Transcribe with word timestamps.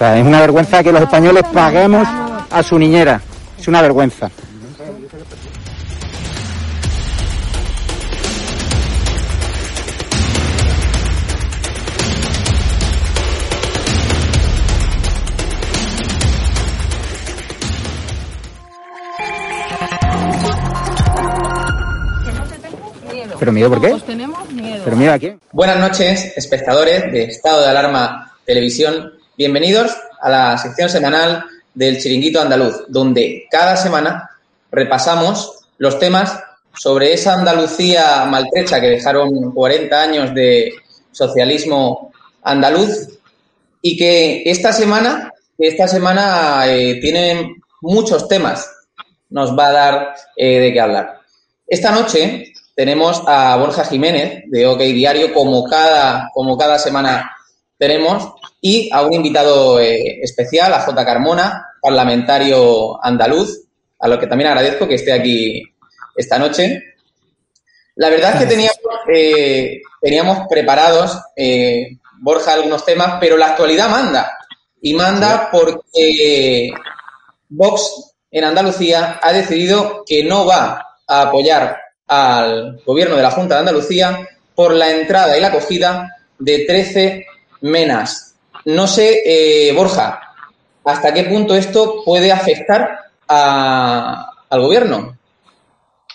Sea, 0.00 0.16
es 0.16 0.26
una 0.26 0.40
vergüenza 0.40 0.82
que 0.82 0.92
los 0.92 1.02
españoles 1.02 1.42
paguemos 1.52 2.08
a 2.50 2.62
su 2.62 2.78
niñera. 2.78 3.20
Es 3.58 3.68
una 3.68 3.82
vergüenza. 3.82 4.30
¿Pero 23.38 23.52
miedo 23.52 23.68
por 23.68 23.82
qué? 23.82 23.88
Pues 23.90 24.04
tenemos 24.06 24.50
miedo. 24.50 24.80
¿Pero 24.82 24.96
miedo 24.96 25.12
a 25.12 25.18
quién? 25.18 25.38
Buenas 25.52 25.78
noches, 25.78 26.32
espectadores 26.38 27.12
de 27.12 27.24
Estado 27.24 27.60
de 27.60 27.68
Alarma 27.68 28.32
Televisión. 28.46 29.19
Bienvenidos 29.40 29.96
a 30.20 30.28
la 30.28 30.58
sección 30.58 30.90
semanal 30.90 31.46
del 31.72 31.98
Chiringuito 31.98 32.42
Andaluz, 32.42 32.84
donde 32.88 33.46
cada 33.50 33.74
semana 33.74 34.28
repasamos 34.70 35.64
los 35.78 35.98
temas 35.98 36.38
sobre 36.74 37.14
esa 37.14 37.32
Andalucía 37.32 38.26
maltrecha 38.26 38.82
que 38.82 38.88
dejaron 38.88 39.52
40 39.52 39.98
años 39.98 40.34
de 40.34 40.74
socialismo 41.10 42.12
andaluz 42.42 43.18
y 43.80 43.96
que 43.96 44.42
esta 44.44 44.74
semana, 44.74 45.32
esta 45.56 45.88
semana 45.88 46.66
eh, 46.66 46.98
tiene 47.00 47.62
muchos 47.80 48.28
temas, 48.28 48.70
nos 49.30 49.58
va 49.58 49.68
a 49.68 49.72
dar 49.72 50.14
eh, 50.36 50.58
de 50.58 50.70
qué 50.70 50.80
hablar. 50.82 51.18
Esta 51.66 51.92
noche 51.92 52.52
tenemos 52.76 53.22
a 53.26 53.56
Borja 53.56 53.86
Jiménez 53.86 54.42
de 54.48 54.66
OK 54.66 54.80
Diario, 54.80 55.32
como 55.32 55.64
cada, 55.64 56.28
como 56.34 56.58
cada 56.58 56.78
semana 56.78 57.30
tenemos, 57.80 58.34
y 58.60 58.90
a 58.92 59.00
un 59.02 59.14
invitado 59.14 59.80
eh, 59.80 60.20
especial, 60.22 60.74
a 60.74 60.80
J. 60.80 61.02
Carmona, 61.02 61.66
parlamentario 61.80 63.02
andaluz, 63.02 63.62
a 63.98 64.06
lo 64.06 64.18
que 64.18 64.26
también 64.26 64.50
agradezco 64.50 64.86
que 64.86 64.96
esté 64.96 65.14
aquí 65.14 65.62
esta 66.14 66.38
noche. 66.38 66.84
La 67.96 68.10
verdad 68.10 68.34
es 68.34 68.40
que 68.40 68.46
teníamos, 68.46 68.76
eh, 69.10 69.80
teníamos 69.98 70.46
preparados, 70.46 71.18
eh, 71.34 71.96
Borja, 72.20 72.52
algunos 72.52 72.84
temas, 72.84 73.14
pero 73.18 73.38
la 73.38 73.46
actualidad 73.46 73.88
manda. 73.88 74.30
Y 74.82 74.92
manda 74.92 75.48
porque 75.50 76.70
Vox 77.48 78.12
en 78.30 78.44
Andalucía 78.44 79.18
ha 79.22 79.32
decidido 79.32 80.04
que 80.06 80.22
no 80.22 80.44
va 80.44 80.86
a 81.06 81.22
apoyar 81.22 81.78
al 82.06 82.82
gobierno 82.84 83.16
de 83.16 83.22
la 83.22 83.30
Junta 83.30 83.54
de 83.54 83.60
Andalucía 83.60 84.28
por 84.54 84.74
la 84.74 84.90
entrada 84.90 85.38
y 85.38 85.40
la 85.40 85.48
acogida 85.48 86.08
de 86.38 86.66
13 86.66 87.26
menas. 87.60 88.34
No 88.64 88.86
sé, 88.86 89.22
eh, 89.24 89.72
Borja, 89.72 90.20
hasta 90.84 91.14
qué 91.14 91.24
punto 91.24 91.54
esto 91.54 92.02
puede 92.04 92.32
afectar 92.32 92.98
al 93.28 94.60
gobierno. 94.60 95.16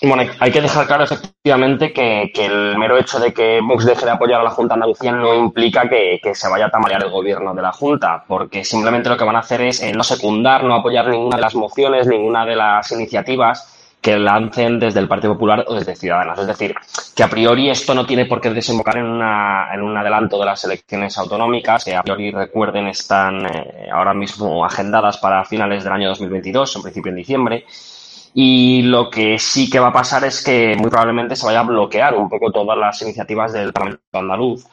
Bueno, 0.01 0.29
hay 0.39 0.51
que 0.51 0.61
dejar 0.61 0.85
claro 0.85 1.05
efectivamente 1.05 1.93
que, 1.93 2.29
el 2.35 2.77
mero 2.77 2.97
hecho 2.97 3.17
de 3.17 3.33
que 3.33 3.61
Vox 3.61 3.85
deje 3.85 4.05
de 4.05 4.11
apoyar 4.11 4.41
a 4.41 4.43
la 4.43 4.49
Junta 4.49 4.73
Andalucía 4.73 5.13
no 5.13 5.33
implica 5.33 5.87
que, 5.87 6.19
se 6.33 6.49
vaya 6.49 6.65
a 6.65 6.69
tamalear 6.69 7.03
el 7.03 7.09
gobierno 7.09 7.53
de 7.53 7.61
la 7.61 7.71
Junta, 7.71 8.23
porque 8.27 8.65
simplemente 8.65 9.09
lo 9.09 9.17
que 9.17 9.23
van 9.23 9.37
a 9.37 9.39
hacer 9.39 9.61
es 9.61 9.81
eh, 9.81 9.93
no 9.93 10.03
secundar, 10.03 10.63
no 10.63 10.75
apoyar 10.75 11.07
ninguna 11.07 11.37
de 11.37 11.41
las 11.41 11.55
mociones, 11.55 12.07
ninguna 12.07 12.45
de 12.45 12.55
las 12.57 12.91
iniciativas 12.91 13.74
que 14.05 14.19
lancen 14.19 14.79
desde 14.79 14.99
el 14.99 15.07
Partido 15.07 15.33
Popular 15.33 15.65
o 15.67 15.73
desde 15.73 15.95
Ciudadanos. 15.95 16.37
Es 16.37 16.45
decir, 16.45 16.75
que 17.15 17.23
a 17.23 17.27
priori 17.27 17.71
esto 17.71 17.95
no 17.95 18.05
tiene 18.05 18.27
por 18.27 18.39
qué 18.39 18.51
desembocar 18.51 18.97
en, 18.97 19.07
un 19.07 19.97
adelanto 19.97 20.37
de 20.37 20.45
las 20.45 20.63
elecciones 20.63 21.17
autonómicas, 21.17 21.83
que 21.83 21.95
a 21.95 22.03
priori 22.03 22.29
recuerden 22.29 22.85
están 22.85 23.47
eh, 23.47 23.89
ahora 23.91 24.13
mismo 24.13 24.63
agendadas 24.63 25.17
para 25.17 25.43
finales 25.43 25.83
del 25.83 25.93
año 25.93 26.09
2022, 26.09 26.75
en 26.75 26.81
principio 26.83 27.09
en 27.09 27.15
diciembre. 27.15 27.65
Y 28.35 28.83
lo 28.83 29.09
que 29.09 29.39
sí 29.39 29.71
que 29.71 29.79
va 29.79 29.87
a 29.87 29.93
pasar 29.93 30.23
es 30.23 30.43
que 30.43 30.75
muy 30.77 30.91
probablemente 30.91 31.35
se 31.35 31.47
vaya 31.47 31.61
a 31.61 31.63
bloquear 31.63 32.13
un 32.13 32.29
poco 32.29 32.51
todas 32.51 32.77
las 32.77 33.01
iniciativas 33.01 33.53
del 33.53 33.73
Parlamento 33.73 34.03
andaluz 34.13 34.65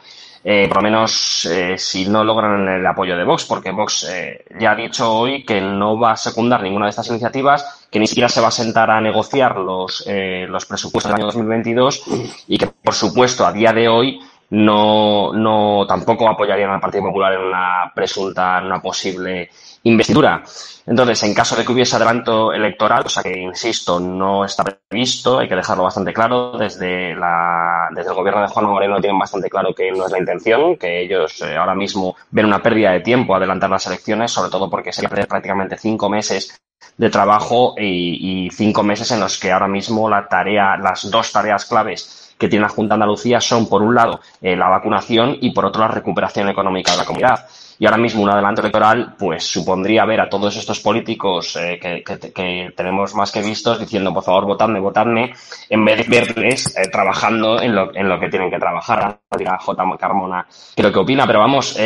eh, 0.45 0.67
por 0.69 0.79
lo 0.79 0.83
menos 0.83 1.45
eh, 1.47 1.79
si 1.79 2.09
no 2.09 2.25
logran 2.25 2.69
el 2.69 2.87
apoyo 2.87 3.17
de 3.17 3.25
Vox, 3.25 3.45
porque 3.45 3.71
Vox 3.71 4.09
eh, 4.11 4.45
ya 4.59 4.73
ha 4.73 4.75
dicho 4.77 5.13
hoy 5.13 5.45
que 5.45 5.61
no 5.61 5.99
va 5.99 6.13
a 6.13 6.17
secundar 6.17 6.63
ninguna 6.63 6.87
de 6.87 6.91
estas 6.91 7.09
iniciativas, 7.09 7.87
que 7.91 8.01
ni 8.01 8.07
siquiera 8.07 8.29
se 8.29 8.41
va 8.41 8.49
a 8.49 8.53
sentar 8.53 8.91
a 8.91 9.01
negociar 9.01 9.57
los, 9.59 10.05
los 10.07 10.67
presupuestos 10.67 11.11
del 11.11 11.21
año 11.21 11.27
2022 11.27 12.05
y 12.49 12.59
que, 12.59 12.67
por 12.67 12.95
supuesto, 12.95 13.47
a 13.47 13.53
día 13.53 13.73
de 13.73 13.89
hoy 13.89 14.21
no, 14.51 15.33
no 15.33 15.87
tampoco 15.87 16.29
apoyarían 16.29 16.71
al 16.71 16.81
Partido 16.81 17.05
Popular 17.05 17.35
en 17.35 17.41
una 17.41 17.93
presunta, 17.95 18.59
en 18.59 18.67
una 18.67 18.83
posible 18.83 19.51
investidura. 19.85 20.43
Entonces, 20.87 21.23
en 21.23 21.35
caso 21.35 21.55
de 21.55 21.65
que 21.65 21.73
hubiese 21.73 21.97
adelanto 21.97 22.53
electoral, 22.53 23.03
o 23.07 23.09
sea 23.09 23.23
que, 23.23 23.39
insisto, 23.39 24.01
no 24.01 24.45
está 24.45 24.65
previsto, 24.65 25.39
hay 25.39 25.49
que 25.49 25.55
dejarlo 25.55 25.85
bastante 25.85 26.13
claro, 26.13 26.59
desde, 26.59 27.15
la, 27.15 27.89
desde 27.95 28.11
el 28.11 28.17
gobierno 28.17 28.43
de 28.43 28.49
Juan 28.49 28.67
Moreno 28.67 29.01
tienen 29.01 29.19
bastante 29.19 29.49
claro 29.49 29.73
que 29.75 29.93
no 29.93 30.07
es 30.07 30.13
la 30.13 30.19
intención, 30.19 30.77
que 30.77 31.03
ellos 31.03 31.41
eh, 31.43 31.57
ahora 31.57 31.75
mismo 31.75 32.17
ven 32.31 32.47
una 32.47 32.63
pérdida 32.63 32.93
de 32.93 33.01
tiempo 33.01 33.35
adelantar 33.35 33.71
las 33.71 33.87
elecciones, 33.87 34.33
sobre 34.33 34.51
todo 34.51 34.69
porque 34.69 34.93
se 34.93 35.09
perder 35.09 35.29
prácticamente 35.29 35.79
cinco 35.79 36.09
meses 36.09 36.61
de 36.97 37.11
trabajo 37.11 37.75
y, 37.79 38.47
y 38.47 38.51
cinco 38.51 38.83
meses 38.83 39.11
en 39.13 39.21
los 39.21 39.39
que 39.39 39.53
ahora 39.53 39.69
mismo 39.69 40.11
la 40.11 40.27
tarea, 40.27 40.77
las 40.77 41.09
dos 41.11 41.31
tareas 41.31 41.65
claves 41.65 42.23
que 42.43 42.49
tiene 42.49 42.65
la 42.65 42.69
Junta 42.69 42.95
de 42.95 42.95
Andalucía 42.95 43.41
son, 43.41 43.69
por 43.69 43.83
un 43.83 43.95
lado, 43.95 44.21
eh, 44.41 44.57
la 44.57 44.69
vacunación 44.69 45.39
y, 45.41 45.53
por 45.53 45.65
otro, 45.65 45.81
la 45.81 45.89
recuperación 45.89 46.49
económica 46.49 46.91
de 46.91 46.99
la 46.99 47.05
comunidad. 47.05 47.47
Y 47.83 47.85
ahora 47.85 47.99
mismo 47.99 48.23
un 48.23 48.31
adelanto 48.31 48.61
electoral, 48.61 49.17
pues 49.19 49.43
supondría 49.43 50.05
ver 50.05 50.21
a 50.21 50.29
todos 50.29 50.55
estos 50.57 50.79
políticos 50.79 51.57
eh, 51.57 51.81
que, 51.81 52.73
tenemos 52.77 53.13
más 53.17 53.33
que 53.33 53.43
vistos 53.43 53.81
diciendo, 53.81 54.15
por 54.15 54.23
favor, 54.23 54.45
votadme, 54.47 54.79
votadme, 54.79 55.35
en 55.69 55.85
vez 55.85 56.07
de 56.07 56.21
verles 56.21 56.77
eh, 56.77 56.89
trabajando 56.93 57.61
en 57.61 57.75
lo, 57.75 57.93
en 57.93 58.09
lo 58.09 58.21
que 58.21 58.29
tienen 58.29 58.51
que 58.51 58.61
trabajar. 58.61 59.19
Diga 59.37 59.59
J. 59.59 59.97
Carmona, 59.99 60.47
creo 60.77 60.93
que 60.93 60.99
opina, 61.01 61.27
pero 61.27 61.41
vamos, 61.41 61.77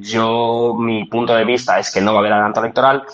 yo, 0.00 0.74
mi 0.76 1.04
punto 1.04 1.32
de 1.36 1.44
vista 1.44 1.78
es 1.78 1.92
que 1.92 2.00
no 2.00 2.10
va 2.12 2.18
a 2.18 2.20
haber 2.22 2.32
adelanto 2.32 2.58
electoral 2.58 3.04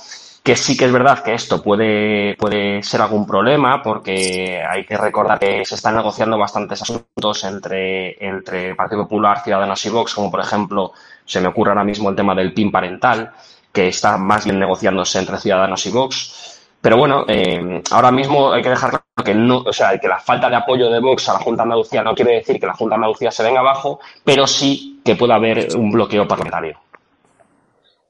que 0.47 0.55
sí 0.55 0.77
que 0.77 0.85
es 0.85 0.93
verdad 0.93 1.25
que 1.25 1.35
esto 1.35 1.61
puede, 1.61 2.37
puede 2.37 2.81
ser 2.81 3.01
algún 3.01 3.27
problema 3.27 3.83
porque 3.83 4.63
hay 4.65 4.87
que 4.87 4.97
recordar 4.97 5.41
que 5.41 5.65
se 5.65 5.75
están 5.75 5.97
negociando 5.97 6.39
bastantes 6.39 6.81
asuntos 6.83 7.43
entre, 7.43 8.25
entre 8.25 8.77
Partido 8.77 9.03
Popular, 9.03 9.43
Ciudadanos 9.43 9.85
y 9.85 9.89
Vox, 9.91 10.15
como 10.15 10.31
por 10.31 10.39
ejemplo 10.39 10.93
se 11.25 11.41
me 11.41 11.49
ocurre 11.49 11.71
ahora 11.71 11.83
mismo 11.83 12.11
el 12.11 12.15
tema 12.15 12.33
del 12.33 12.55
PIN 12.55 12.71
parental, 12.71 13.33
que 13.73 13.89
está 13.89 14.19
más 14.19 14.45
bien 14.45 14.61
negociándose 14.61 15.19
entre 15.19 15.39
Ciudadanos 15.39 15.85
y 15.85 15.91
Vox. 15.91 16.61
Pero 16.81 16.97
bueno, 16.97 17.25
eh, 17.27 17.83
ahora 17.91 18.13
mismo 18.13 18.53
hay 18.53 18.63
que 18.63 18.71
dejar 18.71 18.91
claro 18.91 19.25
que 19.25 19.35
no, 19.35 19.65
o 19.67 19.73
sea, 19.73 19.99
que 19.99 20.07
la 20.07 20.21
falta 20.21 20.49
de 20.49 20.55
apoyo 20.55 20.89
de 20.89 21.01
Vox 21.01 21.29
a 21.29 21.33
la 21.33 21.41
Junta 21.41 21.65
Andalucía 21.65 22.05
no 22.05 22.15
quiere 22.15 22.35
decir 22.35 22.61
que 22.61 22.67
la 22.67 22.75
Junta 22.75 22.95
Andalucía 22.95 23.33
se 23.33 23.43
venga 23.43 23.59
abajo, 23.59 23.99
pero 24.23 24.47
sí 24.47 25.01
que 25.05 25.17
pueda 25.17 25.35
haber 25.35 25.77
un 25.77 25.91
bloqueo 25.91 26.29
parlamentario. 26.29 26.79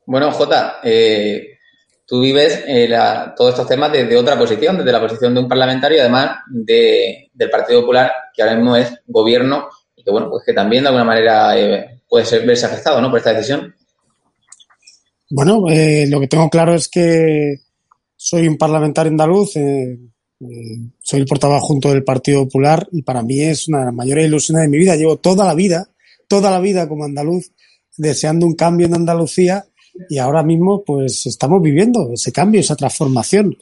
Bueno, 0.04 0.30
Jota, 0.30 0.80
eh, 0.84 1.55
tú 2.06 2.20
vives 2.20 2.62
eh, 2.66 2.88
todos 3.36 3.50
estos 3.50 3.66
temas 3.66 3.92
desde 3.92 4.16
otra 4.16 4.38
posición, 4.38 4.78
desde 4.78 4.92
la 4.92 5.00
posición 5.00 5.34
de 5.34 5.40
un 5.40 5.48
parlamentario, 5.48 6.00
además 6.00 6.38
de, 6.48 7.30
del 7.34 7.50
Partido 7.50 7.80
Popular, 7.80 8.12
que 8.32 8.42
ahora 8.42 8.54
mismo 8.54 8.76
es 8.76 8.94
gobierno, 9.06 9.68
y 9.94 10.04
que 10.04 10.10
bueno, 10.10 10.30
pues 10.30 10.44
que 10.46 10.52
también 10.52 10.84
de 10.84 10.88
alguna 10.88 11.04
manera 11.04 11.58
eh, 11.58 12.00
puede 12.08 12.24
ser, 12.24 12.46
verse 12.46 12.66
afectado, 12.66 13.00
¿no? 13.00 13.10
Por 13.10 13.18
esta 13.18 13.34
decisión. 13.34 13.74
Bueno, 15.30 15.64
eh, 15.68 16.06
lo 16.08 16.20
que 16.20 16.28
tengo 16.28 16.48
claro 16.48 16.74
es 16.74 16.88
que 16.88 17.56
soy 18.14 18.46
un 18.46 18.56
parlamentario 18.56 19.10
andaluz, 19.10 19.54
soy 19.54 21.20
el 21.20 21.26
portavoz 21.26 21.62
junto 21.62 21.90
del 21.90 22.04
Partido 22.04 22.44
Popular 22.44 22.86
y 22.92 23.02
para 23.02 23.22
mí 23.22 23.40
es 23.40 23.66
una 23.66 23.80
de 23.80 23.84
las 23.86 23.94
mayores 23.94 24.26
ilusiones 24.26 24.62
de 24.62 24.68
mi 24.68 24.78
vida. 24.78 24.94
Llevo 24.94 25.16
toda 25.16 25.44
la 25.44 25.54
vida, 25.54 25.88
toda 26.28 26.52
la 26.52 26.60
vida 26.60 26.88
como 26.88 27.04
andaluz, 27.04 27.50
deseando 27.96 28.46
un 28.46 28.54
cambio 28.54 28.86
en 28.86 28.94
Andalucía 28.94 29.66
y 30.08 30.18
ahora 30.18 30.42
mismo 30.42 30.82
pues 30.84 31.26
estamos 31.26 31.62
viviendo 31.62 32.12
ese 32.12 32.32
cambio, 32.32 32.60
esa 32.60 32.76
transformación. 32.76 33.56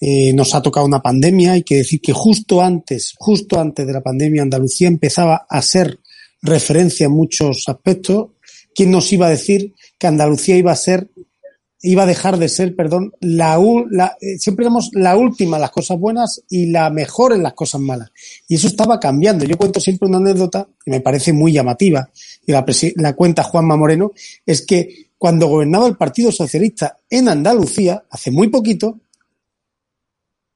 Eh, 0.00 0.32
nos 0.32 0.54
ha 0.54 0.62
tocado 0.62 0.86
una 0.86 1.02
pandemia, 1.02 1.52
hay 1.52 1.62
que 1.62 1.76
decir 1.76 2.00
que 2.00 2.14
justo 2.14 2.62
antes, 2.62 3.14
justo 3.18 3.60
antes 3.60 3.86
de 3.86 3.92
la 3.92 4.00
pandemia 4.00 4.42
Andalucía 4.42 4.88
empezaba 4.88 5.46
a 5.48 5.60
ser 5.60 6.00
referencia 6.40 7.06
en 7.06 7.12
muchos 7.12 7.68
aspectos. 7.68 8.30
¿Quién 8.74 8.90
nos 8.90 9.12
iba 9.12 9.26
a 9.26 9.30
decir 9.30 9.74
que 9.98 10.06
Andalucía 10.06 10.56
iba 10.56 10.72
a 10.72 10.76
ser, 10.76 11.10
iba 11.82 12.04
a 12.04 12.06
dejar 12.06 12.38
de 12.38 12.48
ser, 12.48 12.74
perdón, 12.74 13.12
la, 13.20 13.58
eh, 14.22 14.38
siempre 14.38 14.64
digamos 14.64 14.90
la 14.94 15.18
última 15.18 15.58
en 15.58 15.62
las 15.62 15.70
cosas 15.70 15.98
buenas 15.98 16.42
y 16.48 16.70
la 16.70 16.88
mejor 16.88 17.34
en 17.34 17.42
las 17.42 17.52
cosas 17.52 17.82
malas? 17.82 18.10
Y 18.48 18.54
eso 18.54 18.68
estaba 18.68 18.98
cambiando. 18.98 19.44
Yo 19.44 19.58
cuento 19.58 19.80
siempre 19.80 20.08
una 20.08 20.16
anécdota 20.16 20.66
que 20.82 20.90
me 20.90 21.00
parece 21.02 21.34
muy 21.34 21.52
llamativa 21.52 22.08
y 22.46 22.52
la, 22.52 22.64
la 22.96 23.12
cuenta 23.14 23.42
Juanma 23.42 23.76
Moreno, 23.76 24.12
es 24.46 24.64
que 24.64 25.09
cuando 25.20 25.48
gobernaba 25.48 25.86
el 25.86 25.98
Partido 25.98 26.32
Socialista 26.32 26.96
en 27.10 27.28
Andalucía, 27.28 28.06
hace 28.08 28.30
muy 28.30 28.48
poquito, 28.48 29.00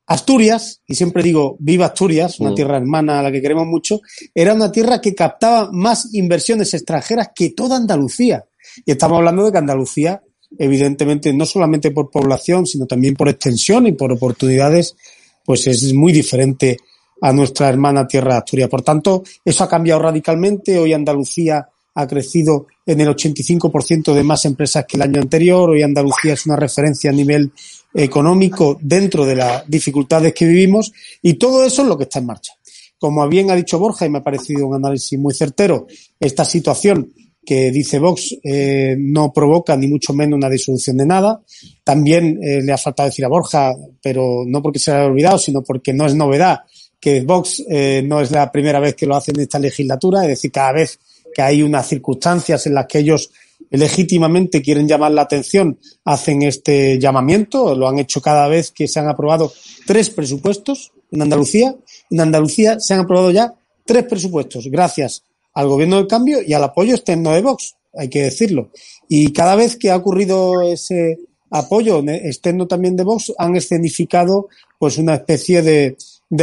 Asturias, 0.07 0.81
y 0.87 0.95
siempre 0.95 1.23
digo 1.23 1.59
viva 1.61 1.85
Asturias, 1.85 2.41
una 2.41 2.53
mm. 2.53 2.55
tierra 2.55 2.79
hermana 2.79 3.19
a 3.19 3.23
la 3.25 3.31
que 3.31 3.43
queremos 3.43 3.67
mucho, 3.67 4.01
era 4.35 4.55
una 4.55 4.73
tierra 4.73 5.03
que 5.03 5.15
captaba 5.15 5.69
más 5.71 6.15
inversiones 6.15 6.73
extranjeras 6.73 7.33
que 7.35 7.51
toda 7.51 7.77
Andalucía. 7.77 8.47
Y 8.87 8.93
estamos 8.93 9.19
hablando 9.19 9.45
de 9.45 9.53
que 9.53 9.59
Andalucía, 9.59 10.23
evidentemente, 10.59 11.31
no 11.35 11.45
solamente 11.45 11.91
por 11.91 12.11
población, 12.11 12.67
sino 12.67 12.87
también 12.87 13.17
por 13.17 13.29
extensión 13.29 13.87
y 13.87 13.93
por 13.93 14.13
oportunidades, 14.13 14.97
pues 15.45 15.67
es 15.67 15.93
muy 15.93 16.15
diferente 16.15 16.79
a 17.21 17.35
nuestra 17.35 17.69
hermana 17.69 18.07
tierra 18.07 18.33
de 18.33 18.39
Asturias. 18.39 18.71
Por 18.71 18.81
tanto, 18.81 19.25
eso 19.45 19.63
ha 19.63 19.69
cambiado 19.69 20.01
radicalmente. 20.01 20.79
Hoy 20.79 20.95
Andalucía 20.95 21.69
ha 21.95 22.07
crecido 22.07 22.67
en 22.85 23.01
el 23.01 23.09
85% 23.09 24.13
de 24.13 24.23
más 24.25 24.45
empresas 24.45 24.85
que 24.87 24.97
el 24.97 25.03
año 25.03 25.21
anterior. 25.21 25.71
Hoy 25.71 25.83
Andalucía 25.83 26.35
es 26.35 26.47
una 26.47 26.57
referencia 26.57 27.11
a 27.11 27.15
nivel 27.15 27.53
económico 27.95 28.77
dentro 28.81 29.25
de 29.25 29.37
las 29.37 29.69
dificultades 29.69 30.35
que 30.35 30.47
vivimos 30.47 30.93
y 31.23 31.35
todo 31.35 31.65
eso 31.65 31.83
es 31.83 31.89
lo 31.89 31.97
que 31.97 32.05
está 32.05 32.19
en 32.19 32.27
marcha. 32.27 32.53
Como 32.99 33.27
bien 33.29 33.51
ha 33.51 33.55
dicho 33.55 33.79
Borja, 33.79 34.07
y 34.07 34.11
me 34.11 34.19
ha 34.19 34.23
parecido 34.23 34.67
un 34.67 34.77
análisis 34.77 35.19
muy 35.19 35.35
certero, 35.35 35.87
esta 36.19 36.45
situación 36.45 37.13
que 37.45 37.71
dice 37.71 37.99
Vox 37.99 38.37
eh, 38.43 38.97
no 38.99 39.33
provoca 39.33 39.77
ni 39.77 39.87
mucho 39.87 40.15
menos 40.15 40.39
una 40.39 40.49
disolución 40.49 40.97
de 40.97 41.07
nada. 41.07 41.43
También 41.83 42.39
eh, 42.43 42.63
le 42.63 42.73
ha 42.73 42.79
faltado 42.79 43.09
decir 43.09 43.25
a 43.25 43.29
Borja, 43.29 43.73
pero 44.03 44.45
no 44.47 44.63
porque 44.63 44.79
se 44.79 44.93
haya 44.93 45.05
olvidado, 45.05 45.39
sino 45.39 45.63
porque 45.63 45.93
no 45.93 46.07
es 46.07 46.15
novedad, 46.15 46.61
que 46.99 47.21
Vox 47.21 47.63
eh, 47.69 48.03
no 48.05 48.21
es 48.21 48.31
la 48.31 48.51
primera 48.51 48.81
vez 48.81 48.95
que 48.95 49.07
lo 49.07 49.15
hace 49.15 49.33
en 49.33 49.41
esta 49.41 49.59
legislatura, 49.59 50.23
es 50.23 50.29
decir, 50.29 50.51
cada 50.51 50.73
vez 50.73 50.99
que 51.35 51.43
hay 51.43 51.63
unas 51.63 51.89
circunstancias 51.89 52.67
en 52.67 52.75
las 52.75 52.87
que 52.87 53.01
ellos 53.01 53.31
legítimamente 53.71 54.63
quieren 54.63 54.87
llamar 54.87 55.13
la 55.13 55.23
atención, 55.23 55.79
hacen 56.05 56.43
este 56.43 56.99
llamamiento, 56.99 57.75
lo 57.75 57.89
han 57.89 57.99
hecho 57.99 58.21
cada 58.21 58.47
vez 58.49 58.71
que 58.71 58.87
se 58.87 59.01
han 59.01 59.09
aprobado 59.09 59.53
tres 59.87 60.11
presupuestos 60.11 60.93
en 61.11 61.23
Andalucía. 61.23 61.75
En 62.11 62.21
Andalucía 62.21 62.79
se 62.79 62.95
han 62.95 63.01
aprobado 63.01 63.31
ya 63.31 63.53
tres 63.85 64.05
presupuestos, 64.05 64.69
gracias 64.69 65.25
al 65.55 65.69
gobierno 65.69 65.97
del 65.97 66.07
cambio 66.07 66.39
y 66.45 66.53
al 66.53 66.65
apoyo 66.65 66.95
externo 66.95 67.33
de 67.33 67.43
Vox, 67.43 67.77
hay 67.95 68.09
que 68.09 68.23
decirlo. 68.23 68.71
Y 69.09 69.33
cada 69.33 69.55
vez 69.55 69.77
que 69.77 69.91
ha 69.91 69.97
ocurrido 69.97 70.63
ese 70.63 71.19
apoyo 71.51 72.03
externo 72.09 72.67
también 72.67 72.97
de 72.97 73.05
Vox, 73.05 73.33
han 73.39 73.57
escenificado 73.57 74.49
pues 74.79 74.99
una 74.99 75.15
especie 75.15 75.63
de, 75.63 75.97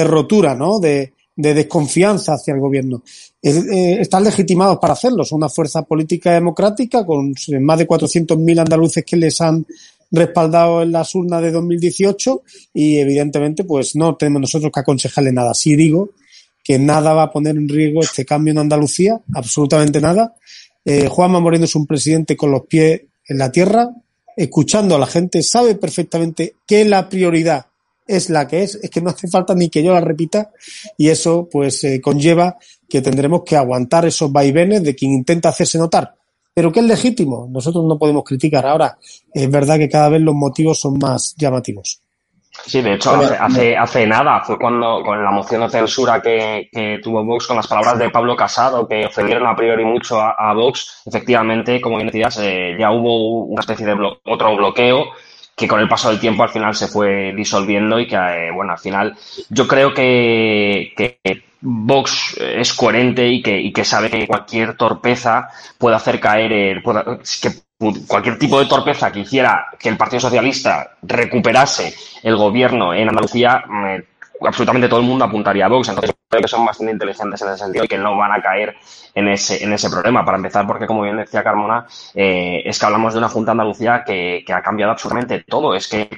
rotura, 0.05 0.55
¿no? 0.55 0.79
De, 0.79 1.13
de 1.35 1.53
desconfianza 1.53 2.33
hacia 2.33 2.53
el 2.53 2.59
gobierno. 2.59 3.03
Eh, 3.41 3.97
están 3.99 4.23
legitimados 4.23 4.77
para 4.79 4.93
hacerlo. 4.93 5.23
Son 5.23 5.37
una 5.37 5.49
fuerza 5.49 5.83
política 5.83 6.33
democrática 6.33 7.05
con 7.05 7.33
más 7.61 7.79
de 7.79 7.87
400.000 7.87 8.59
andaluces 8.59 9.03
que 9.05 9.17
les 9.17 9.39
han 9.41 9.65
respaldado 10.11 10.81
en 10.81 10.91
las 10.91 11.15
urnas 11.15 11.41
de 11.41 11.51
2018 11.51 12.43
y 12.73 12.97
evidentemente 12.97 13.63
pues 13.63 13.95
no 13.95 14.15
tenemos 14.15 14.41
nosotros 14.41 14.71
que 14.71 14.79
aconsejarle 14.81 15.31
nada. 15.31 15.53
Sí 15.53 15.75
digo 15.75 16.11
que 16.63 16.77
nada 16.77 17.13
va 17.13 17.23
a 17.23 17.31
poner 17.31 17.55
en 17.55 17.67
riesgo 17.67 18.01
este 18.01 18.25
cambio 18.25 18.51
en 18.51 18.59
Andalucía, 18.59 19.19
absolutamente 19.33 19.99
nada. 19.99 20.35
Eh, 20.85 21.07
Juanma 21.07 21.39
Moreno 21.39 21.65
es 21.65 21.75
un 21.75 21.87
presidente 21.87 22.35
con 22.35 22.51
los 22.51 22.65
pies 22.67 23.01
en 23.27 23.37
la 23.37 23.51
tierra, 23.51 23.89
escuchando 24.35 24.95
a 24.95 24.99
la 24.99 25.07
gente, 25.07 25.41
sabe 25.41 25.75
perfectamente 25.75 26.55
que 26.67 26.85
la 26.85 27.09
prioridad 27.09 27.67
es 28.11 28.29
la 28.29 28.47
que 28.47 28.63
es, 28.63 28.75
es 28.75 28.89
que 28.89 29.01
no 29.01 29.09
hace 29.09 29.27
falta 29.27 29.55
ni 29.55 29.69
que 29.69 29.83
yo 29.83 29.93
la 29.93 30.01
repita 30.01 30.51
y 30.97 31.09
eso 31.09 31.47
pues 31.49 31.83
eh, 31.83 32.01
conlleva 32.01 32.57
que 32.89 33.01
tendremos 33.01 33.43
que 33.45 33.55
aguantar 33.55 34.05
esos 34.05 34.31
vaivenes 34.31 34.83
de 34.83 34.95
quien 34.95 35.11
intenta 35.13 35.49
hacerse 35.49 35.77
notar. 35.77 36.13
Pero 36.53 36.71
que 36.71 36.81
es 36.81 36.85
legítimo, 36.85 37.47
nosotros 37.49 37.85
no 37.85 37.97
podemos 37.97 38.25
criticar. 38.25 38.65
Ahora, 38.65 38.97
es 39.33 39.49
verdad 39.49 39.77
que 39.77 39.87
cada 39.87 40.09
vez 40.09 40.21
los 40.21 40.35
motivos 40.35 40.79
son 40.81 40.99
más 40.99 41.33
llamativos. 41.37 42.01
Sí, 42.65 42.81
de 42.81 42.95
hecho, 42.95 43.11
hace, 43.11 43.77
hace, 43.77 44.05
nada, 44.05 44.41
fue 44.41 44.59
cuando 44.59 45.01
con 45.03 45.23
la 45.23 45.31
moción 45.31 45.61
de 45.61 45.69
censura 45.69 46.21
que, 46.21 46.99
tuvo 47.01 47.23
Vox 47.23 47.47
con 47.47 47.55
las 47.55 47.67
palabras 47.67 47.97
de 47.97 48.09
Pablo 48.09 48.35
Casado, 48.35 48.85
que 48.85 49.05
ofendieron 49.05 49.47
a 49.47 49.55
priori 49.55 49.85
mucho 49.85 50.19
a, 50.19 50.53
Vox, 50.53 51.01
efectivamente, 51.05 51.79
como 51.79 51.95
bien 51.95 52.07
decías, 52.07 52.37
eh, 52.41 52.75
ya 52.77 52.91
hubo 52.91 53.45
una 53.45 53.61
especie 53.61 53.85
de 53.85 53.95
otro 54.25 54.55
bloqueo 54.57 55.05
que 55.61 55.67
con 55.67 55.79
el 55.79 55.87
paso 55.87 56.09
del 56.09 56.19
tiempo 56.19 56.41
al 56.41 56.49
final 56.49 56.73
se 56.73 56.87
fue 56.87 57.33
disolviendo 57.35 57.99
y 57.99 58.07
que, 58.07 58.15
eh, 58.15 58.51
bueno, 58.51 58.71
al 58.71 58.79
final 58.79 59.15
yo 59.49 59.67
creo 59.67 59.93
que, 59.93 60.91
que 60.97 61.19
Vox 61.61 62.35
es 62.39 62.73
coherente 62.73 63.27
y 63.27 63.43
que, 63.43 63.61
y 63.61 63.71
que 63.71 63.85
sabe 63.85 64.09
que 64.09 64.25
cualquier 64.25 64.75
torpeza 64.75 65.49
puede 65.77 65.97
hacer 65.97 66.19
caer, 66.19 66.51
el, 66.51 66.81
que 66.81 67.51
cualquier 68.07 68.39
tipo 68.39 68.59
de 68.59 68.65
torpeza 68.65 69.11
que 69.11 69.19
hiciera 69.19 69.67
que 69.77 69.89
el 69.89 69.97
Partido 69.97 70.21
Socialista 70.21 70.97
recuperase 71.03 71.93
el 72.23 72.37
gobierno 72.37 72.91
en 72.95 73.09
Andalucía 73.09 73.63
absolutamente 74.47 74.87
todo 74.87 74.99
el 74.99 75.05
mundo 75.05 75.25
apuntaría 75.25 75.65
a 75.65 75.69
Vox. 75.69 75.89
Entonces, 75.89 76.15
creo 76.27 76.41
que 76.41 76.47
son 76.47 76.65
bastante 76.65 76.93
inteligentes 76.93 77.41
en 77.41 77.49
ese 77.49 77.57
sentido 77.57 77.85
y 77.85 77.87
que 77.87 77.97
no 77.97 78.17
van 78.17 78.31
a 78.31 78.41
caer 78.41 78.75
en 79.13 79.27
ese, 79.27 79.63
en 79.63 79.73
ese 79.73 79.89
problema. 79.89 80.25
Para 80.25 80.37
empezar, 80.37 80.65
porque 80.65 80.87
como 80.87 81.03
bien 81.03 81.17
decía 81.17 81.43
Carmona, 81.43 81.85
eh, 82.15 82.61
es 82.65 82.79
que 82.79 82.85
hablamos 82.85 83.13
de 83.13 83.19
una 83.19 83.29
Junta 83.29 83.51
Andalucía 83.51 84.03
que, 84.05 84.43
que 84.45 84.53
ha 84.53 84.61
cambiado 84.61 84.91
absolutamente 84.91 85.43
todo. 85.47 85.75
Es 85.75 85.87
que 85.87 86.09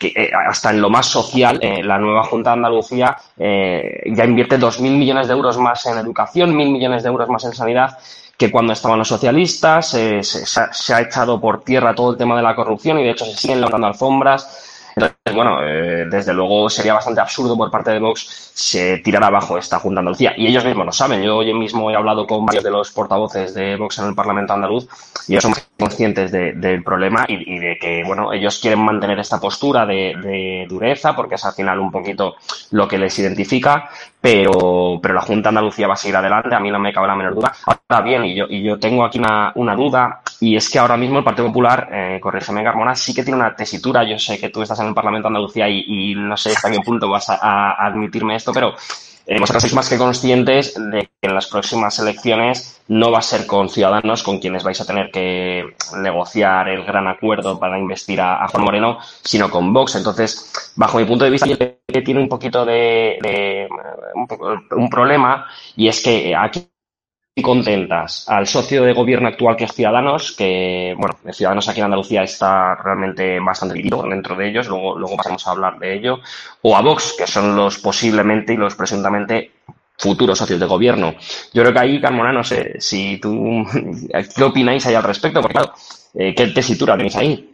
que 0.00 0.14
eh, 0.16 0.30
hasta 0.32 0.70
en 0.70 0.80
lo 0.80 0.88
más 0.88 1.04
social, 1.04 1.58
eh, 1.60 1.82
la 1.84 1.98
nueva 1.98 2.24
Junta 2.24 2.50
de 2.50 2.54
Andalucía 2.54 3.18
ya 3.36 4.24
invierte 4.24 4.58
2.000 4.58 4.96
millones 4.96 5.28
de 5.28 5.34
euros 5.34 5.58
más 5.58 5.84
en 5.84 5.98
educación, 5.98 6.54
1.000 6.54 6.72
millones 6.72 7.02
de 7.02 7.10
euros 7.10 7.28
más 7.28 7.44
en 7.44 7.52
sanidad 7.52 7.98
que 8.38 8.50
cuando 8.50 8.72
estaban 8.72 8.98
los 8.98 9.08
socialistas, 9.08 9.90
se, 9.90 10.94
ha 10.94 11.00
echado 11.02 11.38
por 11.38 11.62
tierra 11.62 11.94
todo 11.94 12.12
el 12.12 12.16
tema 12.16 12.34
de 12.34 12.42
la 12.42 12.56
corrupción 12.56 12.98
y 12.98 13.04
de 13.04 13.10
hecho 13.10 13.26
se 13.26 13.36
siguen 13.36 13.60
levantando 13.60 13.88
alfombras 13.88 14.80
bueno, 15.34 15.62
eh, 15.62 16.06
desde 16.10 16.32
luego 16.32 16.68
sería 16.68 16.94
bastante 16.94 17.20
absurdo 17.20 17.56
por 17.56 17.70
parte 17.70 17.90
de 17.90 17.98
Vox 17.98 18.50
se 18.54 18.98
tirar 18.98 19.24
abajo 19.24 19.56
esta 19.56 19.78
Junta 19.78 20.00
Andalucía. 20.00 20.34
Y 20.36 20.46
ellos 20.46 20.64
mismos 20.64 20.86
lo 20.86 20.92
saben. 20.92 21.22
Yo 21.22 21.38
hoy 21.38 21.52
mismo 21.54 21.90
he 21.90 21.96
hablado 21.96 22.26
con 22.26 22.44
varios 22.44 22.64
de 22.64 22.70
los 22.70 22.90
portavoces 22.90 23.54
de 23.54 23.76
Vox 23.76 23.98
en 23.98 24.08
el 24.08 24.14
Parlamento 24.14 24.52
andaluz 24.52 24.86
y 25.26 25.32
ellos 25.32 25.44
son 25.44 25.54
conscientes 25.78 26.30
del 26.30 26.82
problema 26.84 27.24
y, 27.26 27.58
de 27.58 27.78
que, 27.78 28.02
bueno, 28.04 28.32
ellos 28.32 28.58
quieren 28.58 28.84
mantener 28.84 29.18
esta 29.18 29.40
postura 29.40 29.86
de, 29.86 30.66
dureza 30.68 31.16
porque 31.16 31.36
es 31.36 31.44
al 31.44 31.54
final 31.54 31.78
un 31.78 31.90
poquito 31.90 32.36
lo 32.72 32.86
que 32.86 32.98
les 32.98 33.18
identifica, 33.18 33.88
pero, 34.20 34.98
pero 35.00 35.14
la 35.14 35.22
Junta 35.22 35.48
Andalucía 35.48 35.86
va 35.86 35.94
a 35.94 35.96
seguir 35.96 36.16
adelante. 36.16 36.54
A 36.54 36.60
mí 36.60 36.70
no 36.70 36.78
me 36.78 36.92
cabe 36.92 37.06
la 37.06 37.16
menor 37.16 37.34
duda. 37.34 37.52
Ahora 37.64 38.04
bien, 38.04 38.24
y 38.24 38.34
yo, 38.34 38.46
y 38.48 38.62
yo 38.62 38.78
tengo 38.78 39.04
aquí 39.04 39.18
una, 39.18 39.52
una 39.54 39.74
duda 39.74 40.20
y 40.40 40.56
es 40.56 40.70
que 40.70 40.78
ahora 40.78 40.96
mismo 40.96 41.18
el 41.18 41.24
Partido 41.24 41.48
Popular, 41.48 41.88
eh, 41.92 42.18
corrígeme 42.20 42.64
Carmona, 42.64 42.94
sí 42.94 43.14
que 43.14 43.22
tiene 43.22 43.38
una 43.38 43.54
tesitura. 43.54 44.04
Yo 44.04 44.18
sé 44.18 44.38
que 44.38 44.48
tú 44.48 44.62
estás 44.62 44.80
en 44.80 44.88
el 44.88 44.94
Parlamento 44.94 45.19
de 45.22 45.28
Andalucía 45.28 45.68
y, 45.68 46.14
no 46.14 46.36
sé 46.36 46.50
hasta 46.50 46.70
qué 46.70 46.80
punto 46.80 47.08
vas 47.08 47.28
a, 47.28 47.86
admitirme 47.86 48.36
esto, 48.36 48.52
pero 48.52 48.74
eh, 49.26 49.38
vosotros 49.38 49.62
sois 49.62 49.74
más 49.74 49.88
que 49.88 49.98
conscientes 49.98 50.74
de 50.74 51.02
que 51.20 51.28
en 51.28 51.34
las 51.34 51.46
próximas 51.46 51.98
elecciones 51.98 52.82
no 52.88 53.12
va 53.12 53.18
a 53.18 53.22
ser 53.22 53.46
con 53.46 53.68
Ciudadanos 53.68 54.22
con 54.24 54.40
quienes 54.40 54.64
vais 54.64 54.80
a 54.80 54.86
tener 54.86 55.10
que 55.12 55.64
negociar 55.96 56.68
el 56.68 56.84
gran 56.84 57.06
acuerdo 57.06 57.58
para 57.58 57.78
investir 57.78 58.20
a, 58.20 58.48
Juan 58.48 58.64
Moreno, 58.64 58.98
sino 59.22 59.50
con 59.50 59.72
Vox. 59.72 59.94
Entonces, 59.94 60.72
bajo 60.74 60.98
mi 60.98 61.04
punto 61.04 61.24
de 61.24 61.30
vista, 61.30 61.46
tiene 62.04 62.20
un 62.20 62.28
poquito 62.28 62.64
de, 62.64 63.68
un 64.72 64.90
problema 64.90 65.46
y 65.76 65.88
es 65.88 66.02
que 66.02 66.34
aquí 66.34 66.69
contentas 67.42 68.28
al 68.28 68.46
socio 68.46 68.82
de 68.82 68.92
gobierno 68.92 69.28
actual 69.28 69.56
que 69.56 69.64
es 69.64 69.72
Ciudadanos, 69.72 70.32
que, 70.32 70.94
bueno, 70.98 71.16
Ciudadanos 71.32 71.68
aquí 71.68 71.78
en 71.80 71.84
Andalucía 71.84 72.22
está 72.22 72.74
realmente 72.74 73.38
bastante 73.40 73.74
dividido 73.74 74.02
dentro 74.02 74.36
de 74.36 74.48
ellos, 74.48 74.68
luego, 74.68 74.98
luego 74.98 75.16
pasamos 75.16 75.46
a 75.46 75.52
hablar 75.52 75.78
de 75.78 75.94
ello, 75.94 76.18
o 76.62 76.76
a 76.76 76.82
Vox, 76.82 77.14
que 77.16 77.26
son 77.26 77.56
los 77.56 77.78
posiblemente 77.78 78.54
y 78.54 78.56
los 78.56 78.74
presuntamente 78.74 79.52
futuros 79.96 80.38
socios 80.38 80.58
de 80.58 80.66
gobierno. 80.66 81.14
Yo 81.52 81.62
creo 81.62 81.72
que 81.72 81.78
ahí, 81.78 82.00
Carmona, 82.00 82.32
no 82.32 82.42
sé 82.42 82.80
si 82.80 83.18
tú, 83.18 83.64
¿qué 84.36 84.44
opináis 84.44 84.84
ahí 84.86 84.94
al 84.94 85.04
respecto? 85.04 85.40
Porque 85.40 85.54
claro, 85.54 85.72
eh, 86.14 86.34
¿qué 86.34 86.46
tesitura 86.48 86.96
tenéis 86.96 87.16
ahí? 87.16 87.50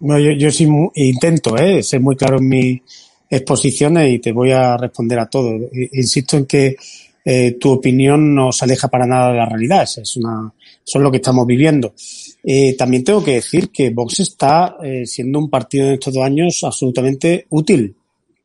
No, 0.00 0.18
yo, 0.18 0.32
yo 0.32 0.50
sí 0.50 0.68
intento, 0.94 1.56
¿eh? 1.56 1.82
ser 1.82 2.00
muy 2.00 2.16
claro 2.16 2.38
en 2.38 2.48
mis 2.48 2.82
exposiciones 3.28 4.12
y 4.12 4.18
te 4.18 4.32
voy 4.32 4.52
a 4.52 4.76
responder 4.76 5.18
a 5.18 5.26
todo. 5.26 5.50
Insisto 5.92 6.36
en 6.36 6.46
que 6.46 6.76
eh, 7.24 7.56
tu 7.58 7.70
opinión 7.70 8.34
no 8.34 8.52
se 8.52 8.64
aleja 8.64 8.88
para 8.88 9.06
nada 9.06 9.32
de 9.32 9.38
la 9.38 9.46
realidad. 9.46 9.82
Es 9.82 10.16
una, 10.16 10.52
eso 10.86 10.98
es 10.98 11.02
lo 11.02 11.10
que 11.10 11.16
estamos 11.16 11.46
viviendo. 11.46 11.94
Eh, 12.42 12.74
también 12.76 13.02
tengo 13.02 13.24
que 13.24 13.34
decir 13.34 13.70
que 13.70 13.90
Vox 13.90 14.20
está 14.20 14.76
eh, 14.82 15.06
siendo 15.06 15.38
un 15.38 15.48
partido 15.48 15.86
en 15.86 15.94
estos 15.94 16.12
dos 16.12 16.24
años 16.24 16.62
absolutamente 16.62 17.46
útil. 17.48 17.96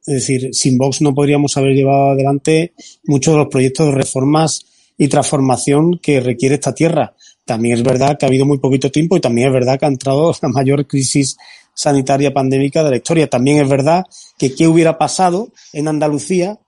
Es 0.05 0.13
decir, 0.13 0.49
sin 0.53 0.77
Vox 0.77 1.01
no 1.01 1.13
podríamos 1.13 1.55
haber 1.57 1.73
llevado 1.73 2.11
adelante 2.11 2.73
muchos 3.03 3.33
de 3.33 3.39
los 3.39 3.49
proyectos 3.49 3.87
de 3.87 3.91
reformas 3.91 4.65
y 4.97 5.07
transformación 5.07 5.99
que 6.01 6.21
requiere 6.21 6.55
esta 6.55 6.73
tierra. 6.73 7.13
También 7.45 7.77
es 7.77 7.83
verdad 7.83 8.17
que 8.17 8.25
ha 8.25 8.29
habido 8.29 8.45
muy 8.45 8.59
poquito 8.59 8.89
tiempo 8.91 9.17
y 9.17 9.21
también 9.21 9.47
es 9.47 9.53
verdad 9.53 9.77
que 9.77 9.85
ha 9.85 9.89
entrado 9.89 10.33
la 10.41 10.49
mayor 10.49 10.87
crisis 10.87 11.35
sanitaria 11.73 12.33
pandémica 12.33 12.83
de 12.83 12.91
la 12.91 12.97
historia. 12.97 13.29
También 13.29 13.61
es 13.61 13.69
verdad 13.69 14.05
que 14.37 14.55
qué 14.55 14.67
hubiera 14.67 14.97
pasado 14.97 15.51
en 15.73 15.87
Andalucía 15.87 16.59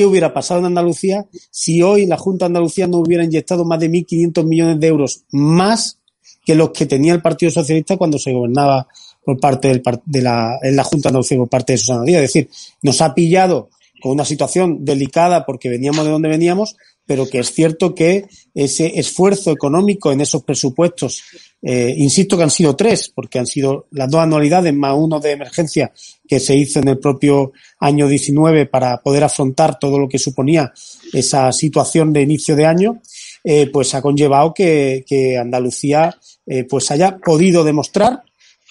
¿Qué 0.00 0.06
hubiera 0.06 0.32
pasado 0.32 0.60
en 0.60 0.64
Andalucía 0.64 1.26
si 1.50 1.82
hoy 1.82 2.06
la 2.06 2.16
Junta 2.16 2.46
Andalucía 2.46 2.86
no 2.86 3.00
hubiera 3.00 3.22
inyectado 3.22 3.66
más 3.66 3.78
de 3.80 3.90
1.500 3.90 4.46
millones 4.46 4.80
de 4.80 4.86
euros 4.86 5.24
más 5.30 5.98
que 6.42 6.54
los 6.54 6.70
que 6.70 6.86
tenía 6.86 7.12
el 7.12 7.20
Partido 7.20 7.52
Socialista 7.52 7.98
cuando 7.98 8.18
se 8.18 8.32
gobernaba 8.32 8.88
por 9.22 9.38
parte 9.38 9.68
del, 9.68 9.82
de 10.06 10.22
la, 10.22 10.58
en 10.62 10.74
la 10.74 10.84
Junta 10.84 11.10
Andalucía 11.10 11.36
por 11.36 11.50
parte 11.50 11.74
de 11.74 11.76
Susana 11.76 12.04
Díaz? 12.04 12.22
Es 12.22 12.32
decir, 12.32 12.48
nos 12.80 13.02
ha 13.02 13.14
pillado 13.14 13.68
con 14.00 14.12
una 14.12 14.24
situación 14.24 14.86
delicada 14.86 15.44
porque 15.44 15.68
veníamos 15.68 16.02
de 16.06 16.12
donde 16.12 16.30
veníamos, 16.30 16.78
pero 17.10 17.28
que 17.28 17.40
es 17.40 17.52
cierto 17.52 17.92
que 17.92 18.26
ese 18.54 19.00
esfuerzo 19.00 19.50
económico 19.50 20.12
en 20.12 20.20
esos 20.20 20.44
presupuestos, 20.44 21.24
eh, 21.60 21.92
insisto 21.96 22.36
que 22.36 22.44
han 22.44 22.52
sido 22.52 22.76
tres, 22.76 23.10
porque 23.12 23.40
han 23.40 23.48
sido 23.48 23.88
las 23.90 24.08
dos 24.08 24.20
anualidades 24.20 24.72
más 24.72 24.94
uno 24.96 25.18
de 25.18 25.32
emergencia 25.32 25.92
que 26.28 26.38
se 26.38 26.54
hizo 26.54 26.78
en 26.78 26.86
el 26.86 27.00
propio 27.00 27.50
año 27.80 28.06
19 28.06 28.66
para 28.66 28.98
poder 28.98 29.24
afrontar 29.24 29.76
todo 29.76 29.98
lo 29.98 30.08
que 30.08 30.20
suponía 30.20 30.72
esa 31.12 31.50
situación 31.50 32.12
de 32.12 32.22
inicio 32.22 32.54
de 32.54 32.66
año, 32.66 33.02
eh, 33.42 33.68
pues 33.72 33.92
ha 33.96 34.02
conllevado 34.02 34.54
que, 34.54 35.36
Andalucía 35.36 36.16
eh, 36.46 36.62
pues 36.62 36.92
haya 36.92 37.18
podido 37.18 37.64
demostrar 37.64 38.22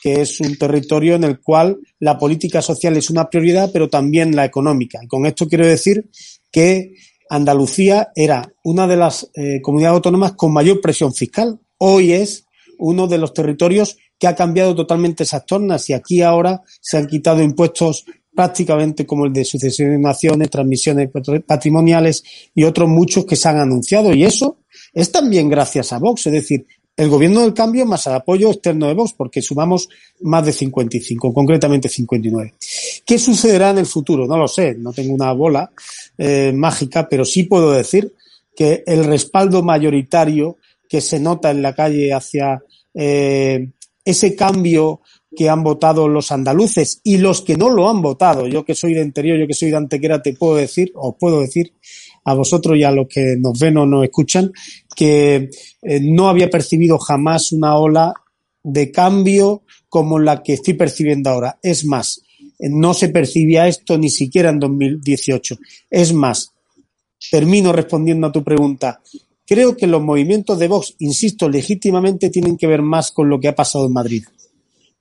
que 0.01 0.21
es 0.21 0.39
un 0.39 0.55
territorio 0.55 1.15
en 1.15 1.25
el 1.25 1.41
cual 1.41 1.77
la 1.99 2.17
política 2.17 2.61
social 2.61 2.95
es 2.95 3.09
una 3.09 3.29
prioridad, 3.29 3.69
pero 3.73 3.89
también 3.89 4.33
la 4.33 4.45
económica. 4.45 4.97
Y 5.03 5.07
con 5.07 5.25
esto 5.25 5.45
quiero 5.45 5.67
decir 5.67 6.05
que 6.49 6.93
Andalucía 7.29 8.09
era 8.15 8.51
una 8.63 8.87
de 8.87 8.97
las 8.97 9.29
eh, 9.35 9.61
comunidades 9.61 9.97
autónomas 9.97 10.33
con 10.33 10.51
mayor 10.51 10.81
presión 10.81 11.13
fiscal. 11.13 11.59
Hoy 11.77 12.13
es 12.13 12.45
uno 12.79 13.07
de 13.07 13.19
los 13.19 13.33
territorios 13.33 13.97
que 14.17 14.27
ha 14.27 14.35
cambiado 14.35 14.75
totalmente 14.75 15.23
esas 15.23 15.45
tornas 15.45 15.89
y 15.89 15.93
aquí 15.93 16.21
ahora 16.21 16.61
se 16.81 16.97
han 16.97 17.07
quitado 17.07 17.41
impuestos 17.41 18.05
prácticamente 18.33 19.05
como 19.05 19.25
el 19.25 19.33
de 19.33 19.45
sucesión 19.45 19.91
de 19.91 19.99
naciones, 19.99 20.49
transmisiones 20.49 21.09
patrimoniales 21.45 22.23
y 22.55 22.63
otros 22.63 22.89
muchos 22.89 23.25
que 23.25 23.35
se 23.35 23.49
han 23.49 23.59
anunciado. 23.59 24.13
Y 24.13 24.23
eso 24.23 24.59
es 24.93 25.11
también 25.11 25.49
gracias 25.49 25.93
a 25.93 25.99
Vox. 25.99 26.27
Es 26.27 26.33
decir, 26.33 26.65
el 26.99 27.07
gobierno 27.07 27.41
del 27.41 27.53
cambio 27.53 27.85
más 27.85 28.07
el 28.07 28.13
apoyo 28.13 28.51
externo 28.51 28.87
de 28.87 28.93
Vox, 28.93 29.13
porque 29.13 29.41
sumamos 29.41 29.87
más 30.19 30.45
de 30.45 30.51
55, 30.51 31.33
concretamente 31.33 31.87
59. 31.87 32.55
¿Qué 33.05 33.17
sucederá 33.17 33.69
en 33.69 33.77
el 33.77 33.85
futuro? 33.85 34.27
No 34.27 34.37
lo 34.37 34.49
sé, 34.49 34.75
no 34.75 34.91
tengo 34.91 35.13
una 35.13 35.31
bola 35.31 35.71
eh, 36.17 36.51
mágica, 36.53 37.07
pero 37.07 37.23
sí 37.23 37.43
puedo 37.43 37.71
decir 37.71 38.13
que 38.53 38.83
el 38.85 39.05
respaldo 39.05 39.63
mayoritario 39.63 40.57
que 40.89 40.99
se 40.99 41.21
nota 41.21 41.51
en 41.51 41.61
la 41.61 41.73
calle 41.73 42.13
hacia 42.13 42.61
eh, 42.93 43.69
ese 44.03 44.35
cambio 44.35 44.99
que 45.33 45.47
han 45.47 45.63
votado 45.63 46.09
los 46.09 46.33
andaluces 46.33 46.99
y 47.05 47.17
los 47.19 47.41
que 47.43 47.55
no 47.55 47.69
lo 47.69 47.89
han 47.89 48.01
votado, 48.01 48.45
yo 48.45 48.65
que 48.65 48.75
soy 48.75 48.93
de 48.93 49.03
interior, 49.03 49.39
yo 49.39 49.47
que 49.47 49.53
soy 49.53 49.69
de 49.69 49.77
Antequera, 49.77 50.21
te 50.21 50.33
puedo 50.33 50.55
decir, 50.55 50.91
os 50.95 51.15
puedo 51.17 51.39
decir 51.39 51.71
a 52.23 52.33
vosotros 52.33 52.77
y 52.77 52.83
a 52.83 52.91
los 52.91 53.07
que 53.07 53.35
nos 53.39 53.57
ven 53.59 53.77
o 53.77 53.85
nos 53.85 54.03
escuchan, 54.03 54.51
que 54.95 55.49
eh, 55.81 55.99
no 56.01 56.29
había 56.29 56.49
percibido 56.49 56.97
jamás 56.97 57.51
una 57.51 57.77
ola 57.77 58.13
de 58.63 58.91
cambio 58.91 59.63
como 59.87 60.19
la 60.19 60.43
que 60.43 60.53
estoy 60.53 60.73
percibiendo 60.73 61.29
ahora. 61.29 61.59
Es 61.61 61.85
más, 61.85 62.21
no 62.59 62.93
se 62.93 63.09
percibía 63.09 63.67
esto 63.67 63.97
ni 63.97 64.09
siquiera 64.09 64.49
en 64.49 64.59
2018. 64.59 65.57
Es 65.89 66.13
más, 66.13 66.53
termino 67.31 67.71
respondiendo 67.71 68.27
a 68.27 68.31
tu 68.31 68.43
pregunta. 68.43 69.01
Creo 69.45 69.75
que 69.75 69.87
los 69.87 70.01
movimientos 70.01 70.59
de 70.59 70.67
Vox, 70.67 70.95
insisto, 70.99 71.49
legítimamente 71.49 72.29
tienen 72.29 72.55
que 72.55 72.67
ver 72.67 72.81
más 72.81 73.11
con 73.11 73.29
lo 73.29 73.39
que 73.39 73.47
ha 73.47 73.55
pasado 73.55 73.87
en 73.87 73.93
Madrid 73.93 74.23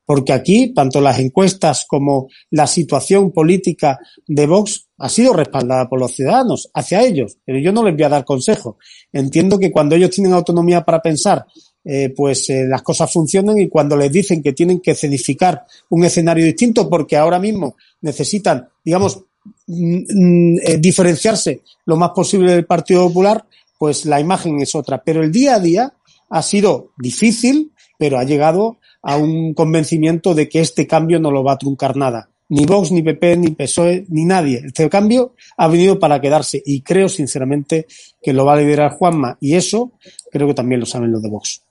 porque 0.09 0.33
aquí 0.33 0.73
tanto 0.73 1.03
las 1.03 1.19
encuestas 1.19 1.85
como 1.87 2.31
la 2.49 2.67
situación 2.67 3.31
política 3.31 3.99
de 4.27 4.47
Vox 4.47 4.88
ha 4.99 5.09
sido 5.09 5.33
respaldada 5.33 5.89
por 5.89 6.01
los 6.01 6.13
ciudadanos 6.13 6.71
hacia 6.75 7.03
ellos, 7.03 7.39
pero 7.45 7.59
yo 7.59 7.73
no 7.73 7.85
les 7.85 7.95
voy 7.95 8.03
a 8.03 8.09
dar 8.09 8.25
consejo. 8.25 8.79
Entiendo 9.13 9.59
que 9.59 9.71
cuando 9.71 9.95
ellos 9.95 10.11
tienen 10.11 10.33
autonomía 10.33 10.85
para 10.85 11.01
pensar, 11.01 11.47
eh, 11.85 12.13
pues 12.15 12.51
eh, 12.51 12.67
las 12.67 12.83
cosas 12.83 13.11
funcionan 13.11 13.59
y 13.59 13.69
cuando 13.69 13.97
les 13.97 14.11
dicen 14.11 14.43
que 14.43 14.53
tienen 14.53 14.81
que 14.81 14.95
cedificar 14.95 15.65
un 15.91 16.05
escenario 16.05 16.45
distinto 16.45 16.89
porque 16.89 17.17
ahora 17.17 17.39
mismo 17.39 17.77
necesitan, 18.01 18.69
digamos, 18.85 19.21
mm, 19.67 19.97
mm, 20.09 20.59
eh, 20.65 20.77
diferenciarse 20.79 21.63
lo 21.87 21.97
más 21.97 22.11
posible 22.11 22.53
del 22.53 22.67
Partido 22.67 23.07
Popular, 23.07 23.45
pues 23.79 24.05
la 24.05 24.21
imagen 24.21 24.61
es 24.61 24.75
otra. 24.75 25.03
Pero 25.03 25.23
el 25.23 25.31
día 25.31 25.55
a 25.55 25.61
día 25.61 25.95
ha 26.29 26.43
sido 26.43 26.91
difícil, 26.99 27.73
pero 27.97 28.19
ha 28.19 28.25
llegado 28.25 28.79
a 29.01 29.17
un 29.17 29.55
convencimiento 29.55 30.35
de 30.35 30.49
que 30.49 30.61
este 30.61 30.87
cambio 30.87 31.21
no 31.21 31.31
lo 31.31 31.45
va 31.45 31.53
a 31.53 31.59
truncar 31.59 31.97
nada. 31.97 32.29
Ni 32.51 32.65
Vox, 32.65 32.91
ni 32.93 33.03
PP, 33.03 33.37
ni 33.37 33.51
PSOE, 33.51 34.07
ni 34.09 34.25
nadie. 34.25 34.63
Este 34.65 34.89
cambio 34.89 35.35
ha 35.57 35.69
venido 35.69 35.99
para 35.99 36.21
quedarse 36.21 36.63
y 36.65 36.81
creo 36.83 37.09
sinceramente 37.09 37.87
que 38.23 38.33
lo 38.33 38.45
va 38.45 38.55
a 38.55 38.57
liderar 38.57 38.93
Juanma 38.93 39.37
y 39.41 39.55
eso 39.55 39.93
creo 40.31 40.47
que 40.47 40.55
también 40.55 40.81
lo 40.81 40.87
saben 40.87 41.13
los 41.13 41.23
de 41.23 41.29
Vox. 41.29 41.63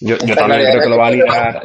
Yo, 0.00 0.18
también 0.18 0.62
creo 0.70 0.82
que 0.82 0.88
lo 0.88 0.98
va 0.98 1.06
a 1.06 1.10
liderar. 1.10 1.62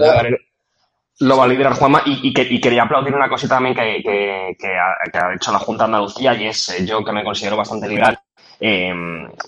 Lo 1.22 1.36
va 1.36 1.44
a 1.44 1.48
liderar 1.48 1.74
Juanma 1.74 2.04
y, 2.06 2.34
quería 2.34 2.84
aplaudir 2.84 3.14
una 3.14 3.28
cosita 3.28 3.56
también 3.56 3.76
que, 3.76 3.82
ha, 3.82 5.34
hecho 5.36 5.52
la 5.52 5.60
Junta 5.60 5.84
de 5.84 5.86
Andalucía 5.88 6.34
y 6.36 6.48
es 6.48 6.70
eh, 6.70 6.86
yo 6.86 7.04
que 7.04 7.12
me 7.12 7.24
considero 7.24 7.58
bastante 7.58 7.90
liberal. 7.90 8.18
Eh, 8.62 8.94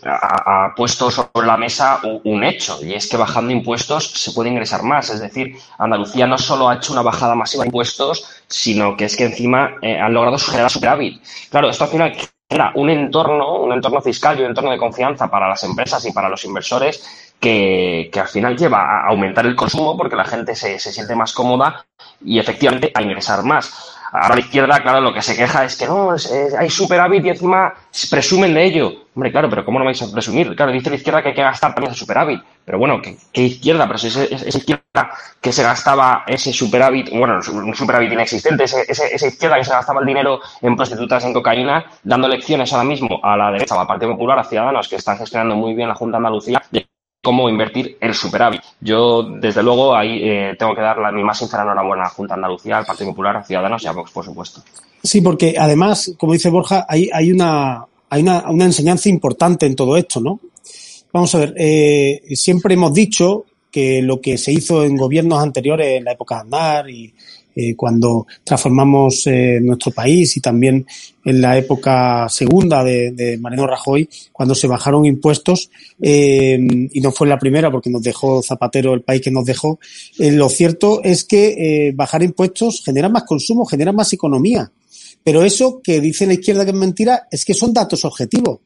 ha, 0.05 0.73
puesto 0.73 1.11
sobre 1.11 1.45
la 1.45 1.57
mesa 1.57 1.99
un, 2.23 2.43
hecho 2.45 2.79
y 2.81 2.93
es 2.93 3.09
que 3.09 3.17
bajando 3.17 3.51
impuestos 3.51 4.09
se 4.09 4.31
puede 4.31 4.49
ingresar 4.49 4.83
más. 4.83 5.09
Es 5.09 5.19
decir, 5.19 5.57
Andalucía 5.77 6.27
no 6.27 6.37
solo 6.37 6.69
ha 6.69 6.75
hecho 6.75 6.93
una 6.93 7.01
bajada 7.01 7.35
masiva 7.35 7.63
de 7.63 7.67
impuestos, 7.67 8.43
sino 8.47 8.95
que 8.95 9.05
es 9.05 9.17
que 9.17 9.25
encima 9.25 9.75
eh, 9.81 9.99
han 9.99 10.13
logrado 10.13 10.37
generar 10.37 10.71
superávit. 10.71 11.21
Claro, 11.49 11.69
esto 11.69 11.83
al 11.83 11.89
final 11.89 12.17
era 12.47 12.71
un 12.75 12.89
entorno, 12.89 13.59
un 13.61 13.73
entorno 13.73 14.01
fiscal 14.01 14.37
y 14.37 14.43
un 14.43 14.49
entorno 14.49 14.71
de 14.71 14.77
confianza 14.77 15.29
para 15.29 15.49
las 15.49 15.63
empresas 15.63 16.05
y 16.05 16.11
para 16.11 16.29
los 16.29 16.43
inversores 16.45 17.33
que, 17.39 18.11
al 18.13 18.27
final 18.27 18.57
lleva 18.57 18.79
a 18.79 19.07
aumentar 19.07 19.45
el 19.45 19.55
consumo 19.55 19.97
porque 19.97 20.15
la 20.15 20.25
gente 20.25 20.55
se, 20.55 20.77
se 20.79 20.91
siente 20.91 21.15
más 21.15 21.33
cómoda 21.33 21.85
y 22.23 22.39
efectivamente 22.39 22.91
a 22.93 23.01
ingresar 23.01 23.43
más. 23.43 23.90
Ahora 24.11 24.35
la 24.35 24.41
izquierda, 24.41 24.79
claro, 24.81 24.99
lo 24.99 25.13
que 25.13 25.21
se 25.21 25.37
queja 25.37 25.63
es 25.63 25.77
que 25.77 25.85
no, 25.85 26.11
hay 26.59 26.69
superávit 26.69 27.25
y 27.25 27.29
encima 27.29 27.73
presumen 28.09 28.53
de 28.53 28.63
ello. 28.65 28.93
Hombre, 29.15 29.31
claro, 29.31 29.49
pero 29.49 29.63
¿cómo 29.63 29.79
no 29.79 29.85
vais 29.85 30.01
a 30.01 30.11
presumir? 30.11 30.53
Claro, 30.55 30.71
dice 30.71 30.89
la 30.89 30.97
izquierda 30.97 31.21
que 31.21 31.29
hay 31.29 31.35
que 31.35 31.41
gastar 31.41 31.73
también 31.73 31.91
ese 31.91 31.99
superávit. 31.99 32.41
Pero 32.65 32.77
bueno, 32.77 33.01
¿qué, 33.01 33.41
izquierda? 33.41 33.87
Pero 33.87 33.97
si 33.97 34.07
es 34.07 34.17
esa 34.17 34.57
izquierda 34.57 35.11
que 35.39 35.53
se 35.53 35.63
gastaba 35.63 36.23
ese 36.27 36.51
superávit, 36.51 37.09
bueno, 37.11 37.39
un 37.53 37.75
superávit 37.75 38.11
inexistente, 38.11 38.65
esa 38.65 39.27
izquierda 39.27 39.57
que 39.57 39.65
se 39.65 39.71
gastaba 39.71 40.01
el 40.01 40.07
dinero 40.07 40.41
en 40.61 40.75
prostitutas, 40.75 41.23
en 41.23 41.33
cocaína, 41.33 41.85
dando 42.03 42.27
lecciones 42.27 42.71
ahora 42.73 42.83
mismo 42.83 43.19
a 43.23 43.37
la 43.37 43.51
derecha, 43.51 43.75
a 43.75 43.79
la 43.79 43.87
Partido 43.87 44.11
Popular, 44.11 44.39
a 44.39 44.43
Ciudadanos, 44.43 44.89
que 44.89 44.97
están 44.97 45.17
gestionando 45.17 45.55
muy 45.55 45.73
bien 45.73 45.87
la 45.87 45.95
Junta 45.95 46.17
de 46.17 46.17
Andalucía, 46.17 46.61
cómo 47.21 47.49
invertir 47.49 47.97
el 47.99 48.13
superávit. 48.13 48.61
Yo, 48.79 49.23
desde 49.23 49.61
luego, 49.61 49.95
ahí 49.95 50.19
eh, 50.23 50.55
tengo 50.57 50.73
que 50.73 50.81
dar 50.81 50.97
la, 50.97 51.11
mi 51.11 51.23
más 51.23 51.37
sincera 51.37 51.63
enhorabuena 51.63 52.03
a 52.03 52.07
la 52.07 52.13
Junta 52.13 52.33
Andalucía, 52.33 52.77
al 52.77 52.85
Partido 52.85 53.11
Popular, 53.11 53.37
a 53.37 53.43
Ciudadanos 53.43 53.83
y 53.83 53.87
a 53.87 53.91
Vox, 53.91 54.11
por 54.11 54.25
supuesto. 54.25 54.61
Sí, 55.03 55.21
porque 55.21 55.55
además, 55.57 56.13
como 56.17 56.33
dice 56.33 56.49
Borja, 56.49 56.85
hay, 56.89 57.09
hay, 57.13 57.31
una, 57.31 57.85
hay 58.09 58.21
una, 58.23 58.49
una 58.49 58.65
enseñanza 58.65 59.09
importante 59.09 59.65
en 59.65 59.75
todo 59.75 59.97
esto, 59.97 60.19
¿no? 60.19 60.39
Vamos 61.13 61.33
a 61.35 61.39
ver, 61.39 61.53
eh, 61.57 62.21
siempre 62.35 62.73
hemos 62.73 62.93
dicho 62.93 63.45
que 63.69 64.01
lo 64.01 64.19
que 64.19 64.37
se 64.37 64.51
hizo 64.51 64.83
en 64.83 64.95
gobiernos 64.95 65.41
anteriores, 65.41 65.97
en 65.97 66.05
la 66.05 66.13
época 66.13 66.35
de 66.35 66.41
Andar 66.41 66.89
y, 66.89 67.13
eh, 67.55 67.75
cuando 67.75 68.27
transformamos 68.43 69.27
eh, 69.27 69.59
nuestro 69.61 69.91
país 69.91 70.37
y 70.37 70.41
también 70.41 70.85
en 71.25 71.41
la 71.41 71.57
época 71.57 72.27
segunda 72.29 72.83
de, 72.83 73.11
de 73.11 73.37
Mariano 73.37 73.67
Rajoy, 73.67 74.09
cuando 74.31 74.55
se 74.55 74.67
bajaron 74.67 75.05
impuestos, 75.05 75.69
eh, 76.01 76.57
y 76.91 77.01
no 77.01 77.11
fue 77.11 77.27
la 77.27 77.37
primera 77.37 77.69
porque 77.69 77.89
nos 77.89 78.01
dejó 78.01 78.41
Zapatero 78.41 78.93
el 78.93 79.01
país 79.01 79.21
que 79.21 79.31
nos 79.31 79.45
dejó, 79.45 79.79
lo 80.17 80.49
cierto 80.49 81.01
es 81.03 81.23
que 81.23 81.91
bajar 81.95 82.23
impuestos 82.23 82.81
genera 82.83 83.09
más 83.09 83.23
consumo, 83.23 83.65
genera 83.65 83.91
más 83.91 84.13
economía. 84.13 84.71
Pero 85.23 85.43
eso 85.43 85.81
que 85.83 86.01
dice 86.01 86.25
la 86.25 86.33
izquierda 86.33 86.65
que 86.65 86.71
es 86.71 86.77
mentira 86.77 87.27
es 87.29 87.45
que 87.45 87.53
son 87.53 87.73
datos 87.73 88.05
objetivos. 88.05 88.59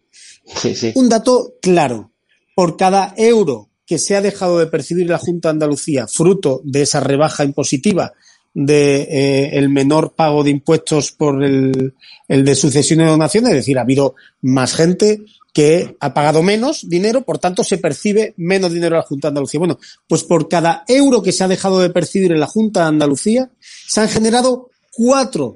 Un 0.95 1.09
dato 1.09 1.55
claro. 1.61 2.11
Por 2.55 2.77
cada 2.77 3.13
euro 3.17 3.69
que 3.85 3.99
se 3.99 4.15
ha 4.15 4.21
dejado 4.21 4.59
de 4.59 4.67
percibir 4.67 5.09
la 5.09 5.17
Junta 5.17 5.49
de 5.49 5.53
Andalucía, 5.53 6.07
fruto 6.07 6.61
de 6.63 6.83
esa 6.83 6.99
rebaja 6.99 7.43
impositiva 7.43 8.13
de 8.55 9.01
eh, 9.01 9.49
el 9.57 9.69
menor 9.69 10.13
pago 10.15 10.43
de 10.43 10.49
impuestos 10.49 11.11
por 11.11 11.43
el, 11.43 11.93
el 12.27 12.45
de 12.45 12.55
sucesiones 12.55 13.05
y 13.05 13.09
donaciones, 13.09 13.51
es 13.51 13.57
decir, 13.57 13.77
ha 13.77 13.81
habido 13.81 14.15
más 14.41 14.73
gente 14.73 15.21
que 15.53 15.95
ha 15.99 16.13
pagado 16.13 16.41
menos 16.41 16.89
dinero, 16.89 17.21
por 17.21 17.37
tanto 17.37 17.63
se 17.63 17.77
percibe 17.77 18.33
menos 18.37 18.73
dinero 18.73 18.95
a 18.95 18.99
la 18.99 19.05
Junta 19.05 19.27
de 19.27 19.29
Andalucía. 19.29 19.59
Bueno, 19.59 19.79
pues 20.07 20.23
por 20.23 20.49
cada 20.49 20.83
euro 20.87 21.21
que 21.21 21.31
se 21.31 21.43
ha 21.43 21.47
dejado 21.47 21.79
de 21.79 21.89
percibir 21.89 22.31
en 22.31 22.39
la 22.39 22.47
Junta 22.47 22.81
de 22.81 22.87
Andalucía, 22.87 23.51
se 23.87 24.01
han 24.01 24.09
generado 24.09 24.69
cuatro 24.91 25.55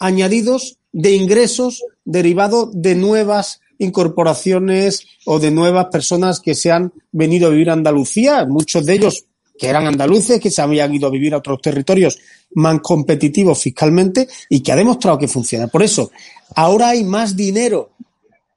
añadidos 0.00 0.78
de 0.92 1.12
ingresos 1.12 1.82
derivados 2.04 2.70
de 2.72 2.94
nuevas 2.94 3.60
incorporaciones 3.78 5.06
o 5.24 5.38
de 5.38 5.50
nuevas 5.50 5.86
personas 5.86 6.40
que 6.40 6.54
se 6.54 6.70
han 6.70 6.92
venido 7.12 7.46
a 7.46 7.50
vivir 7.50 7.70
a 7.70 7.74
Andalucía, 7.74 8.44
muchos 8.46 8.84
de 8.84 8.94
ellos 8.94 9.27
que 9.58 9.68
eran 9.68 9.86
andaluces, 9.86 10.40
que 10.40 10.50
se 10.50 10.62
habían 10.62 10.94
ido 10.94 11.08
a 11.08 11.10
vivir 11.10 11.34
a 11.34 11.38
otros 11.38 11.60
territorios 11.60 12.18
más 12.54 12.80
competitivos 12.80 13.60
fiscalmente 13.60 14.28
y 14.48 14.60
que 14.60 14.72
ha 14.72 14.76
demostrado 14.76 15.18
que 15.18 15.28
funciona. 15.28 15.66
Por 15.66 15.82
eso, 15.82 16.10
ahora 16.54 16.90
hay 16.90 17.04
más 17.04 17.36
dinero, 17.36 17.90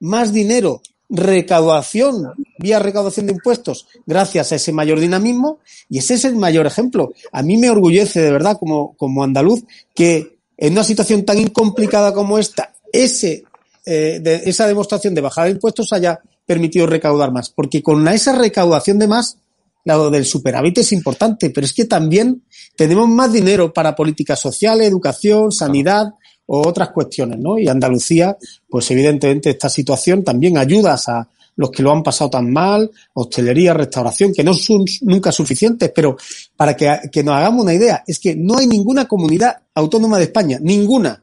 más 0.00 0.32
dinero, 0.32 0.80
recaudación, 1.10 2.32
vía 2.58 2.78
recaudación 2.78 3.26
de 3.26 3.32
impuestos, 3.32 3.86
gracias 4.06 4.50
a 4.50 4.56
ese 4.56 4.72
mayor 4.72 4.98
dinamismo, 4.98 5.58
y 5.90 5.98
ese 5.98 6.14
es 6.14 6.24
el 6.24 6.36
mayor 6.36 6.66
ejemplo. 6.66 7.12
A 7.32 7.42
mí 7.42 7.58
me 7.58 7.68
orgullece 7.68 8.22
de 8.22 8.32
verdad 8.32 8.56
como, 8.58 8.94
como 8.96 9.22
andaluz 9.22 9.62
que 9.94 10.36
en 10.56 10.72
una 10.72 10.84
situación 10.84 11.24
tan 11.24 11.48
complicada 11.48 12.14
como 12.14 12.38
esta, 12.38 12.72
ese, 12.92 13.44
eh, 13.84 14.42
esa 14.44 14.66
demostración 14.66 15.14
de 15.14 15.20
bajada 15.20 15.46
de 15.46 15.54
impuestos 15.54 15.92
haya 15.92 16.20
permitido 16.46 16.86
recaudar 16.86 17.30
más, 17.30 17.50
porque 17.50 17.82
con 17.82 18.06
esa 18.08 18.32
recaudación 18.36 18.98
de 18.98 19.08
más, 19.08 19.36
lado 19.84 20.10
del 20.10 20.24
superávit 20.24 20.78
es 20.78 20.92
importante, 20.92 21.50
pero 21.50 21.64
es 21.64 21.72
que 21.72 21.84
también 21.84 22.44
tenemos 22.76 23.08
más 23.08 23.32
dinero 23.32 23.72
para 23.72 23.94
políticas 23.94 24.40
sociales, 24.40 24.88
educación, 24.88 25.50
sanidad 25.52 26.14
o 26.46 26.66
otras 26.66 26.90
cuestiones, 26.90 27.38
¿no? 27.38 27.58
Y 27.58 27.68
Andalucía, 27.68 28.36
pues 28.68 28.90
evidentemente 28.90 29.50
esta 29.50 29.68
situación 29.68 30.22
también 30.22 30.58
ayuda 30.58 30.96
a 31.06 31.28
los 31.56 31.70
que 31.70 31.82
lo 31.82 31.92
han 31.92 32.02
pasado 32.02 32.30
tan 32.30 32.50
mal, 32.50 32.90
hostelería, 33.14 33.74
restauración, 33.74 34.32
que 34.32 34.44
no 34.44 34.54
son 34.54 34.84
nunca 35.02 35.30
suficientes, 35.32 35.90
pero 35.94 36.16
para 36.56 36.76
que, 36.76 36.90
que 37.10 37.22
nos 37.22 37.34
hagamos 37.34 37.62
una 37.62 37.74
idea, 37.74 38.02
es 38.06 38.18
que 38.18 38.34
no 38.34 38.58
hay 38.58 38.66
ninguna 38.66 39.06
comunidad 39.06 39.56
autónoma 39.74 40.18
de 40.18 40.24
España, 40.24 40.58
ninguna, 40.60 41.22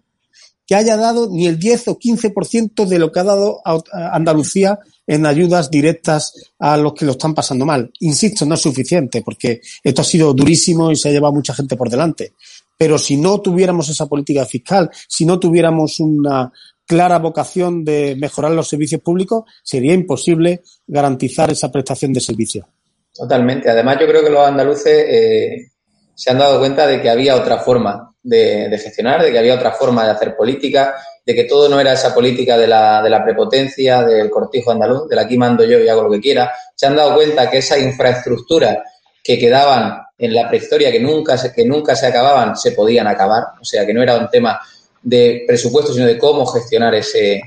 que 0.69 0.75
haya 0.75 0.97
dado 0.97 1.27
ni 1.31 1.47
el 1.47 1.57
10 1.57 1.87
o 1.87 1.97
15% 1.97 2.85
de 2.85 2.99
lo 2.99 3.11
que 3.11 3.19
ha 3.19 3.23
dado 3.23 3.59
Andalucía 3.91 4.77
en 5.07 5.25
ayudas 5.25 5.71
directas 5.71 6.31
a 6.59 6.77
los 6.77 6.93
que 6.93 7.05
lo 7.05 7.13
están 7.13 7.33
pasando 7.33 7.65
mal. 7.65 7.91
Insisto, 8.01 8.45
no 8.45 8.53
es 8.53 8.61
suficiente 8.61 9.23
porque 9.23 9.61
esto 9.83 10.03
ha 10.03 10.05
sido 10.05 10.31
durísimo 10.31 10.91
y 10.91 10.95
se 10.95 11.09
ha 11.09 11.11
llevado 11.11 11.33
mucha 11.33 11.55
gente 11.55 11.75
por 11.75 11.89
delante. 11.89 12.33
Pero 12.77 12.99
si 12.99 13.17
no 13.17 13.41
tuviéramos 13.41 13.89
esa 13.89 14.05
política 14.05 14.45
fiscal, 14.45 14.91
si 15.07 15.25
no 15.25 15.39
tuviéramos 15.39 15.99
una 16.01 16.53
clara 16.85 17.17
vocación 17.17 17.83
de 17.83 18.15
mejorar 18.15 18.51
los 18.51 18.67
servicios 18.67 19.01
públicos, 19.01 19.45
sería 19.63 19.95
imposible 19.95 20.61
garantizar 20.85 21.49
esa 21.49 21.71
prestación 21.71 22.13
de 22.13 22.21
servicio. 22.21 22.67
Totalmente. 23.11 23.71
Además, 23.71 23.97
yo 23.99 24.05
creo 24.05 24.23
que 24.23 24.29
los 24.29 24.47
andaluces 24.47 25.05
eh, 25.09 25.71
se 26.13 26.29
han 26.29 26.37
dado 26.37 26.59
cuenta 26.59 26.85
de 26.85 27.01
que 27.01 27.09
había 27.09 27.35
otra 27.35 27.57
forma 27.57 28.13
de, 28.29 28.79
gestionar, 28.81 29.23
de 29.23 29.31
que 29.31 29.39
había 29.39 29.55
otra 29.55 29.71
forma 29.71 30.05
de 30.05 30.11
hacer 30.11 30.35
política, 30.35 30.95
de 31.25 31.35
que 31.35 31.45
todo 31.45 31.67
no 31.67 31.79
era 31.79 31.93
esa 31.93 32.13
política 32.13 32.57
de 32.57 32.67
la, 32.67 33.01
de 33.01 33.09
la 33.09 33.23
prepotencia, 33.23 34.03
del 34.03 34.29
cortijo 34.29 34.71
andaluz, 34.71 35.07
de 35.07 35.15
la 35.15 35.23
aquí 35.23 35.37
mando 35.37 35.63
yo 35.63 35.79
y 35.79 35.89
hago 35.89 36.03
lo 36.03 36.11
que 36.11 36.21
quiera. 36.21 36.51
Se 36.75 36.85
han 36.85 36.95
dado 36.95 37.15
cuenta 37.15 37.49
que 37.49 37.57
esa 37.57 37.77
infraestructura 37.77 38.83
que 39.23 39.37
quedaban 39.37 40.01
en 40.17 40.33
la 40.33 40.47
prehistoria, 40.47 40.91
que 40.91 40.99
nunca, 40.99 41.37
se, 41.37 41.53
que 41.53 41.65
nunca 41.65 41.95
se 41.95 42.07
acababan, 42.07 42.55
se 42.55 42.71
podían 42.71 43.07
acabar. 43.07 43.43
O 43.59 43.65
sea, 43.65 43.85
que 43.85 43.93
no 43.93 44.01
era 44.01 44.17
un 44.17 44.29
tema 44.29 44.59
de 45.01 45.43
presupuesto, 45.47 45.93
sino 45.93 46.05
de 46.05 46.17
cómo 46.17 46.45
gestionar 46.45 46.93
ese, 46.95 47.41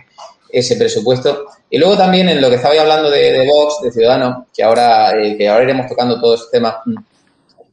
ese 0.50 0.76
presupuesto. 0.76 1.46
Y 1.70 1.78
luego 1.78 1.96
también 1.96 2.28
en 2.28 2.40
lo 2.40 2.48
que 2.48 2.56
estaba 2.56 2.74
hablando 2.80 3.10
de, 3.10 3.32
de 3.32 3.46
Vox, 3.46 3.82
de 3.82 3.92
Ciudadanos, 3.92 4.46
que 4.54 4.62
ahora, 4.62 5.12
eh, 5.18 5.36
que 5.36 5.48
ahora 5.48 5.64
iremos 5.64 5.86
tocando 5.86 6.20
todo 6.20 6.34
este 6.34 6.58
tema 6.58 6.82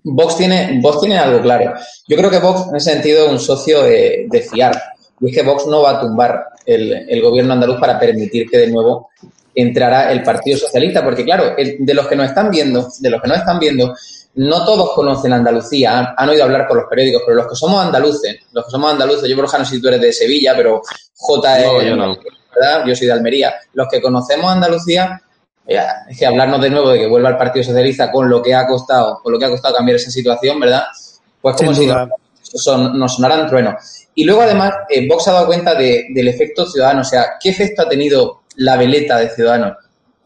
Vox 0.03 0.37
tiene, 0.37 0.79
Vox 0.81 1.01
tiene 1.01 1.17
algo 1.17 1.41
claro. 1.41 1.73
Yo 2.07 2.17
creo 2.17 2.29
que 2.29 2.39
Vox 2.39 2.69
en 2.69 2.75
ese 2.75 2.91
sentido 2.91 3.25
es 3.25 3.31
un 3.31 3.39
socio 3.39 3.83
de, 3.83 4.47
fiar. 4.49 4.81
Y 5.19 5.29
es 5.29 5.35
que 5.35 5.43
Vox 5.43 5.67
no 5.67 5.81
va 5.81 5.91
a 5.91 6.01
tumbar 6.01 6.45
el, 6.65 7.21
gobierno 7.21 7.53
andaluz 7.53 7.79
para 7.79 7.99
permitir 7.99 8.49
que 8.49 8.57
de 8.57 8.67
nuevo 8.67 9.09
entrará 9.53 10.11
el 10.11 10.23
Partido 10.23 10.57
Socialista. 10.57 11.03
Porque 11.03 11.25
claro, 11.25 11.55
de 11.57 11.93
los 11.93 12.07
que 12.07 12.15
nos 12.15 12.27
están 12.27 12.49
viendo, 12.49 12.87
de 12.99 13.09
los 13.09 13.21
que 13.21 13.27
no 13.27 13.35
están 13.35 13.59
viendo, 13.59 13.93
no 14.35 14.65
todos 14.65 14.93
conocen 14.93 15.33
Andalucía, 15.33 16.13
han, 16.15 16.29
oído 16.29 16.43
hablar 16.43 16.67
por 16.67 16.77
los 16.77 16.85
periódicos, 16.89 17.23
pero 17.25 17.37
los 17.37 17.47
que 17.47 17.55
somos 17.55 17.83
andaluces, 17.83 18.37
los 18.53 18.65
que 18.65 18.71
somos 18.71 18.91
andaluces, 18.91 19.27
yo 19.27 19.35
por 19.35 19.45
no 19.45 19.65
sé 19.65 19.65
si 19.65 19.81
tú 19.81 19.89
eres 19.89 20.01
de 20.01 20.13
Sevilla, 20.13 20.53
pero 20.55 20.81
J 21.15 21.83
yo 21.83 21.95
no. 21.95 22.17
¿verdad? 22.55 22.85
Yo 22.85 22.95
soy 22.95 23.07
de 23.07 23.13
Almería. 23.13 23.53
Los 23.73 23.87
que 23.89 24.01
conocemos 24.01 24.51
Andalucía 24.51 25.21
es 25.69 26.17
que 26.17 26.25
hablarnos 26.25 26.61
de 26.61 26.69
nuevo 26.69 26.89
de 26.89 26.99
que 26.99 27.07
vuelva 27.07 27.29
al 27.29 27.37
Partido 27.37 27.63
Socialista 27.63 28.11
con 28.11 28.29
lo 28.29 28.41
que 28.41 28.55
ha 28.55 28.65
costado, 28.65 29.19
con 29.21 29.33
lo 29.33 29.39
que 29.39 29.45
ha 29.45 29.49
costado 29.49 29.75
cambiar 29.75 29.97
esa 29.97 30.09
situación, 30.09 30.59
¿verdad? 30.59 30.83
Pues 31.41 31.55
como 31.55 31.73
si 31.73 31.85
nos 31.85 33.15
sonaran 33.15 33.47
truenos. 33.47 34.07
Y 34.15 34.23
luego, 34.23 34.41
además, 34.41 34.73
eh, 34.89 35.07
Vox 35.07 35.27
ha 35.27 35.33
dado 35.33 35.47
cuenta 35.47 35.75
del 35.75 36.27
efecto 36.27 36.65
ciudadano. 36.65 37.01
O 37.01 37.05
sea, 37.05 37.37
¿qué 37.39 37.49
efecto 37.49 37.83
ha 37.83 37.89
tenido 37.89 38.41
la 38.55 38.75
veleta 38.75 39.17
de 39.17 39.29
Ciudadanos? 39.29 39.77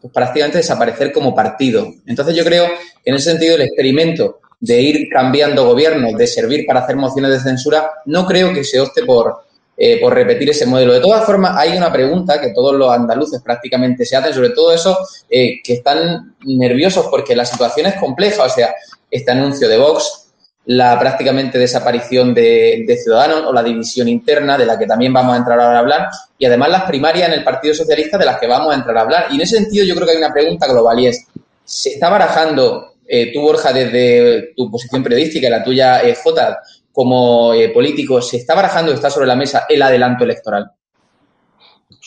Pues 0.02 0.12
prácticamente 0.12 0.58
desaparecer 0.60 1.12
como 1.12 1.36
partido. 1.36 1.94
Entonces, 2.08 2.36
yo 2.36 2.44
creo 2.44 2.66
que 3.04 3.12
en 3.12 3.16
ese 3.16 3.32
sentido 3.32 3.56
el 3.56 3.62
experimento 3.62 4.40
de 4.60 4.82
ir 4.82 5.10
cambiando 5.10 5.66
gobiernos, 5.66 6.18
de 6.18 6.26
servir 6.26 6.66
para 6.66 6.80
hacer 6.80 6.96
mociones 6.96 7.32
de 7.32 7.40
censura, 7.42 7.92
no 8.06 8.26
creo 8.26 8.54
que 8.54 8.64
se 8.64 8.80
opte 8.80 9.04
por, 9.04 9.44
eh, 9.76 10.00
por 10.00 10.14
repetir 10.14 10.50
ese 10.50 10.66
modelo. 10.66 10.94
De 10.94 11.00
todas 11.00 11.26
formas, 11.26 11.56
hay 11.58 11.76
una 11.78 11.92
pregunta 11.92 12.40
que 12.40 12.54
todos 12.54 12.76
los 12.76 12.92
andaluces 12.92 13.42
prácticamente 13.42 14.06
se 14.06 14.16
hacen, 14.16 14.34
sobre 14.34 14.52
todo 14.52 14.74
eso, 14.74 14.98
eh, 15.30 15.62
que 15.64 15.74
están 15.74 16.36
nerviosos 16.46 17.08
porque 17.08 17.36
la 17.36 17.46
situación 17.46 17.88
es 17.88 17.96
compleja. 17.96 18.44
O 18.44 18.50
sea, 18.50 18.74
este 19.10 19.32
anuncio 19.32 19.68
de 19.68 19.78
Vox 19.78 20.24
la 20.66 20.98
prácticamente 20.98 21.60
desaparición 21.60 22.34
de, 22.34 22.86
Ciudadanos 23.04 23.44
o 23.46 23.54
la 23.54 23.64
división 23.64 24.08
interna, 24.08 24.58
de 24.58 24.66
la 24.66 24.80
que 24.80 24.86
también 24.86 25.12
vamos 25.12 25.34
a 25.34 25.38
entrar 25.38 25.60
ahora 25.60 25.78
a 25.78 25.80
hablar, 25.80 26.08
y 26.38 26.46
además 26.46 26.70
las 26.70 26.84
primarias 26.84 27.28
en 27.28 27.34
el 27.34 27.44
Partido 27.44 27.74
Socialista, 27.74 28.18
de 28.18 28.26
las 28.26 28.40
que 28.40 28.48
vamos 28.48 28.72
a 28.72 28.78
entrar 28.78 28.98
a 28.98 29.02
hablar. 29.02 29.26
Y 29.32 29.36
en 29.36 29.42
ese 29.42 29.58
sentido 29.58 29.86
yo 29.86 29.96
creo 29.96 30.06
que 30.06 30.14
hay 30.14 30.18
una 30.18 30.32
pregunta 30.32 30.68
global 30.68 31.00
y 31.00 31.08
es, 31.08 31.28
¿se 31.66 31.90
está 31.90 32.10
barajando 32.10 32.94
eh, 33.06 33.34
tú, 33.34 33.42
Borja, 33.42 33.74
desde 33.74 34.54
tu 34.56 34.72
posición 34.72 35.04
periodística 35.04 35.48
y 35.48 35.50
la 35.50 35.64
tuya, 35.64 36.02
eh, 36.02 36.16
Jota, 36.24 36.60
como 36.94 37.54
eh, 37.54 37.70
político, 37.70 38.22
¿se 38.22 38.38
está 38.38 38.54
barajando, 38.54 38.94
está 38.94 39.10
sobre 39.10 39.26
la 39.26 39.36
mesa 39.36 39.66
el 39.68 39.82
adelanto 39.82 40.24
electoral? 40.24 40.72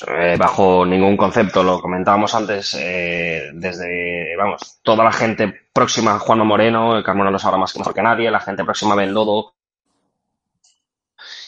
Eh, 0.09 0.37
bajo 0.39 0.87
ningún 0.87 1.17
concepto, 1.17 1.63
lo 1.63 1.81
comentábamos 1.81 2.35
antes, 2.35 2.77
eh, 2.79 3.51
desde, 3.53 4.37
vamos, 4.37 4.79
toda 4.83 5.03
la 5.03 5.13
gente 5.13 5.53
próxima 5.73 6.15
a 6.15 6.19
Juan 6.19 6.47
Moreno, 6.47 7.03
Carmona 7.03 7.31
lo 7.31 7.39
sabrá 7.39 7.59
más 7.59 7.73
que 7.73 7.79
mejor 7.81 7.95
que 7.95 8.03
nadie, 8.03 8.31
la 8.31 8.41
gente 8.41 8.63
próxima 8.63 8.93
a 8.93 8.97
Bendodo, 8.97 9.55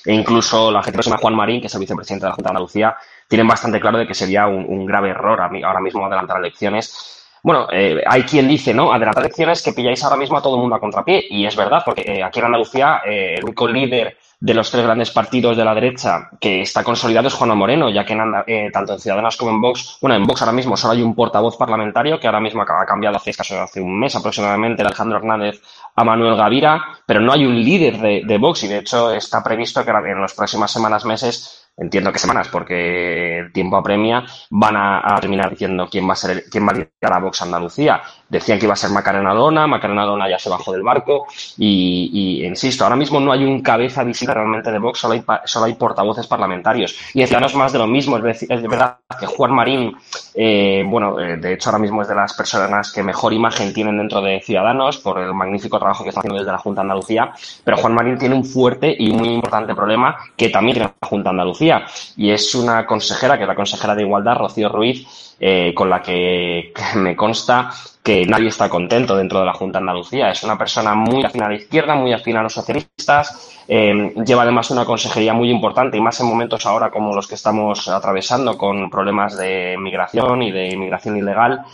e 0.05 0.13
incluso 0.15 0.71
la 0.73 0.83
gente 0.83 0.97
próxima 0.97 1.17
a 1.17 1.19
Juan 1.19 1.35
Marín, 1.37 1.61
que 1.61 1.67
es 1.69 1.75
el 1.75 1.81
vicepresidente 1.81 2.25
de 2.25 2.31
la 2.31 2.35
Junta 2.35 2.49
de 2.49 2.53
Andalucía, 2.53 2.97
tienen 3.29 3.47
bastante 3.47 3.81
claro 3.81 3.99
de 3.99 4.07
que 4.07 4.15
sería 4.15 4.47
un, 4.47 4.87
grave 4.87 5.11
error 5.11 5.41
ahora 5.41 5.81
mismo 5.81 6.07
adelantar 6.07 6.39
elecciones. 6.39 7.28
Bueno, 7.43 7.69
eh, 7.73 8.03
hay 8.07 8.23
quien 8.23 8.49
dice, 8.49 8.75
¿no? 8.75 8.93
Adelantar 8.93 9.25
elecciones 9.25 9.63
que 9.63 9.73
pilláis 9.73 10.03
ahora 10.05 10.17
mismo 10.17 10.39
a 10.39 10.43
todo 10.43 10.57
el 10.57 10.61
mundo 10.61 10.77
a 10.77 10.81
contrapié, 10.81 11.27
y 11.31 11.47
es 11.47 11.57
verdad, 11.57 11.83
porque 11.85 12.23
aquí 12.23 12.39
en 12.41 12.47
Andalucía 12.47 13.01
el 13.05 13.45
único 13.45 13.69
líder 13.69 14.17
de 14.41 14.55
los 14.55 14.71
tres 14.71 14.85
grandes 14.85 15.11
partidos 15.11 15.57
de 15.57 15.65
la 15.65 15.75
derecha 15.75 16.31
que 16.41 16.61
está 16.61 16.85
consolidado 16.85 17.27
es 17.27 17.35
Juan 17.35 17.57
Moreno, 17.59 17.91
ya 17.91 18.05
que 18.05 18.17
eh, 18.47 18.71
tanto 18.73 18.93
en 18.93 19.01
Ciudadanos 19.01 19.37
como 19.37 19.51
en 19.51 19.61
Vox, 19.61 19.99
bueno, 20.01 20.15
en 20.15 20.25
Vox 20.27 20.43
ahora 20.43 20.53
mismo 20.53 20.77
solo 20.77 20.93
hay 20.93 21.03
un 21.03 21.15
portavoz 21.15 21.57
parlamentario 21.57 22.21
que 22.21 22.29
ahora 22.29 22.41
mismo 22.41 22.63
ha 22.63 22.87
cambiado 22.87 23.17
hace 23.17 23.31
hace 23.31 23.81
un 23.81 23.99
mes 23.99 24.15
aproximadamente, 24.15 24.83
Alejandro 24.83 25.19
Hernández 25.19 25.61
a 25.97 26.05
Manuel 26.05 26.37
Gavira, 26.37 26.81
pero 27.05 27.21
no 27.21 27.33
hay 27.33 27.45
un 27.45 27.57
líder 27.57 27.99
de, 27.99 28.23
de 28.25 28.39
Vox 28.39 28.63
y 28.63 28.69
de 28.69 28.79
hecho 28.79 29.13
está 29.13 29.43
previsto 29.43 29.85
que 29.85 29.91
en 29.91 30.21
las 30.21 30.35
próximas 30.35 30.71
semanas, 30.71 31.05
meses, 31.05 31.68
entiendo 31.79 32.13
que 32.13 32.19
semanas, 32.19 32.49
porque 32.49 33.39
el 33.39 33.53
tiempo 33.53 33.77
apremia, 33.77 34.25
van 34.51 34.77
a, 34.77 35.17
terminar 35.21 35.51
diciendo 35.51 35.89
quién 35.91 36.09
va 36.09 36.13
a 36.13 36.17
ser 36.17 36.45
quién 36.51 36.67
va 36.67 36.73
a 36.73 36.75
liderar 36.75 37.13
a 37.15 37.21
Vox 37.21 37.43
Andalucía. 37.43 38.03
Decían 38.29 38.59
que 38.59 38.67
iba 38.67 38.75
a 38.75 38.77
ser 38.77 38.91
Macarena 38.91 39.33
Dona, 39.33 39.67
Macarena 39.67 40.05
Dona 40.05 40.29
ya 40.29 40.39
se 40.39 40.51
bajó 40.51 40.73
del 40.73 40.83
barco 40.83 41.27
y, 41.57 42.45
insisto, 42.45 42.85
ahora 42.85 42.97
mismo 42.97 43.21
no 43.21 43.33
hay 43.33 43.45
un 43.45 43.63
cabeza 43.63 44.05
visible 44.05 44.35
realmente 44.35 44.71
de 44.71 44.79
Vox, 44.79 44.99
solo 44.99 45.15
hay, 45.15 45.25
solo 45.45 45.67
hay 45.67 45.75
portavoces 45.75 46.27
parlamentarios. 46.27 46.95
Y 47.15 47.23
es 47.23 47.55
más 47.55 47.73
de 47.73 47.79
lo 47.79 47.87
mismo, 47.87 48.19
es, 48.19 48.43
es 48.43 48.63
verdad 48.63 48.99
que 49.19 49.27
Juan 49.27 49.53
Marín, 49.53 49.97
eh, 50.35 50.85
bueno, 50.87 51.19
eh, 51.19 51.37
de 51.37 51.55
hecho 51.55 51.71
ahora 51.71 51.79
mismo 51.79 52.03
es 52.03 52.09
de 52.09 52.15
las 52.15 52.35
personas 52.35 52.93
que 52.93 53.03
mejor 53.03 53.33
imagen 53.33 53.73
tienen 53.73 53.99
dentro 53.99 54.21
de 54.21 54.41
Ciudadanos 54.41 54.99
por 54.99 55.19
el 55.19 55.33
magnífico 55.35 55.79
trabajo 55.79 56.03
que 56.03 56.11
está 56.11 56.21
haciendo 56.21 56.39
desde 56.39 56.53
la 56.53 56.59
Junta 56.59 56.83
de 56.83 56.87
Andalucía, 56.87 57.33
pero 57.65 57.77
Juan 57.77 57.95
Marín 57.95 58.19
tiene 58.19 58.35
un 58.35 58.45
fuerte 58.45 58.95
y 58.99 59.13
muy 59.13 59.29
importante 59.29 59.75
problema 59.75 60.17
que 60.37 60.51
también 60.51 60.75
tiene 60.77 60.93
la 61.01 61.09
Junta 61.09 61.31
de 61.31 61.35
Andalucía 61.35 61.87
y 62.17 62.31
es 62.31 62.55
una 62.55 62.87
consejera, 62.87 63.37
que 63.37 63.45
es 63.45 63.49
la 63.49 63.55
consejera 63.55 63.95
de 63.95 64.03
Igualdad, 64.03 64.37
Rocío 64.37 64.69
Ruiz, 64.69 65.28
eh, 65.41 65.73
con 65.75 65.89
la 65.89 66.03
que, 66.03 66.73
me 66.97 67.15
consta 67.17 67.71
que 68.03 68.27
nadie 68.27 68.49
está 68.49 68.69
contento 68.69 69.17
dentro 69.17 69.41
de 69.41 69.47
la 69.47 69.53
Junta 69.53 69.79
de 69.79 69.83
Andalucía. 69.83 70.31
Es 70.31 70.43
una 70.43 70.57
persona 70.57 70.95
muy 70.95 71.25
afín 71.25 71.43
a 71.43 71.49
la 71.49 71.55
izquierda, 71.55 71.95
muy 71.95 72.13
afín 72.13 72.37
a 72.37 72.43
los 72.43 72.55
socialistas, 72.55 73.55
eh, 73.69 74.15
lleva 74.25 74.43
además 74.43 74.71
una 74.71 74.85
consejería 74.85 75.35
muy 75.35 75.51
importante 75.51 75.97
y 75.97 76.01
más 76.01 76.19
en 76.21 76.27
momentos 76.27 76.65
ahora 76.65 76.91
como 76.91 77.15
los 77.15 77.27
que 77.29 77.35
estamos 77.35 77.87
atravesando 77.89 78.57
con 78.57 78.89
problemas 78.89 79.37
de 79.37 79.77
migración 79.79 80.43
y 80.43 80.53
de 80.53 80.69
inmigración 80.69 81.19
ilegal. 81.19 81.65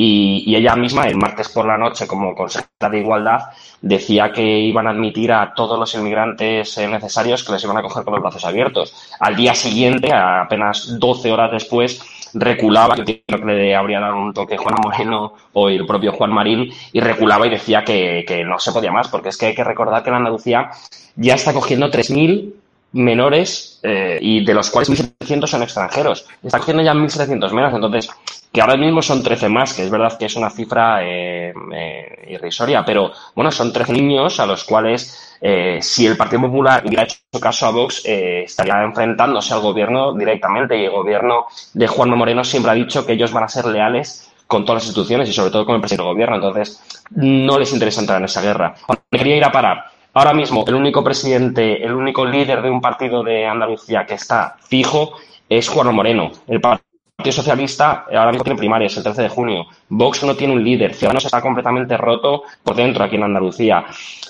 Y, 0.00 0.54
ella 0.54 0.76
misma, 0.76 1.08
el 1.08 1.16
martes 1.16 1.48
por 1.48 1.66
la 1.66 1.76
noche, 1.76 2.06
como 2.06 2.32
consejera 2.36 2.88
de 2.88 3.00
Igualdad, 3.00 3.40
decía 3.82 4.30
que 4.30 4.42
iban 4.60 4.86
a 4.86 4.90
admitir 4.90 5.32
a 5.32 5.52
todos 5.54 5.76
los 5.76 5.92
inmigrantes 5.94 6.78
eh, 6.78 6.86
necesarios 6.86 7.42
que 7.42 7.50
les 7.50 7.64
iban 7.64 7.78
a 7.78 7.82
coger 7.82 8.04
con 8.04 8.14
los 8.14 8.22
brazos 8.22 8.44
abiertos. 8.44 8.94
Al 9.18 9.34
día 9.34 9.56
siguiente, 9.56 10.12
apenas 10.12 11.00
12 11.00 11.32
horas 11.32 11.50
después, 11.50 12.00
reculaba, 12.32 12.94
yo 12.94 13.02
creo 13.04 13.40
que 13.40 13.44
le 13.44 13.74
habría 13.74 13.98
dado 13.98 14.18
un 14.18 14.32
toque 14.32 14.56
Juan 14.56 14.76
Moreno 14.80 15.34
o 15.54 15.68
el 15.68 15.84
propio 15.84 16.12
Juan 16.12 16.30
Marín, 16.30 16.70
y 16.92 17.00
reculaba 17.00 17.48
y 17.48 17.50
decía 17.50 17.82
que, 17.82 18.24
que 18.24 18.44
no 18.44 18.60
se 18.60 18.70
podía 18.70 18.92
más, 18.92 19.08
porque 19.08 19.30
es 19.30 19.36
que 19.36 19.46
hay 19.46 19.54
que 19.56 19.64
recordar 19.64 20.04
que 20.04 20.12
la 20.12 20.18
Andalucía 20.18 20.70
ya 21.16 21.34
está 21.34 21.52
cogiendo 21.52 21.90
3.000 21.90 22.52
menores 22.92 23.80
eh, 23.82 24.18
y 24.20 24.44
de 24.44 24.54
los 24.54 24.70
cuales 24.70 24.90
1.700 24.90 25.46
son 25.46 25.62
extranjeros. 25.62 26.26
Está 26.42 26.58
cogiendo 26.58 26.82
ya 26.82 26.94
1.700 26.94 27.52
menos, 27.52 27.74
entonces, 27.74 28.08
que 28.52 28.60
ahora 28.60 28.76
mismo 28.76 29.02
son 29.02 29.22
13 29.22 29.48
más, 29.48 29.74
que 29.74 29.84
es 29.84 29.90
verdad 29.90 30.16
que 30.18 30.26
es 30.26 30.36
una 30.36 30.50
cifra 30.50 31.04
eh, 31.04 31.52
eh, 31.74 32.26
irrisoria, 32.28 32.84
pero 32.84 33.12
bueno, 33.34 33.50
son 33.50 33.72
13 33.72 33.92
niños 33.92 34.40
a 34.40 34.46
los 34.46 34.64
cuales 34.64 35.36
eh, 35.40 35.78
si 35.82 36.06
el 36.06 36.16
Partido 36.16 36.42
Popular 36.42 36.82
hubiera 36.86 37.04
hecho 37.04 37.18
caso 37.40 37.66
a 37.66 37.70
Vox, 37.70 38.02
estaría 38.04 38.82
enfrentándose 38.82 39.52
al 39.52 39.60
gobierno 39.60 40.14
directamente 40.14 40.78
y 40.78 40.84
el 40.86 40.90
gobierno 40.90 41.46
de 41.74 41.86
Juanma 41.86 42.16
Moreno 42.16 42.42
siempre 42.42 42.72
ha 42.72 42.74
dicho 42.74 43.04
que 43.04 43.12
ellos 43.12 43.32
van 43.32 43.44
a 43.44 43.48
ser 43.48 43.66
leales 43.66 44.32
con 44.46 44.64
todas 44.64 44.82
las 44.82 44.88
instituciones 44.88 45.28
y 45.28 45.32
sobre 45.32 45.50
todo 45.50 45.66
con 45.66 45.74
el 45.74 45.80
presidente 45.80 46.04
del 46.04 46.14
gobierno. 46.14 46.36
Entonces, 46.36 46.82
no 47.10 47.58
les 47.58 47.72
interesa 47.72 48.00
entrar 48.00 48.18
en 48.18 48.24
esa 48.24 48.40
guerra. 48.40 48.74
Quería 49.10 49.36
ir 49.36 49.44
a 49.44 49.52
parar. 49.52 49.84
Ahora 50.14 50.34
mismo, 50.34 50.64
el 50.66 50.74
único 50.74 51.04
presidente, 51.04 51.82
el 51.84 51.92
único 51.92 52.24
líder 52.24 52.62
de 52.62 52.70
un 52.70 52.80
partido 52.80 53.22
de 53.22 53.46
Andalucía 53.46 54.04
que 54.06 54.14
está 54.14 54.56
fijo 54.60 55.14
es 55.48 55.68
Juan 55.68 55.94
Moreno. 55.94 56.30
El 56.46 56.60
Partido 56.60 56.82
Socialista 57.30 58.06
ahora 58.08 58.30
mismo 58.30 58.44
tiene 58.44 58.58
primarias 58.58 58.96
el 58.96 59.02
13 59.02 59.22
de 59.22 59.28
junio. 59.28 59.66
Vox 59.88 60.24
no 60.24 60.34
tiene 60.34 60.54
un 60.54 60.64
líder. 60.64 60.94
Ciudadanos 60.94 61.24
está 61.24 61.40
completamente 61.40 61.96
roto 61.96 62.44
por 62.62 62.76
dentro 62.76 63.04
aquí 63.04 63.16
en 63.16 63.24
Andalucía. 63.24 63.84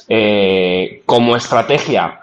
Eh, 0.08 1.02
como 1.06 1.36
estrategia, 1.36 2.20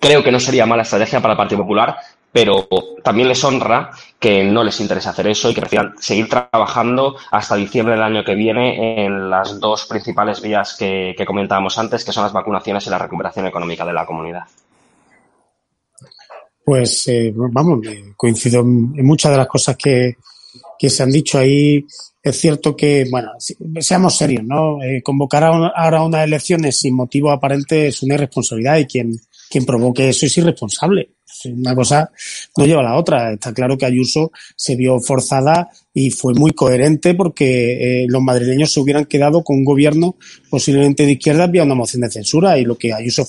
creo 0.00 0.22
que 0.22 0.32
no 0.32 0.40
sería 0.40 0.66
mala 0.66 0.82
estrategia 0.82 1.20
para 1.20 1.32
el 1.32 1.38
Partido 1.38 1.62
Popular, 1.62 1.96
pero 2.34 2.66
también 3.04 3.28
les 3.28 3.44
honra 3.44 3.92
que 4.18 4.42
no 4.42 4.64
les 4.64 4.80
interesa 4.80 5.10
hacer 5.10 5.28
eso 5.28 5.48
y 5.48 5.54
que 5.54 5.60
prefieran 5.60 5.94
seguir 6.00 6.28
trabajando 6.28 7.14
hasta 7.30 7.54
diciembre 7.54 7.94
del 7.94 8.02
año 8.02 8.24
que 8.24 8.34
viene 8.34 9.04
en 9.04 9.30
las 9.30 9.60
dos 9.60 9.86
principales 9.86 10.42
vías 10.42 10.74
que, 10.76 11.14
comentábamos 11.24 11.78
antes, 11.78 12.04
que 12.04 12.10
son 12.10 12.24
las 12.24 12.32
vacunaciones 12.32 12.84
y 12.88 12.90
la 12.90 12.98
recuperación 12.98 13.46
económica 13.46 13.86
de 13.86 13.92
la 13.92 14.04
comunidad. 14.04 14.42
Pues 16.64 17.06
eh, 17.06 17.32
vamos, 17.36 17.86
coincido 18.16 18.62
en 18.62 19.06
muchas 19.06 19.30
de 19.30 19.38
las 19.38 19.46
cosas 19.46 19.76
que, 19.76 20.16
que 20.76 20.90
se 20.90 21.04
han 21.04 21.12
dicho 21.12 21.38
ahí 21.38 21.86
es 22.20 22.40
cierto 22.40 22.74
que, 22.74 23.06
bueno, 23.10 23.32
seamos 23.78 24.16
serios, 24.16 24.42
¿no? 24.42 24.82
Eh, 24.82 25.02
convocar 25.04 25.44
ahora 25.44 26.02
unas 26.02 26.24
elecciones 26.24 26.80
sin 26.80 26.96
motivo 26.96 27.30
aparente 27.30 27.86
es 27.86 28.02
una 28.02 28.14
irresponsabilidad 28.14 28.78
y 28.78 28.86
quien, 28.86 29.20
quien 29.54 29.64
provoque 29.64 30.08
eso 30.08 30.26
es 30.26 30.36
irresponsable. 30.36 31.10
Una 31.44 31.76
cosa 31.76 32.10
no 32.56 32.66
lleva 32.66 32.80
a 32.80 32.90
la 32.90 32.98
otra. 32.98 33.32
Está 33.32 33.54
claro 33.54 33.78
que 33.78 33.86
Ayuso 33.86 34.32
se 34.56 34.74
vio 34.74 34.98
forzada 34.98 35.68
y 35.92 36.10
fue 36.10 36.34
muy 36.34 36.50
coherente 36.50 37.14
porque 37.14 38.02
eh, 38.02 38.06
los 38.08 38.20
madrileños 38.20 38.72
se 38.72 38.80
hubieran 38.80 39.04
quedado 39.04 39.44
con 39.44 39.58
un 39.58 39.64
gobierno 39.64 40.16
posiblemente 40.50 41.06
de 41.06 41.12
izquierda 41.12 41.46
vía 41.46 41.62
una 41.62 41.76
moción 41.76 42.02
de 42.02 42.10
censura 42.10 42.58
y 42.58 42.64
lo 42.64 42.76
que 42.76 42.92
Ayuso 42.92 43.24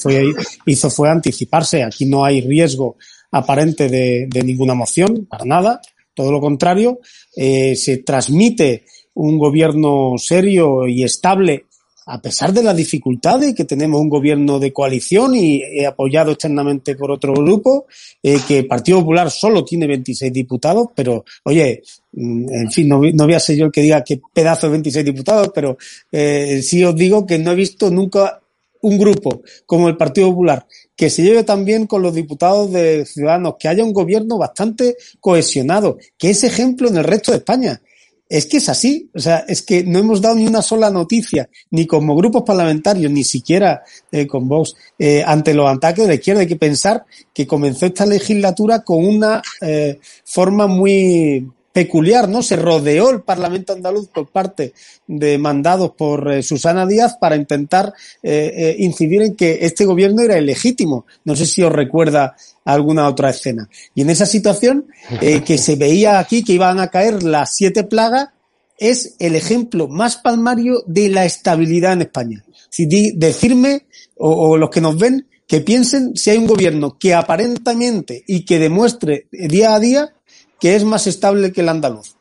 hizo 0.66 0.90
fue 0.90 1.10
anticiparse. 1.12 1.84
Aquí 1.84 2.08
no 2.08 2.26
hay 2.26 2.42
riesgo 2.42 2.98
aparente 3.32 3.88
de, 3.88 4.26
de 4.28 4.44
ninguna 4.44 4.74
moción, 4.74 5.28
para 5.30 5.46
nada 5.46 5.80
todo 6.16 6.32
lo 6.32 6.40
contrario, 6.40 7.00
eh, 7.36 7.76
se 7.76 7.98
transmite 7.98 8.86
un 9.14 9.38
gobierno 9.38 10.14
serio 10.18 10.88
y 10.88 11.04
estable 11.04 11.66
a 12.08 12.22
pesar 12.22 12.54
de 12.54 12.62
las 12.62 12.76
dificultades 12.76 13.56
que 13.56 13.65
tenemos 13.65 14.00
un 14.00 14.10
gobierno 14.10 14.60
de 14.60 14.72
coalición 14.72 15.36
y 15.36 15.84
apoyado 15.84 16.32
externamente 16.32 16.96
por 16.96 17.12
otro 17.12 17.34
grupo, 17.34 17.88
eh, 18.22 18.39
que 18.48 18.60
el 18.60 18.68
Partido 18.68 19.00
Popular 19.00 19.32
solo 19.32 19.65
tiene 19.65 19.88
26 19.88 20.32
diputados, 20.32 20.89
pero 20.96 21.26
oye, 21.44 21.82
mm, 22.13 22.54
en 22.54 22.72
fin, 22.72 22.88
no, 22.88 23.00
voy 23.00 23.34
a 23.34 23.39
ser 23.39 23.58
yo 23.58 23.65
el 23.65 23.72
que 23.72 23.82
diga 23.82 24.04
qué 24.04 24.22
pedazo 24.34 24.68
de 24.68 24.72
26 24.72 25.06
diputados, 25.06 25.52
pero 25.54 25.78
eh, 26.12 26.62
sí 26.62 26.84
os 26.84 26.96
digo 26.96 27.26
que 27.26 27.39
no 27.39 27.52
he 27.52 27.56
visto 27.56 27.89
nunca 27.89 28.39
un 28.82 29.00
grupo 29.00 29.41
como 29.65 29.89
el 29.89 29.98
Partido 29.98 30.30
Popular 30.30 30.65
que 30.96 31.10
se 31.10 31.24
lleve 31.24 31.44
también 31.44 31.88
con 31.88 32.02
los 32.02 32.13
diputados 32.13 32.72
de 32.72 33.06
Ciudadanos, 33.06 33.56
que 33.60 33.68
haya 33.68 33.84
un 33.84 33.94
gobierno 33.94 34.38
bastante 34.38 34.96
cohesionado, 35.20 35.98
que 36.18 36.30
es 36.30 36.44
ejemplo 36.44 36.88
en 36.88 36.98
el 36.98 37.04
resto 37.04 37.32
de 37.32 37.39
España. 37.39 37.82
Es 38.28 38.48
que 38.48 38.58
es 38.58 38.70
así, 38.70 39.10
o 39.14 39.20
sea, 39.20 39.46
es 39.48 39.62
que 39.62 39.84
no 39.84 40.00
hemos 40.00 40.20
dado 40.20 40.36
ni 40.36 40.48
una 40.48 40.64
sola 40.64 40.90
noticia, 40.90 41.48
ni 41.70 41.86
como 41.86 42.16
grupos 42.16 42.42
parlamentarios, 42.42 43.12
ni 43.12 43.24
siquiera 43.24 43.84
eh, 44.12 44.26
con 44.26 44.48
Vox, 44.48 44.76
eh, 44.98 45.24
ante 45.26 45.54
los 45.54 45.70
ataques 45.70 46.04
de 46.04 46.08
la 46.08 46.16
izquierda. 46.16 46.42
Hay 46.42 46.48
que 46.48 46.56
pensar 46.56 47.06
que 47.32 47.46
comenzó 47.46 47.86
esta 47.86 48.06
legislatura 48.06 48.84
con 48.84 49.06
una 49.06 49.44
eh, 49.62 50.00
forma 50.24 50.66
muy, 50.66 51.48
peculiar, 51.76 52.30
¿no? 52.30 52.42
Se 52.42 52.56
rodeó 52.56 53.10
el 53.10 53.22
Parlamento 53.24 53.74
andaluz 53.74 54.08
por 54.08 54.30
parte 54.30 54.74
de 55.08 55.38
mandados 55.38 55.92
por 55.92 56.32
eh, 56.32 56.42
Susana 56.42 56.86
Díaz 56.86 57.18
para 57.20 57.36
intentar 57.36 57.94
eh, 58.24 58.54
eh, 58.56 58.76
incidir 58.80 59.24
en 59.24 59.36
que 59.36 59.60
este 59.60 59.84
gobierno 59.84 60.22
era 60.22 60.38
ilegítimo. 60.38 61.06
No 61.26 61.36
sé 61.36 61.46
si 61.46 61.64
os 61.64 61.74
recuerda 61.74 62.38
alguna 62.64 63.10
otra 63.10 63.32
escena. 63.32 63.70
Y 63.94 64.04
en 64.04 64.10
esa 64.10 64.26
situación 64.26 64.88
que 65.20 65.58
se 65.58 65.76
veía 65.76 66.18
aquí 66.18 66.46
que 66.46 66.54
iban 66.54 66.80
a 66.80 66.88
caer 66.88 67.24
las 67.24 67.58
siete 67.58 67.84
plagas, 67.84 68.30
es 68.78 69.18
el 69.20 69.36
ejemplo 69.36 69.90
más 69.90 70.16
palmario 70.16 70.82
de 70.88 71.10
la 71.10 71.26
estabilidad 71.26 71.92
en 71.92 72.04
España. 72.04 72.46
Si 72.70 72.86
decirme, 73.18 73.86
o, 74.16 74.56
los 74.56 74.70
que 74.70 74.80
nos 74.80 74.98
ven, 74.98 75.28
que 75.46 75.60
piensen 75.60 76.16
si 76.16 76.30
hay 76.30 76.38
un 76.38 76.48
gobierno 76.48 76.98
que 76.98 77.14
aparentemente 77.14 78.24
y 78.26 78.46
que 78.46 78.60
demuestre 78.60 79.28
día 79.30 79.76
a 79.76 79.80
día 79.82 80.14
que 80.60 80.76
es 80.76 80.84
más 80.84 81.08
estable 81.08 81.52
que 81.52 81.62
el 81.62 81.70
andaluz. 81.70 82.15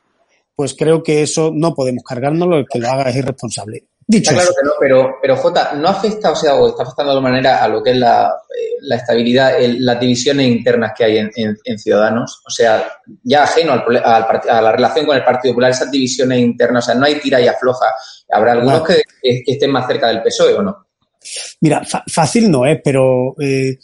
Pues 0.55 0.75
creo 0.75 1.03
que 1.03 1.23
eso 1.23 1.51
no 1.53 1.75
podemos 1.75 2.05
cargárnoslo, 2.05 2.59
el 2.59 2.67
que 2.71 2.79
lo 2.79 2.89
haga 2.89 3.11
es 3.11 3.17
irresponsable. 3.17 3.85
Dicho 4.07 4.33
claro 4.33 4.51
que 4.51 4.67
no, 4.67 4.73
pero, 4.79 5.17
pero 5.21 5.37
Jota, 5.37 5.73
¿no 5.75 5.89
afecta, 5.89 6.31
o 6.31 6.37
sea, 6.37 6.55
o 6.57 6.69
está 6.69 6.83
afectando 6.83 7.11
de 7.11 7.17
alguna 7.17 7.31
manera 7.31 7.65
a 7.65 7.69
lo 7.69 7.83
que 7.83 7.93
es 7.93 7.97
la, 7.97 8.27
eh, 8.27 8.77
la 8.83 8.97
estabilidad, 8.97 9.55
las 9.79 9.99
divisiones 9.99 10.47
internas 10.47 10.93
que 10.97 11.05
hay 11.05 11.19
en, 11.19 11.31
en, 11.35 11.79
Ciudadanos? 11.79 12.43
O 12.47 12.51
sea, 12.51 12.87
ya 13.23 13.45
ajeno 13.45 13.73
al, 13.73 13.83
a 14.05 14.61
la 14.61 14.73
relación 14.73 15.07
con 15.07 15.17
el 15.17 15.25
Partido 15.25 15.55
Popular, 15.55 15.71
esas 15.71 15.91
divisiones 15.91 16.39
internas, 16.39 16.85
o 16.85 16.87
sea, 16.87 16.95
no 16.95 17.07
hay 17.07 17.19
tira 17.19 17.41
y 17.41 17.49
afloja. 17.49 17.87
¿Habrá 18.31 18.53
algunos 18.53 18.87
que, 18.87 19.03
que, 19.23 19.43
estén 19.47 19.71
más 19.71 19.87
cerca 19.87 20.09
del 20.09 20.23
PSOE 20.23 20.55
o 20.55 20.63
no? 20.63 20.87
Mira, 21.63 21.83
fácil 22.07 22.51
no 22.51 22.67
es, 22.67 22.81
pero 22.85 23.35
eh, 23.41 23.79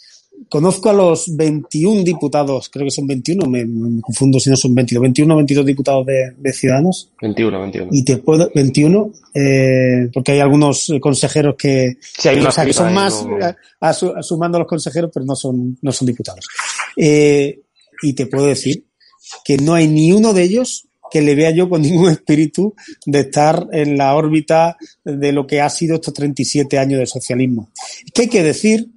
conozco 0.49 0.91
a 0.91 0.93
los 0.93 1.37
21 1.37 2.03
diputados, 2.03 2.69
creo 2.69 2.87
que 2.87 2.91
son 2.91 3.07
21, 3.07 3.47
me, 3.49 3.67
confundo 4.01 4.41
si 4.41 4.51
no 4.51 4.57
son 4.57 4.75
22, 4.75 5.03
21 5.03 5.35
o 5.35 5.37
22 5.37 5.67
diputados 5.67 6.07
de, 6.07 6.53
Ciudadanos. 6.53 7.11
21, 7.21 7.61
21. 7.61 7.89
Y 7.93 8.05
te 8.05 8.17
puedo, 8.19 8.51
21, 8.55 9.13
eh, 9.35 10.11
porque 10.13 10.33
hay 10.33 10.41
algunos 10.41 10.93
consejeros 11.01 11.57
que, 11.57 11.99
son 12.73 12.95
más, 12.95 13.27
sumando 14.23 14.57
a 14.57 14.61
los 14.61 14.69
consejeros, 14.69 15.11
pero 15.13 15.25
no 15.27 15.37
son, 15.37 15.79
no 15.83 15.93
son 15.93 16.07
diputados. 16.07 16.47
Eh, 16.97 17.61
y 18.03 18.13
te 18.15 18.27
puedo 18.27 18.47
decir 18.47 18.85
que 19.45 19.59
no 19.59 19.75
hay 19.75 19.87
ni 19.87 20.13
uno 20.13 20.33
de 20.33 20.43
ellos 20.43 20.87
que 21.11 21.23
le 21.23 21.35
vea 21.35 21.51
yo 21.51 21.69
con 21.69 21.83
ningún 21.83 22.11
espíritu 22.11 22.75
de 23.05 23.21
estar 23.21 23.67
en 23.73 23.99
la 23.99 24.15
órbita 24.15 24.77
de 25.05 25.33
lo 25.33 25.47
que 25.47 25.61
ha 25.61 25.69
sido 25.69 25.97
estos 25.97 26.15
37 26.15 26.79
años 26.79 27.01
de 27.01 27.07
socialismo. 27.07 27.71
Es 28.07 28.13
que 28.13 28.23
hay 28.23 28.29
que 28.29 28.43
decir 28.43 28.89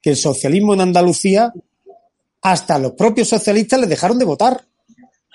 que 0.00 0.10
el 0.10 0.16
socialismo 0.16 0.74
en 0.74 0.80
Andalucía, 0.80 1.52
hasta 2.42 2.78
los 2.78 2.92
propios 2.92 3.28
socialistas 3.28 3.80
les 3.80 3.88
dejaron 3.88 4.18
de 4.18 4.24
votar. 4.24 4.60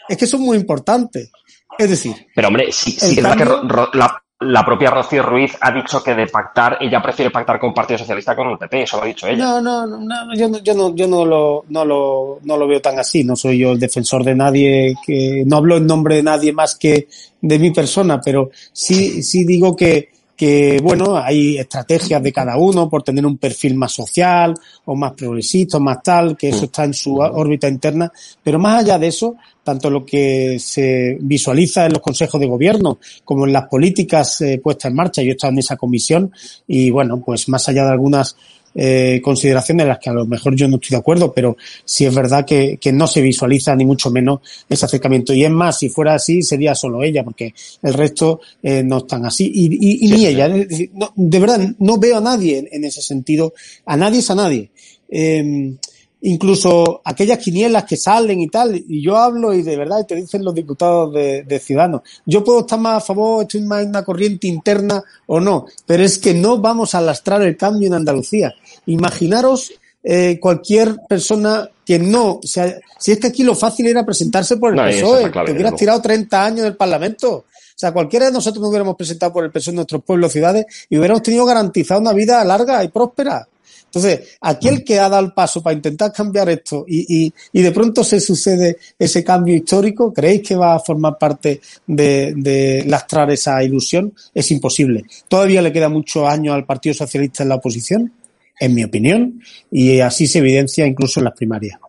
Es 0.08 0.18
que 0.18 0.26
eso 0.26 0.38
es 0.38 0.44
muy 0.44 0.58
importante. 0.58 1.32
Es 1.78 1.90
decir. 1.90 2.28
Pero 2.36 2.48
hombre, 2.48 2.72
sí, 2.72 2.92
sí 2.92 3.16
que 3.16 3.22
la, 3.22 4.22
la, 4.40 4.66
propia 4.66 4.92
Rocío 4.92 5.24
Ruiz 5.24 5.54
ha 5.60 5.72
dicho 5.72 6.04
que 6.04 6.14
de 6.14 6.28
pactar, 6.28 6.78
ella 6.80 7.02
prefiere 7.02 7.32
pactar 7.32 7.60
con 7.60 7.70
el 7.70 7.74
Partido 7.74 7.98
Socialista 7.98 8.36
con 8.36 8.50
el 8.50 8.58
PP, 8.58 8.84
eso 8.84 8.98
lo 8.98 9.04
ha 9.04 9.06
dicho 9.08 9.28
ella. 9.28 9.38
No, 9.44 9.62
no, 9.62 9.88
no, 9.88 10.36
yo, 10.36 10.50
no, 10.50 10.60
yo, 10.60 10.74
no, 10.74 10.96
yo 10.96 11.08
no, 11.08 11.26
lo, 11.26 11.66
no, 11.70 11.86
lo, 11.86 12.40
no 12.44 12.58
lo 12.58 12.68
veo 12.68 12.82
tan 12.82 13.00
así. 13.00 13.24
No 13.24 13.36
soy 13.36 13.60
yo 13.60 13.72
el 13.72 13.80
defensor 13.80 14.24
de 14.24 14.36
nadie, 14.36 14.96
que 15.06 15.44
no 15.46 15.58
hablo 15.58 15.78
en 15.78 15.88
nombre 15.88 16.18
de 16.18 16.24
nadie 16.24 16.54
más 16.54 16.76
que 16.76 17.08
de 17.42 17.60
mi 17.60 17.72
persona, 17.72 18.22
pero 18.22 18.52
sí, 18.72 19.24
sí 19.24 19.46
digo 19.46 19.76
que, 19.76 20.12
que, 20.36 20.80
bueno, 20.82 21.16
hay 21.18 21.58
estrategias 21.58 22.22
de 22.22 22.34
cada 22.34 22.58
uno 22.58 22.90
por 22.90 23.04
tener 23.04 23.26
un 23.26 23.38
perfil 23.38 23.76
más 23.76 23.92
social 23.92 24.56
o 24.86 24.96
más 24.96 25.14
progresista 25.14 25.78
o 25.78 25.80
más 25.80 26.02
tal, 26.02 26.36
que 26.36 26.50
eso 26.50 26.66
está 26.66 26.86
en 26.86 26.94
su 26.94 27.16
órbita 27.16 27.68
interna. 27.68 28.12
Pero 28.42 28.60
más 28.60 28.84
allá 28.84 28.98
de 28.98 29.08
eso, 29.08 29.36
tanto 29.64 29.90
lo 29.90 30.06
que 30.06 30.58
se 30.60 31.18
visualiza 31.22 31.86
en 31.86 31.94
los 31.94 32.02
consejos 32.02 32.42
de 32.42 32.48
gobierno 32.48 32.98
como 33.24 33.46
en 33.46 33.54
las 33.54 33.68
políticas 33.68 34.42
eh, 34.42 34.60
puestas 34.62 34.90
en 34.90 34.96
marcha, 34.96 35.22
yo 35.22 35.30
he 35.30 35.32
estado 35.34 35.54
en 35.54 35.60
esa 35.60 35.78
comisión 35.78 36.32
y, 36.68 36.90
bueno, 36.90 37.22
pues 37.22 37.48
más 37.48 37.70
allá 37.70 37.86
de 37.86 37.92
algunas 37.92 38.36
eh, 38.76 39.22
consideraciones 39.24 39.84
en 39.84 39.90
las 39.90 40.00
que 40.00 40.10
a 40.10 40.14
lo 40.14 40.26
mejor 40.26 40.56
yo 40.56 40.68
no 40.68 40.76
estoy 40.76 40.92
de 40.92 40.98
acuerdo, 40.98 41.32
pero 41.34 41.56
sí 41.86 42.06
es 42.06 42.14
verdad 42.14 42.46
que, 42.46 42.78
que, 42.78 42.92
no 42.92 43.08
se 43.08 43.22
visualiza 43.22 43.76
ni 43.76 43.86
mucho 43.86 44.10
menos 44.10 44.40
ese 44.68 44.86
acercamiento. 44.86 45.34
Y 45.34 45.44
es 45.44 45.52
más, 45.52 45.80
si 45.80 45.90
fuera 45.90 46.16
así, 46.16 46.42
sería 46.42 46.74
solo 46.76 47.04
ella, 47.04 47.24
porque 47.24 47.54
el 47.82 47.94
resto 47.94 48.42
eh, 48.62 48.84
no 48.84 49.00
están 49.00 49.26
así. 49.26 49.52
Y, 49.54 50.06
y, 50.06 50.12
ni 50.12 50.26
ella. 50.26 50.50
de 50.50 51.40
verdad, 51.40 51.76
no 51.80 51.98
veo 51.98 52.18
a 52.18 52.22
nadie 52.22 52.68
en, 52.72 52.84
ese 52.84 53.02
sentido. 53.02 53.54
A 53.86 53.96
nadie 53.96 54.20
es 54.20 54.30
a 54.30 54.36
nadie. 54.36 54.72
Eh, 55.10 55.76
incluso 56.24 57.02
aquellas 57.04 57.38
quinielas 57.38 57.84
que 57.84 57.98
salen 57.98 58.40
y 58.40 58.48
tal, 58.48 58.76
y 58.76 59.02
yo 59.02 59.18
hablo 59.18 59.54
y 59.54 59.62
de 59.62 59.76
verdad 59.76 60.06
te 60.06 60.16
dicen 60.16 60.44
los 60.44 60.56
diputados 60.56 61.14
de, 61.14 61.44
de, 61.44 61.60
Ciudadanos, 61.60 62.02
yo 62.26 62.44
puedo 62.44 62.62
estar 62.62 62.80
más 62.80 63.04
a 63.04 63.06
favor, 63.06 63.44
estoy 63.44 63.62
más 63.62 63.84
en 63.84 63.90
una 63.90 64.06
corriente 64.06 64.48
interna 64.48 65.04
o 65.28 65.40
no, 65.40 65.66
pero 65.86 66.04
es 66.04 66.18
que 66.18 66.34
no 66.34 66.60
vamos 66.60 66.96
a 66.96 67.02
lastrar 67.02 67.42
el 67.42 67.58
cambio 67.58 67.88
en 67.88 67.96
Andalucía. 67.96 68.54
Imaginaros 68.86 69.74
eh, 70.04 70.38
cualquier 70.40 70.98
persona 71.08 71.70
que 71.86 72.00
no, 72.00 72.40
o 72.44 72.48
sea, 72.48 72.78
si 73.00 73.12
es 73.12 73.20
que 73.20 73.28
aquí 73.28 73.44
lo 73.44 73.56
fácil 73.56 73.88
era 73.88 74.06
presentarse 74.06 74.58
por 74.58 74.74
el 74.74 74.96
PSOE, 74.96 75.32
que 75.32 75.52
hubieras 75.52 75.76
tirado 75.76 76.02
30 76.02 76.46
años 76.46 76.64
del 76.64 76.76
Parlamento. 76.76 77.34
O 77.36 77.46
sea, 77.76 77.92
cualquiera 77.92 78.28
de 78.28 78.32
nosotros 78.32 78.62
nos 78.62 78.70
hubiéramos 78.70 78.96
presentado 78.96 79.34
por 79.34 79.44
el 79.44 79.52
PSOE 79.52 79.72
en 79.72 79.76
nuestros 79.78 80.04
pueblos, 80.04 80.32
ciudades, 80.32 80.66
y 80.90 80.98
hubiéramos 80.98 81.24
tenido 81.24 81.46
garantizada 81.46 82.00
una 82.00 82.14
vida 82.14 82.44
larga 82.44 82.84
y 82.84 82.90
próspera. 82.90 83.48
Entonces, 83.86 84.38
aquel 84.42 84.84
que 84.84 85.00
ha 85.00 85.08
dado 85.08 85.24
el 85.24 85.34
paso 85.34 85.62
para 85.62 85.76
intentar 85.76 86.12
cambiar 86.12 86.50
esto 86.50 86.84
y, 86.88 87.26
y, 87.26 87.34
y, 87.52 87.62
de 87.62 87.72
pronto 87.72 88.04
se 88.04 88.20
sucede 88.20 88.78
ese 88.98 89.24
cambio 89.24 89.56
histórico, 89.56 90.12
¿creéis 90.12 90.42
que 90.42 90.56
va 90.56 90.76
a 90.76 90.80
formar 90.80 91.18
parte 91.20 91.62
de, 91.86 92.34
de 92.36 92.86
lastrar 92.88 93.30
esa 93.30 93.64
ilusión? 93.64 94.12
Es 94.34 94.50
imposible. 94.50 95.06
Todavía 95.28 95.62
le 95.62 95.72
queda 95.72 95.90
muchos 95.90 96.28
años 96.28 96.56
al 96.56 96.66
Partido 96.66 96.96
Socialista 96.96 97.44
en 97.44 97.50
la 97.50 97.56
oposición, 97.56 98.12
en 98.60 98.76
mi 98.76 98.84
opinión, 98.84 99.42
y 99.72 100.00
así 100.00 100.28
se 100.28 100.40
evidencia 100.40 100.86
incluso 100.86 101.20
en 101.20 101.26
las 101.26 101.34
primarias. 101.34 101.80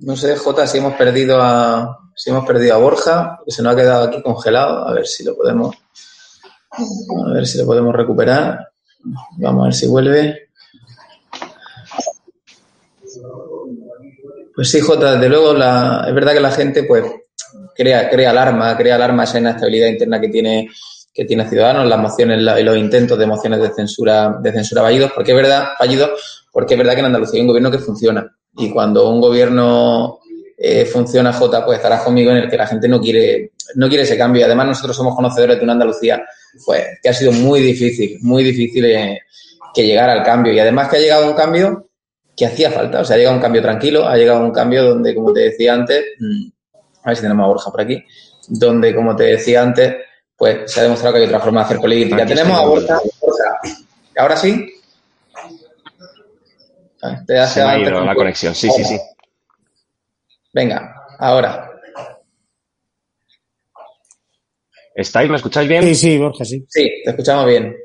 No 0.00 0.16
sé, 0.16 0.36
Jota, 0.36 0.66
si 0.66 0.78
hemos 0.78 0.94
perdido 0.94 1.40
a, 1.40 1.98
si 2.14 2.30
hemos 2.30 2.46
perdido 2.46 2.74
a 2.74 2.78
Borja, 2.78 3.40
que 3.44 3.52
se 3.52 3.62
nos 3.62 3.72
ha 3.72 3.76
quedado 3.76 4.04
aquí 4.04 4.22
congelado, 4.22 4.88
a 4.88 4.92
ver 4.92 5.06
si 5.06 5.24
lo 5.24 5.36
podemos, 5.36 5.76
a 6.70 7.32
ver 7.32 7.46
si 7.46 7.58
lo 7.58 7.66
podemos 7.66 7.94
recuperar. 7.94 8.68
Vamos 9.38 9.62
a 9.62 9.64
ver 9.66 9.74
si 9.74 9.86
vuelve. 9.86 10.48
Pues 14.54 14.70
sí, 14.70 14.80
Jota, 14.80 15.12
desde 15.14 15.28
luego 15.28 15.54
la, 15.54 16.04
es 16.08 16.14
verdad 16.14 16.32
que 16.32 16.40
la 16.40 16.50
gente 16.50 16.82
pues 16.82 17.04
crea, 17.76 18.10
crea 18.10 18.30
alarma, 18.30 18.76
crea 18.76 18.96
alarma 18.96 19.24
esa 19.24 19.38
inestabilidad 19.38 19.88
interna 19.88 20.20
que 20.20 20.28
tiene, 20.28 20.68
que 21.18 21.24
tiene 21.24 21.48
Ciudadanos, 21.48 21.84
las 21.88 21.98
mociones 21.98 22.38
y 22.38 22.62
los 22.62 22.76
intentos 22.76 23.18
de 23.18 23.26
mociones 23.26 23.60
de 23.60 23.74
censura, 23.74 24.38
de 24.40 24.52
censura 24.52 24.82
fallidos, 24.82 25.10
porque 25.12 25.32
es 25.32 25.36
verdad, 25.36 25.70
fallidos, 25.76 26.46
porque 26.52 26.74
es 26.74 26.78
verdad 26.78 26.92
que 26.94 27.00
en 27.00 27.06
Andalucía 27.06 27.38
hay 27.38 27.40
un 27.40 27.48
gobierno 27.48 27.72
que 27.72 27.80
funciona. 27.80 28.36
Y 28.56 28.70
cuando 28.70 29.10
un 29.10 29.20
gobierno 29.20 30.20
eh, 30.56 30.84
funciona, 30.84 31.32
Jota, 31.32 31.64
pues 31.64 31.78
estarás 31.78 32.04
conmigo 32.04 32.30
en 32.30 32.36
el 32.36 32.48
que 32.48 32.56
la 32.56 32.68
gente 32.68 32.86
no 32.86 33.00
quiere, 33.00 33.50
no 33.74 33.88
quiere 33.88 34.04
ese 34.04 34.16
cambio. 34.16 34.42
Y 34.42 34.44
además 34.44 34.68
nosotros 34.68 34.96
somos 34.96 35.16
conocedores 35.16 35.58
de 35.58 35.64
una 35.64 35.72
Andalucía, 35.72 36.24
pues, 36.64 36.84
que 37.02 37.08
ha 37.08 37.12
sido 37.12 37.32
muy 37.32 37.62
difícil, 37.62 38.18
muy 38.20 38.44
difícil 38.44 38.84
eh, 38.84 39.18
que 39.74 39.84
llegara 39.84 40.12
al 40.12 40.22
cambio. 40.22 40.52
Y 40.52 40.60
además 40.60 40.88
que 40.88 40.98
ha 40.98 41.00
llegado 41.00 41.28
un 41.28 41.34
cambio 41.34 41.88
que 42.36 42.46
hacía 42.46 42.70
falta. 42.70 43.00
O 43.00 43.04
sea, 43.04 43.16
ha 43.16 43.18
llegado 43.18 43.34
un 43.34 43.42
cambio 43.42 43.60
tranquilo, 43.60 44.06
ha 44.06 44.16
llegado 44.16 44.44
un 44.44 44.52
cambio 44.52 44.84
donde, 44.84 45.16
como 45.16 45.32
te 45.32 45.40
decía 45.40 45.74
antes, 45.74 46.04
mm, 46.20 46.48
a 47.02 47.08
ver 47.08 47.16
si 47.16 47.22
tenemos 47.22 47.42
a 47.42 47.48
Borja 47.48 47.70
por 47.72 47.80
aquí, 47.80 48.04
donde, 48.50 48.94
como 48.94 49.16
te 49.16 49.24
decía 49.24 49.62
antes, 49.62 49.96
pues 50.38 50.72
se 50.72 50.78
ha 50.78 50.84
demostrado 50.84 51.14
que 51.14 51.20
hay 51.20 51.26
otra 51.26 51.40
forma 51.40 51.60
de 51.60 51.64
hacer 51.64 51.78
política. 51.78 52.24
tenemos 52.24 52.58
a 52.58 52.64
Borja, 52.64 53.00
ahora 54.16 54.36
sí. 54.36 54.72
Ah, 57.02 57.22
te 57.26 57.46
se 57.46 57.60
ha 57.60 57.78
ido 57.78 58.04
la 58.04 58.14
conexión, 58.14 58.54
sí, 58.54 58.70
sí, 58.70 58.84
sí. 58.84 58.98
Venga, 60.52 60.94
ahora. 61.18 61.70
¿Estáis? 64.94 65.28
¿Me 65.28 65.36
escucháis 65.36 65.68
bien? 65.68 65.82
Sí, 65.82 65.94
sí, 65.94 66.18
Borja, 66.18 66.44
sí. 66.44 66.64
Sí, 66.68 66.88
te 67.04 67.10
escuchamos 67.10 67.46
bien. 67.46 67.76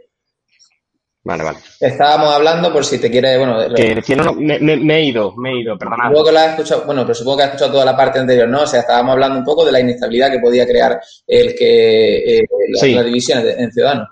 Vale, 1.25 1.43
vale. 1.43 1.59
Estábamos 1.79 2.33
hablando 2.33 2.73
por 2.73 2.83
si 2.83 2.99
te 2.99 3.09
quiere, 3.09 3.37
bueno... 3.37 3.57
Que 3.73 4.15
no, 4.15 4.33
me, 4.33 4.59
me, 4.59 4.97
he 4.97 5.05
ido, 5.05 5.33
me 5.37 5.51
he 5.51 5.61
ido, 5.61 5.77
perdona. 5.77 6.07
Supongo 6.07 6.25
que 6.25 6.31
lo 6.33 6.39
has 6.39 6.49
escuchado, 6.49 6.85
bueno, 6.85 7.03
pero 7.03 7.15
supongo 7.15 7.37
que 7.37 7.43
has 7.43 7.49
escuchado 7.49 7.71
toda 7.71 7.85
la 7.85 7.95
parte 7.95 8.19
anterior, 8.19 8.49
¿no? 8.49 8.63
O 8.63 8.67
sea, 8.67 8.81
estábamos 8.81 9.13
hablando 9.13 9.39
un 9.39 9.45
poco 9.45 9.63
de 9.65 9.71
la 9.71 9.79
inestabilidad 9.79 10.29
que 10.29 10.39
podía 10.39 10.67
crear 10.67 10.99
el 11.25 11.55
que 11.55 12.39
eh, 12.39 12.45
la, 12.93 13.03
división 13.03 13.41
en 13.47 13.71
Ciudadanos. 13.71 14.09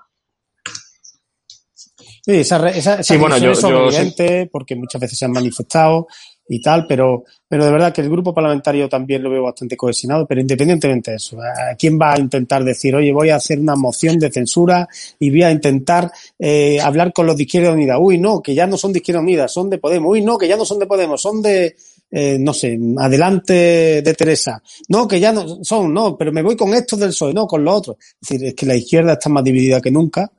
Sí, 2.24 2.40
esa, 2.40 2.70
esa, 2.70 3.04
sí, 3.04 3.18
bueno, 3.18 3.38
yo, 3.40 3.56
son 3.56 3.74
evidentes 3.74 4.48
porque 4.50 4.76
muchas 4.76 5.02
veces 5.02 5.18
se 5.18 5.26
han 5.26 5.32
manifestado 5.32 6.08
y 6.54 6.60
tal, 6.60 6.86
pero, 6.86 7.24
pero 7.48 7.64
de 7.64 7.72
verdad 7.72 7.94
que 7.94 8.02
el 8.02 8.10
grupo 8.10 8.34
parlamentario 8.34 8.90
también 8.90 9.24
lo 9.24 9.30
veo 9.30 9.44
bastante 9.44 9.78
cohesionado, 9.78 10.28
pero 10.28 10.42
independientemente 10.42 11.12
de 11.12 11.16
eso, 11.16 11.38
¿a 11.40 11.76
quién 11.76 11.98
va 11.98 12.14
a 12.14 12.20
intentar 12.20 12.62
decir, 12.66 12.94
oye, 12.94 13.14
voy 13.14 13.30
a 13.30 13.38
hacer 13.38 13.58
una 13.58 13.78
moción 13.78 14.20
de 14.20 14.30
censura 14.30 14.86
y 15.18 15.30
voy 15.30 15.44
a 15.44 15.52
intentar 15.52 16.12
eh, 16.38 16.82
hablar 16.82 17.14
con 17.14 17.26
los 17.26 17.38
de 17.38 17.44
Izquierda 17.44 17.72
Unida? 17.72 17.98
Uy, 18.00 18.18
no, 18.18 18.42
que 18.42 18.54
ya 18.54 18.68
no 18.68 18.76
son 18.76 18.92
de 18.92 19.00
Izquierda 19.00 19.22
Unida, 19.22 19.48
son 19.48 19.70
de 19.70 19.78
Podemos. 19.78 20.12
Uy, 20.12 20.22
no, 20.24 20.38
que 20.38 20.50
ya 20.50 20.58
no 20.58 20.66
son 20.66 20.80
de 20.80 20.88
Podemos, 20.88 21.22
son 21.22 21.42
de, 21.42 21.74
eh, 22.12 22.38
no 22.38 22.54
sé, 22.54 22.78
adelante 22.98 24.02
de 24.02 24.14
Teresa. 24.14 24.62
No, 24.90 25.08
que 25.08 25.22
ya 25.22 25.32
no 25.32 25.64
son, 25.64 25.94
no, 25.94 26.18
pero 26.18 26.34
me 26.34 26.42
voy 26.42 26.58
con 26.58 26.74
estos 26.74 27.00
del 27.00 27.12
PSOE, 27.12 27.34
no, 27.34 27.48
con 27.48 27.64
los 27.64 27.76
otros. 27.76 27.96
Es 28.22 28.28
decir, 28.28 28.48
es 28.48 28.56
que 28.56 28.66
la 28.66 28.76
izquierda 28.76 29.14
está 29.14 29.30
más 29.30 29.46
dividida 29.46 29.80
que 29.80 29.90
nunca 29.90 30.30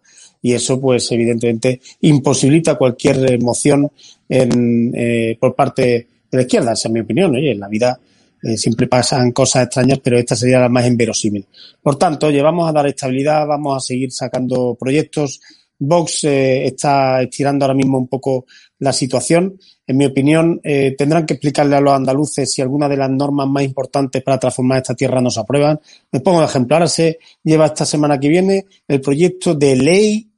y 0.43 0.53
eso 0.53 0.81
pues 0.81 1.11
evidentemente 1.13 1.81
imposibilita 2.01 2.75
cualquier 2.75 3.41
moción 3.41 3.91
en, 4.29 4.93
eh, 4.95 5.37
por 5.41 5.55
parte 5.55 5.83
de 6.31 6.37
la 6.37 6.43
izquierda, 6.43 6.73
esa 6.73 6.89
es 6.89 6.93
mi 6.93 7.01
opinión. 7.01 7.35
Oye, 7.35 7.53
en 7.53 7.61
la 7.61 7.69
vida 7.69 7.99
eh, 8.43 8.57
siempre 8.57 8.89
pasan 8.89 9.31
cosas 9.31 9.65
extrañas, 9.65 10.01
pero 10.03 10.19
esta 10.19 10.35
sería 10.35 10.59
la 10.59 10.69
más 10.69 10.87
inverosímil. 10.87 11.47
Por 11.81 11.97
tanto, 11.97 12.31
llevamos 12.31 12.69
a 12.69 12.73
dar 12.73 12.87
estabilidad, 12.89 13.47
vamos 13.47 13.77
a 13.77 13.81
seguir 13.81 14.11
sacando 14.11 14.77
proyectos. 14.79 15.41
Vox 15.79 16.25
eh, 16.25 16.67
está 16.67 17.23
estirando 17.23 17.65
ahora 17.65 17.75
mismo 17.75 17.99
un 17.99 18.09
poco 18.09 18.47
la 18.81 18.93
situación. 18.93 19.59
En 19.87 19.97
mi 19.97 20.07
opinión, 20.07 20.61
eh, 20.65 20.95
tendrán 20.99 21.25
que 21.25 21.35
explicarle 21.35 21.77
a 21.77 21.81
los 21.81 21.93
andaluces 21.93 22.53
si 22.53 22.63
alguna 22.63 22.89
de 22.89 22.97
las 22.97 23.11
normas 23.11 23.49
más 23.49 23.63
importantes 23.63 24.23
para 24.23 24.39
transformar 24.39 24.79
esta 24.79 24.95
tierra 24.95 25.21
no 25.21 25.31
se 25.31 25.41
aprueban. 25.41 25.81
Me 26.11 26.21
pongo 26.21 26.41
de 26.41 26.47
ejemplo. 26.47 26.77
Ahora 26.77 26.89
se 26.89 27.19
lleva 27.45 27.67
esta 27.67 27.85
semana 27.85 28.19
que 28.19 28.29
viene 28.29 28.67
el 28.89 29.01
proyecto 29.01 29.55
de 29.55 29.77
ley 29.77 30.32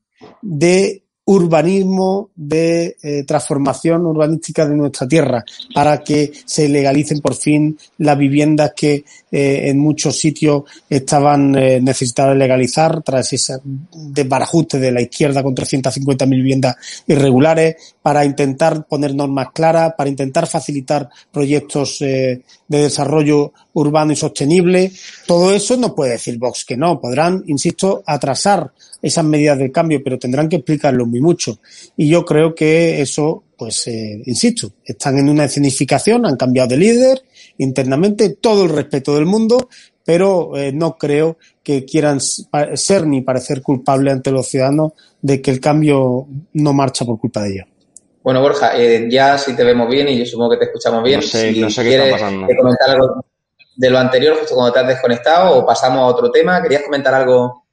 de 0.44 1.04
urbanismo 1.26 2.30
de 2.34 2.96
eh, 3.02 3.24
transformación 3.24 4.04
urbanística 4.04 4.66
de 4.66 4.76
nuestra 4.76 5.08
tierra 5.08 5.42
para 5.74 6.04
que 6.04 6.30
se 6.44 6.68
legalicen 6.68 7.20
por 7.20 7.34
fin 7.34 7.78
las 7.98 8.18
viviendas 8.18 8.72
que 8.76 9.04
eh, 9.32 9.70
en 9.70 9.78
muchos 9.78 10.18
sitios 10.18 10.64
estaban 10.88 11.54
eh, 11.56 11.80
necesitadas 11.80 12.36
legalizar 12.36 13.02
tras 13.02 13.32
ese 13.32 13.54
desbarajuste 13.64 14.78
de 14.78 14.92
la 14.92 15.00
izquierda 15.00 15.42
con 15.42 15.54
350.000 15.54 16.28
viviendas 16.28 16.76
irregulares 17.06 17.94
para 18.02 18.22
intentar 18.26 18.86
poner 18.86 19.14
normas 19.14 19.48
claras, 19.54 19.94
para 19.96 20.10
intentar 20.10 20.46
facilitar 20.46 21.08
proyectos 21.32 22.00
de 22.00 22.42
desarrollo 22.68 23.54
urbano 23.72 24.12
y 24.12 24.16
sostenible. 24.16 24.92
Todo 25.26 25.52
eso 25.54 25.78
no 25.78 25.94
puede 25.94 26.12
decir 26.12 26.38
Vox 26.38 26.66
que 26.66 26.76
no. 26.76 27.00
Podrán, 27.00 27.42
insisto, 27.46 28.02
atrasar 28.06 28.72
esas 29.04 29.24
medidas 29.24 29.58
de 29.58 29.70
cambio, 29.70 30.00
pero 30.02 30.18
tendrán 30.18 30.48
que 30.48 30.56
explicarlo 30.56 31.04
muy 31.04 31.20
mucho. 31.20 31.58
Y 31.94 32.08
yo 32.08 32.24
creo 32.24 32.54
que 32.54 33.02
eso, 33.02 33.44
pues, 33.56 33.86
eh, 33.86 34.22
insisto, 34.24 34.72
están 34.82 35.18
en 35.18 35.28
una 35.28 35.44
escenificación, 35.44 36.24
han 36.24 36.36
cambiado 36.36 36.68
de 36.68 36.78
líder 36.78 37.22
internamente, 37.58 38.30
todo 38.30 38.64
el 38.64 38.70
respeto 38.70 39.14
del 39.14 39.26
mundo, 39.26 39.68
pero 40.06 40.56
eh, 40.56 40.72
no 40.72 40.96
creo 40.96 41.36
que 41.62 41.84
quieran 41.84 42.18
ser 42.20 43.06
ni 43.06 43.20
parecer 43.20 43.60
culpables 43.60 44.14
ante 44.14 44.30
los 44.30 44.48
ciudadanos 44.48 44.92
de 45.20 45.42
que 45.42 45.50
el 45.50 45.60
cambio 45.60 46.26
no 46.54 46.72
marcha 46.72 47.04
por 47.04 47.18
culpa 47.18 47.42
de 47.42 47.52
ellos. 47.52 47.66
Bueno, 48.22 48.40
Borja, 48.40 48.74
eh, 48.80 49.06
ya 49.10 49.36
si 49.36 49.54
te 49.54 49.64
vemos 49.64 49.86
bien 49.86 50.08
y 50.08 50.18
yo 50.18 50.24
supongo 50.24 50.52
que 50.52 50.56
te 50.56 50.64
escuchamos 50.64 51.04
bien. 51.04 51.20
No 51.20 51.26
sé, 51.26 51.52
si 51.52 51.60
no 51.60 51.68
sé 51.68 51.82
qué 51.84 51.96
está 51.96 52.10
pasando. 52.10 52.46
comentar 52.56 52.88
algo 52.88 53.22
de 53.76 53.90
lo 53.90 53.98
anterior, 53.98 54.38
justo 54.38 54.54
cuando 54.54 54.72
te 54.72 54.80
has 54.80 54.88
desconectado, 54.88 55.58
o 55.58 55.66
pasamos 55.66 55.98
a 55.98 56.06
otro 56.06 56.30
tema. 56.30 56.62
¿Querías 56.62 56.84
comentar 56.84 57.12
algo 57.12 57.63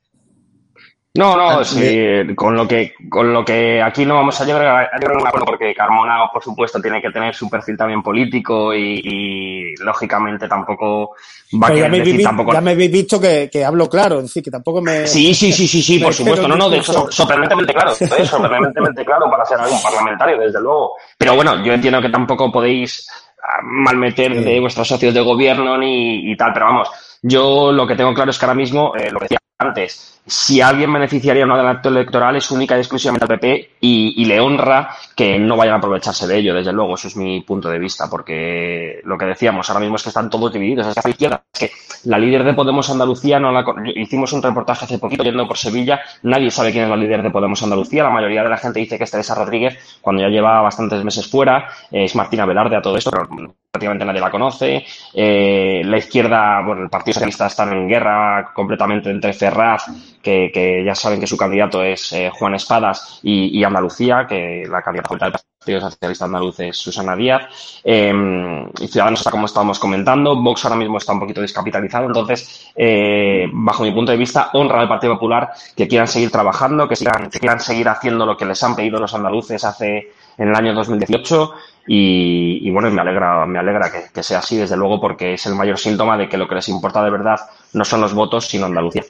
no, 1.13 1.36
no, 1.36 1.62
sí, 1.65 2.34
con 2.38 2.56
lo 2.56 2.65
que 2.65 2.93
con 3.10 3.34
lo 3.34 3.43
que 3.43 3.82
aquí 3.82 4.06
no 4.06 4.15
vamos 4.15 4.39
a 4.39 4.45
llegar 4.45 4.65
a, 4.65 5.13
un 5.13 5.28
acuerdo 5.28 5.45
porque 5.45 5.76
Carmona, 5.76 6.30
por 6.32 6.41
supuesto, 6.41 6.82
tiene 6.82 7.02
que 7.02 7.10
tener 7.10 7.36
su 7.36 7.50
perfil 7.50 7.76
también 7.76 8.02
político 8.02 8.74
y, 8.74 9.74
lógicamente 9.82 10.47
tampoco 10.47 11.15
va 11.62 11.67
a 11.67 11.74
querer 11.74 11.91
decir 11.91 12.24
tampoco. 12.24 12.54
Ya 12.54 12.62
me 12.62 12.71
habéis 12.71 12.91
visto 12.91 13.19
que, 13.19 13.50
que, 13.52 13.65
hablo 13.65 13.89
claro, 13.89 14.19
es 14.19 14.24
decir, 14.24 14.41
que 14.41 14.52
tampoco 14.52 14.82
me. 14.82 15.06
Sí, 15.06 15.34
sí, 15.34 15.52
sí, 15.52 15.67
sí, 15.67 15.82
sí, 15.82 16.00
por 16.04 16.13
supuesto. 16.13 16.47
No, 16.47 16.56
no, 16.56 16.69
de 16.69 16.78
hecho, 16.78 16.93
sorprendentemente 17.12 17.74
claro, 17.74 17.91
¿eh? 17.91 18.26
sorprendentemente 18.26 19.04
claro 19.04 19.30
para 19.30 19.43
ser 19.43 19.60
algún 19.60 19.82
parlamentario, 19.82 20.38
desde 20.38 20.62
luego. 20.62 20.93
Pero 21.17 21.36
bueno, 21.36 21.62
yo 21.62 21.74
entiendo 21.74 22.02
que 22.02 22.10
tampoco 22.10 22.50
podéis 22.50 23.06
ah, 23.43 23.60
malmeter 23.62 24.45
de 24.45 24.62
vuestros 24.62 24.88
socios 24.88 25.13
de 25.13 25.19
gobierno 25.19 25.78
ni 25.78 26.32
y 26.32 26.38
tal, 26.38 26.54
pero 26.54 26.67
vamos, 26.67 26.89
yo 27.21 27.74
lo 27.74 27.86
que 27.86 27.97
tengo 27.97 28.13
claro 28.13 28.32
es 28.32 28.39
que 28.39 28.45
ahora 28.45 28.56
mismo, 28.56 28.93
eh, 28.95 29.12
lo 29.12 29.19
que 29.19 29.26
decía 29.26 29.41
antes, 29.62 30.21
si 30.26 30.62
alguien 30.62 30.93
beneficiaría 30.93 31.45
un 31.45 31.52
adelanto 31.52 31.89
electoral 31.89 32.36
es 32.36 32.50
única 32.52 32.78
y 32.78 32.80
exclusivamente 32.80 33.26
al 33.26 33.39
PP 33.39 33.71
y, 33.82 34.26
le 34.26 34.39
honra 34.39 34.89
que 35.15 35.38
no 35.39 35.58
vayan 35.58 35.76
a 35.76 35.78
aprovecharse 35.78 36.28
de 36.28 36.38
ello, 36.38 36.54
desde 36.54 36.71
luego, 36.71 36.95
eso 36.95 37.08
es 37.08 37.17
mi 37.17 37.41
punto 37.41 37.69
de 37.69 37.80
vista, 37.80 38.10
porque 38.10 39.02
lo 39.04 39.17
que 39.17 39.26
decíamos 39.26 39.69
ahora 39.69 39.82
mismo 39.82 39.95
es 39.95 40.04
que 40.04 40.10
están 40.10 40.30
todos 40.30 40.54
divididos, 40.54 40.88
es 40.88 40.93
que 40.93 41.02
a 41.04 41.10
izquierda, 41.10 41.43
es 41.54 41.60
que 41.60 41.71
la 42.10 42.17
líder 42.17 42.43
de 42.43 42.54
Podemos 42.54 42.89
Andalucía, 42.89 43.39
no 43.39 43.52
la, 43.52 43.65
hicimos 43.95 44.32
un 44.34 44.43
reportaje 44.43 44.86
hace 44.86 45.00
poquito 45.00 45.24
yendo 45.24 45.47
por 45.47 45.58
Sevilla, 45.58 46.00
nadie 46.24 46.52
sabe 46.52 46.71
quién 46.71 46.86
es 46.86 46.89
la 46.89 46.97
líder 46.97 47.24
de 47.24 47.32
Podemos 47.32 47.62
Andalucía, 47.63 48.04
la 48.04 48.10
mayoría 48.10 48.43
de 48.43 48.50
la 48.50 48.58
gente 48.58 48.80
dice 48.80 48.97
que 48.97 49.06
es 49.06 49.12
Teresa 49.12 49.36
Rodríguez, 49.36 50.00
cuando 50.02 50.21
ya 50.21 50.30
lleva 50.30 50.62
bastantes 50.62 51.04
meses 51.04 51.28
fuera, 51.28 51.67
es 51.91 52.15
Martina 52.15 52.45
Velarde 52.45 52.78
a 52.78 52.82
todo 52.82 52.95
esto, 52.95 53.12
pero 53.12 53.28
prácticamente 53.71 54.06
nadie 54.06 54.19
la 54.21 54.32
conoce, 54.32 54.86
eh, 55.13 55.82
la 55.86 55.97
izquierda, 55.97 56.62
bueno, 56.62 56.84
el 56.84 56.89
Partido 56.89 57.15
Socialista 57.15 57.47
está 57.47 57.63
en 57.63 57.88
guerra 57.88 58.52
completamente 58.54 59.10
entre 59.10 59.34
Ferraz 59.52 59.86
que, 60.22 60.84
ya 60.86 60.96
saben 60.96 61.20
que 61.20 61.28
su 61.28 61.36
candidato 61.36 61.84
es 61.84 62.14
eh, 62.14 62.30
Juan 62.32 62.56
Espadas 62.56 63.20
y, 63.24 63.64
Andalucía, 63.64 64.26
que 64.28 64.64
la 64.70 64.82
candidata 64.82 65.16
del 65.16 65.34
Partido 65.60 65.82
Socialista 65.82 66.26
Andaluz 66.26 66.60
es 66.60 66.78
Susana 66.78 67.16
Díaz. 67.16 67.82
Em, 67.84 68.68
y 68.80 68.88
Ciudadanos 68.88 69.20
está 69.20 69.32
como 69.32 69.46
estábamos 69.46 69.80
comentando. 69.80 70.36
Vox 70.42 70.64
ahora 70.66 70.78
mismo 70.78 70.98
está 70.98 71.14
un 71.14 71.20
poquito 71.20 71.42
descapitalizado. 71.42 72.06
Entonces, 72.06 72.72
eh, 72.76 73.48
bajo 73.52 73.84
mi 73.84 73.92
punto 73.92 74.12
de 74.12 74.18
vista, 74.18 74.50
honra 74.54 74.82
al 74.82 74.88
Partido 74.88 75.14
Popular 75.14 75.52
que 75.76 75.88
quieran 75.88 76.08
seguir 76.08 76.32
trabajando, 76.32 76.88
que, 76.88 76.96
sigan, 76.96 77.30
que 77.30 77.40
quieran 77.40 77.60
seguir 77.60 77.90
haciendo 77.90 78.26
lo 78.26 78.38
que 78.38 78.46
les 78.46 78.62
han 78.64 78.76
pedido 78.76 79.00
los 79.00 79.14
andaluces 79.14 79.64
hace 79.64 80.12
en 80.38 80.48
el 80.48 80.56
año 80.56 80.74
2018 80.74 81.54
y, 81.88 82.68
y 82.68 82.72
bueno, 82.72 82.90
me 82.90 83.02
alegra, 83.02 83.46
me 83.46 83.60
alegra 83.60 83.92
que, 83.92 84.04
que 84.14 84.24
sea 84.24 84.40
así, 84.40 84.58
desde 84.58 84.78
luego, 84.78 85.00
porque 85.00 85.34
es 85.34 85.46
el 85.46 85.56
mayor 85.56 85.78
síntoma 85.78 86.18
de 86.18 86.30
que 86.30 86.38
lo 86.38 86.48
que 86.48 86.56
les 86.56 86.70
importa 86.70 87.04
de 87.04 87.12
verdad 87.12 87.40
no 87.74 87.84
son 87.86 88.02
los 88.02 88.14
votos, 88.14 88.48
sino 88.48 88.66
Andalucía. 88.66 89.04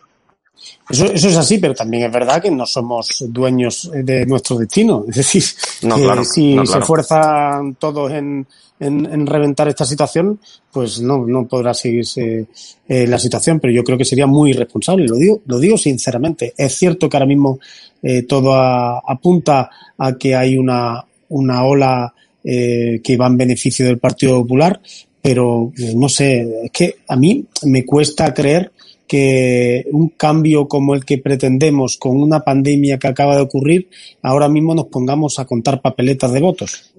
Eso, 0.90 1.06
eso 1.06 1.30
es 1.30 1.38
así, 1.38 1.58
pero 1.58 1.74
también 1.74 2.04
es 2.04 2.12
verdad 2.12 2.42
que 2.42 2.52
no 2.52 2.66
somos 2.66 3.24
dueños 3.30 3.90
de 3.94 4.26
nuestro 4.26 4.58
destino. 4.58 5.06
Es 5.08 5.16
decir, 5.16 5.44
que 5.82 6.26
si 6.26 6.58
se 6.66 6.80
esfuerzan 6.80 7.76
todos 7.76 8.12
en, 8.12 8.46
en, 8.82 9.28
reventar 9.28 9.68
esta 9.68 9.86
situación, 9.86 10.40
pues 10.72 11.02
no, 11.02 11.26
no 11.26 11.48
podrá 11.48 11.74
seguirse 11.74 12.48
eh, 12.88 13.08
la 13.08 13.20
situación, 13.20 13.60
pero 13.60 13.72
yo 13.72 13.84
creo 13.84 13.98
que 13.98 14.06
sería 14.06 14.28
muy 14.28 14.52
irresponsable, 14.52 15.08
lo 15.08 15.16
digo, 15.16 15.42
lo 15.46 15.60
digo 15.60 15.78
sinceramente. 15.78 16.54
Es 16.58 16.76
cierto 16.76 17.08
que 17.08 17.18
ahora 17.18 17.28
mismo 17.28 17.60
eh, 18.02 18.24
todo 18.24 18.54
apunta 18.54 19.70
a 19.98 20.14
que 20.18 20.36
hay 20.36 20.58
una, 20.58 21.04
una 21.30 21.64
ola 21.64 22.14
eh, 22.44 23.00
que 23.04 23.18
va 23.18 23.28
en 23.28 23.38
beneficio 23.38 23.86
del 23.86 24.00
Partido 24.00 24.42
Popular, 24.42 24.82
pero 25.22 25.72
no 25.96 26.10
sé, 26.10 26.66
es 26.66 26.72
que 26.72 26.96
a 27.08 27.16
mí 27.16 27.46
me 27.64 27.86
cuesta 27.86 28.34
creer 28.34 28.72
que 29.12 29.88
un 29.92 30.08
cambio 30.16 30.70
como 30.70 30.96
el 30.96 31.04
que 31.04 31.18
pretendemos 31.18 31.98
con 31.98 32.16
una 32.24 32.46
pandemia 32.46 32.98
que 32.98 33.10
acaba 33.10 33.36
de 33.36 33.42
ocurrir, 33.42 33.90
ahora 34.22 34.48
mismo 34.48 34.74
nos 34.74 34.86
pongamos 34.86 35.38
a 35.38 35.44
contar 35.44 35.82
papeletas 35.82 36.32
de 36.32 36.40
votos. 36.40 36.94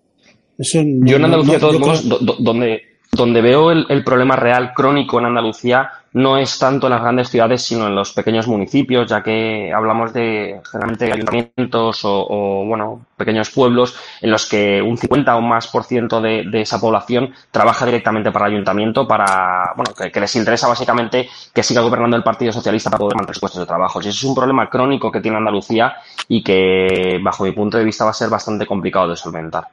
yo 0.59 0.81
en 0.81 1.25
Andalucía, 1.25 1.59
todos 1.59 1.81
modos, 1.81 2.07
donde, 2.39 2.83
donde 3.15 3.43
veo 3.43 3.71
el, 3.71 4.05
problema 4.05 4.37
real 4.37 4.73
crónico 4.73 5.19
en 5.19 5.27
Andalucía 5.27 5.91
no 6.15 6.39
es 6.39 6.59
tanto 6.59 6.87
en 6.87 6.93
las 6.93 7.03
grandes 7.03 7.29
ciudades, 7.29 7.63
sino 7.63 7.87
en 7.87 7.95
los 7.95 8.13
pequeños 8.13 8.49
municipios, 8.49 9.09
ya 9.09 9.23
que 9.23 9.71
hablamos 9.71 10.15
de 10.15 10.61
generalmente 10.71 11.13
ayuntamientos 11.13 12.01
o, 12.05 12.65
bueno, 12.67 13.05
pequeños 13.17 13.51
pueblos 13.51 13.95
en 14.23 14.31
los 14.31 14.47
que 14.47 14.81
un 14.81 14.97
50 14.97 15.37
o 15.37 15.43
más 15.43 15.69
por 15.69 15.85
ciento 15.85 16.23
de, 16.23 16.49
esa 16.55 16.81
población 16.81 17.35
trabaja 17.51 17.85
directamente 17.85 18.31
para 18.31 18.47
el 18.47 18.55
ayuntamiento, 18.55 19.07
para, 19.07 19.73
bueno, 19.77 19.93
que, 19.95 20.21
les 20.21 20.37
interesa 20.37 20.67
básicamente 20.69 21.29
que 21.53 21.63
siga 21.63 21.83
gobernando 21.83 22.17
el 22.17 22.23
Partido 22.23 22.53
Socialista 22.53 22.89
para 22.89 23.01
poder 23.01 23.17
mantener 23.17 23.41
puestos 23.41 23.61
de 23.61 23.67
trabajo. 23.67 24.01
Y 24.01 24.09
eso 24.09 24.11
es 24.11 24.25
un 24.25 24.35
problema 24.35 24.71
crónico 24.71 25.13
que 25.13 25.21
tiene 25.21 25.37
Andalucía 25.37 25.97
y 26.29 26.43
que, 26.43 27.21
bajo 27.23 27.45
mi 27.45 27.53
punto 27.53 27.77
de 27.77 27.85
vista, 27.85 28.05
va 28.05 28.11
a 28.11 28.15
ser 28.15 28.31
bastante 28.31 28.67
complicado 28.67 29.09
de 29.09 29.17
solventar. 29.17 29.69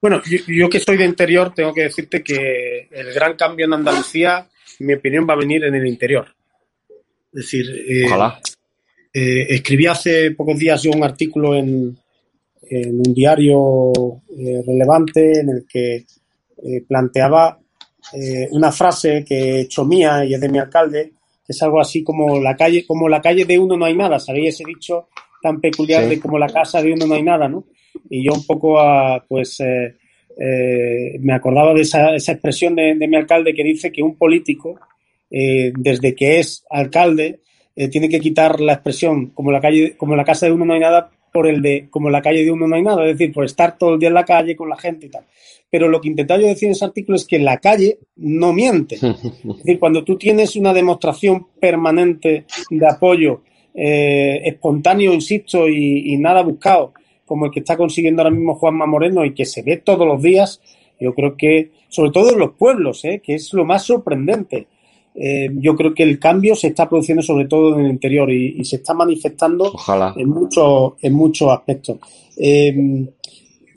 Bueno, 0.00 0.22
yo 0.46 0.68
que 0.68 0.78
estoy 0.78 0.96
de 0.96 1.06
interior, 1.06 1.52
tengo 1.54 1.72
que 1.72 1.84
decirte 1.84 2.22
que 2.22 2.88
el 2.90 3.12
gran 3.14 3.34
cambio 3.34 3.66
en 3.66 3.72
Andalucía 3.72 4.48
mi 4.80 4.94
opinión 4.94 5.26
va 5.28 5.34
a 5.34 5.38
venir 5.38 5.64
en 5.64 5.74
el 5.74 5.86
interior. 5.86 6.26
Es 7.32 7.42
decir, 7.42 7.66
eh, 7.88 8.06
eh, 9.12 9.46
escribí 9.50 9.86
hace 9.86 10.30
pocos 10.32 10.58
días 10.58 10.82
yo 10.82 10.90
un 10.92 11.04
artículo 11.04 11.54
en, 11.54 11.98
un 12.68 13.14
diario 13.14 13.92
eh, 14.36 14.62
relevante 14.66 15.40
en 15.40 15.50
el 15.50 15.66
que 15.68 16.04
planteaba 16.88 17.60
una 18.50 18.72
frase 18.72 19.24
que 19.24 19.34
he 19.34 19.60
hecho 19.62 19.84
mía 19.84 20.24
y 20.24 20.34
es 20.34 20.40
de 20.40 20.48
mi 20.48 20.58
alcalde, 20.58 21.12
que 21.46 21.52
es 21.52 21.62
algo 21.62 21.80
así 21.80 22.02
como 22.02 22.40
la 22.40 22.56
calle, 22.56 22.84
como 22.86 23.08
la 23.08 23.20
calle 23.20 23.44
de 23.44 23.58
uno 23.58 23.76
no 23.76 23.84
hay 23.84 23.94
nada, 23.94 24.18
¿sabéis 24.18 24.54
ese 24.54 24.64
dicho 24.66 25.08
tan 25.46 25.60
peculiar 25.60 26.08
de 26.08 26.18
como 26.18 26.38
la 26.38 26.48
casa 26.48 26.82
de 26.82 26.92
uno 26.92 27.06
no 27.06 27.14
hay 27.14 27.22
nada, 27.22 27.48
¿no? 27.48 27.66
Y 28.10 28.24
yo 28.24 28.32
un 28.32 28.44
poco, 28.44 28.80
a, 28.80 29.24
pues, 29.28 29.60
eh, 29.60 31.18
me 31.20 31.32
acordaba 31.32 31.72
de 31.72 31.82
esa, 31.82 32.16
esa 32.16 32.32
expresión 32.32 32.74
de, 32.74 32.96
mi 32.96 33.14
alcalde 33.14 33.54
que 33.54 33.62
dice 33.62 33.92
que 33.92 34.02
un 34.02 34.16
político, 34.16 34.80
eh, 35.30 35.72
desde 35.78 36.16
que 36.16 36.40
es 36.40 36.64
alcalde, 36.68 37.42
eh, 37.76 37.86
tiene 37.88 38.08
que 38.08 38.18
quitar 38.18 38.60
la 38.60 38.72
expresión 38.72 39.26
como 39.26 39.52
la 39.52 39.60
calle, 39.60 39.96
como 39.96 40.16
la 40.16 40.24
casa 40.24 40.46
de 40.46 40.52
uno 40.52 40.64
no 40.64 40.74
hay 40.74 40.80
nada, 40.80 41.12
por 41.32 41.46
el 41.46 41.62
de 41.62 41.86
como 41.90 42.10
la 42.10 42.22
calle 42.22 42.44
de 42.44 42.50
uno 42.50 42.66
no 42.66 42.74
hay 42.74 42.82
nada, 42.82 43.06
es 43.06 43.16
decir, 43.16 43.32
por 43.32 43.44
estar 43.44 43.78
todo 43.78 43.94
el 43.94 44.00
día 44.00 44.08
en 44.08 44.14
la 44.14 44.24
calle 44.24 44.56
con 44.56 44.68
la 44.68 44.76
gente 44.76 45.06
y 45.06 45.10
tal. 45.10 45.24
Pero 45.70 45.88
lo 45.88 46.00
que 46.00 46.08
intentaba 46.08 46.40
yo 46.40 46.48
decir 46.48 46.66
en 46.66 46.72
ese 46.72 46.84
artículo 46.84 47.14
es 47.14 47.24
que 47.24 47.38
la 47.38 47.58
calle 47.58 47.98
no 48.16 48.52
miente. 48.52 48.96
Es 49.02 49.58
decir, 49.58 49.78
cuando 49.78 50.02
tú 50.02 50.16
tienes 50.16 50.56
una 50.56 50.72
demostración 50.72 51.46
permanente 51.60 52.46
de 52.68 52.86
apoyo 52.88 53.42
espontáneo, 53.78 55.12
insisto, 55.12 55.68
y 55.68 56.16
nada 56.16 56.42
buscado, 56.42 56.94
como 57.26 57.46
el 57.46 57.52
que 57.52 57.60
está 57.60 57.76
consiguiendo 57.76 58.22
ahora 58.22 58.34
mismo 58.34 58.54
Juanma 58.54 58.86
Moreno 58.86 59.24
y 59.24 59.34
que 59.34 59.44
se 59.44 59.62
ve 59.62 59.78
todos 59.78 60.06
los 60.06 60.22
días, 60.22 60.60
Yo 60.98 61.14
creo 61.14 61.36
que, 61.36 61.72
sobre 61.90 62.10
todo 62.10 62.32
en 62.32 62.38
los 62.38 62.52
pueblos, 62.52 63.04
¿eh? 63.04 63.20
que 63.22 63.34
es 63.34 63.52
lo 63.52 63.66
más 63.66 63.84
sorprendente. 63.84 64.66
Eh, 65.14 65.50
yo 65.52 65.76
creo 65.76 65.92
que 65.92 66.02
el 66.02 66.18
cambio 66.18 66.54
se 66.54 66.68
está 66.68 66.88
produciendo 66.88 67.22
sobre 67.22 67.46
todo 67.46 67.78
en 67.78 67.84
el 67.84 67.90
interior 67.90 68.30
y, 68.30 68.64
se 68.64 68.76
está 68.76 68.94
manifestando 68.94 69.74
en 70.16 70.28
muchos 70.28 70.94
en 71.02 71.12
muchos 71.12 71.50
aspectos. 71.50 71.98
Eh, 72.38 73.06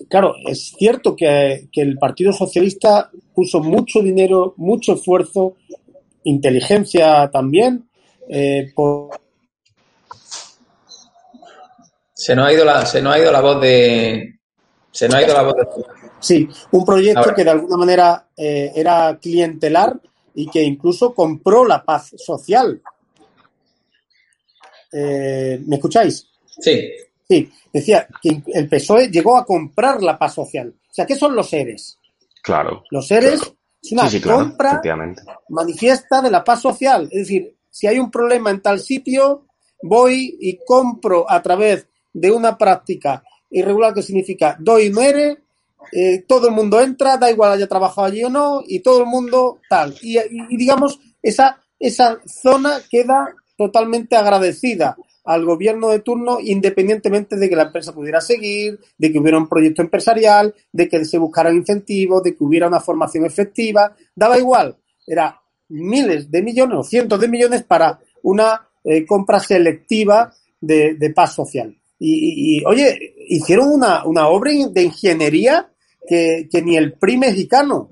claro, 0.08 0.34
es 0.48 0.74
cierto 0.78 1.14
que, 1.14 1.68
el 1.74 1.98
Partido 1.98 2.32
Socialista 2.32 3.10
puso 3.36 3.62
mucho 3.62 4.02
dinero, 4.02 4.54
mucho 4.56 4.94
esfuerzo, 4.94 5.56
inteligencia 6.24 7.30
también. 7.32 7.84
Se 12.20 12.36
nos 12.36 12.48
ha 12.48 12.54
ido 12.54 12.66
la, 12.66 12.86
se 12.86 13.02
nos 13.02 13.14
ha 13.14 13.20
ido 13.20 13.32
la 13.32 13.40
voz 13.40 13.62
de, 13.62 14.40
se 14.92 15.08
nos 15.08 15.16
ha 15.16 15.24
ido 15.24 15.34
la 15.34 15.44
voz 15.44 15.56
de 15.56 15.68
Sí, 16.20 16.50
un 16.72 16.84
proyecto 16.84 17.34
que 17.34 17.46
de 17.46 17.50
alguna 17.52 17.78
manera 17.78 18.28
eh, 18.36 18.74
era 18.76 19.18
clientelar 19.22 19.98
y 20.36 20.50
que 20.50 20.62
incluso 20.62 21.14
compró 21.14 21.66
la 21.66 21.82
paz 21.82 22.14
social. 22.18 22.82
Eh, 24.92 25.62
¿Me 25.66 25.78
escucháis? 25.78 26.28
Sí. 26.60 26.92
Sí, 27.26 27.50
decía 27.72 28.06
que 28.22 28.44
el 28.48 28.68
PSOE 28.68 29.08
llegó 29.08 29.38
a 29.38 29.46
comprar 29.46 30.04
la 30.04 30.20
paz 30.20 30.34
social. 30.34 30.76
O 30.78 30.94
sea, 30.94 31.06
¿qué 31.06 31.16
son 31.16 31.34
los 31.34 31.50
seres? 31.50 32.00
Claro. 32.44 32.84
Los 32.90 33.08
seres 33.08 33.40
es 33.82 33.92
una 33.94 34.10
compra 34.22 34.82
manifiesta 35.48 36.22
de 36.22 36.32
la 36.32 36.44
paz 36.44 36.64
social. 36.64 37.04
Es 37.04 37.20
decir, 37.20 37.56
si 37.70 37.88
hay 37.88 37.98
un 37.98 38.12
problema 38.12 38.50
en 38.50 38.62
tal 38.62 38.82
sitio, 38.82 39.46
voy 39.82 40.38
y 40.42 40.60
compro 40.66 41.26
a 41.32 41.42
través 41.42 41.88
de 42.20 42.32
una 42.32 42.58
práctica 42.58 43.24
irregular 43.50 43.94
que 43.94 44.04
significa 44.04 44.56
doy 44.60 44.86
y 44.86 44.92
muere 44.92 45.38
eh, 45.92 46.24
todo 46.28 46.48
el 46.50 46.54
mundo 46.54 46.80
entra, 46.82 47.18
da 47.18 47.32
igual 47.32 47.52
haya 47.52 47.68
trabajado 47.68 48.08
allí 48.08 48.24
o 48.24 48.30
no, 48.30 48.62
y 48.68 48.80
todo 48.82 49.02
el 49.02 49.08
mundo 49.08 49.60
tal. 49.70 49.96
Y, 50.02 50.18
digamos, 50.56 51.00
esa, 51.22 51.62
esa 51.80 52.20
zona 52.26 52.80
queda 52.90 53.36
totalmente 53.58 54.16
agradecida 54.16 54.96
al 55.26 55.46
gobierno 55.46 55.90
de 55.90 56.00
turno, 56.00 56.40
independientemente 56.40 57.36
de 57.36 57.50
que 57.50 57.56
la 57.56 57.64
empresa 57.64 57.94
pudiera 57.94 58.22
seguir, 58.22 58.80
de 58.98 59.12
que 59.12 59.20
hubiera 59.20 59.38
un 59.38 59.50
proyecto 59.50 59.82
empresarial, 59.82 60.54
de 60.72 60.88
que 60.88 61.06
se 61.06 61.18
buscaran 61.18 61.56
incentivos, 61.56 62.24
de 62.24 62.36
que 62.36 62.44
hubiera 62.44 62.68
una 62.68 62.80
formación 62.80 63.26
efectiva, 63.26 63.96
daba 64.16 64.38
igual. 64.38 64.78
Era 65.06 65.40
miles 65.70 66.32
de 66.32 66.42
millones 66.42 66.78
o 66.80 66.84
cientos 66.84 67.20
de 67.20 67.28
millones 67.28 67.64
para 67.64 68.00
una 68.24 68.68
eh, 68.84 69.06
compra 69.06 69.40
selectiva 69.40 70.34
de, 70.60 70.96
de 70.96 71.10
paz 71.12 71.36
social. 71.36 71.79
Y, 72.00 72.64
oye, 72.66 73.14
hicieron 73.28 73.74
una, 73.74 74.06
una, 74.06 74.30
obra 74.30 74.52
de 74.72 74.84
ingeniería 74.84 75.70
que, 76.08 76.62
ni 76.64 76.78
el 76.78 76.94
PRI 76.94 77.18
mexicano. 77.18 77.92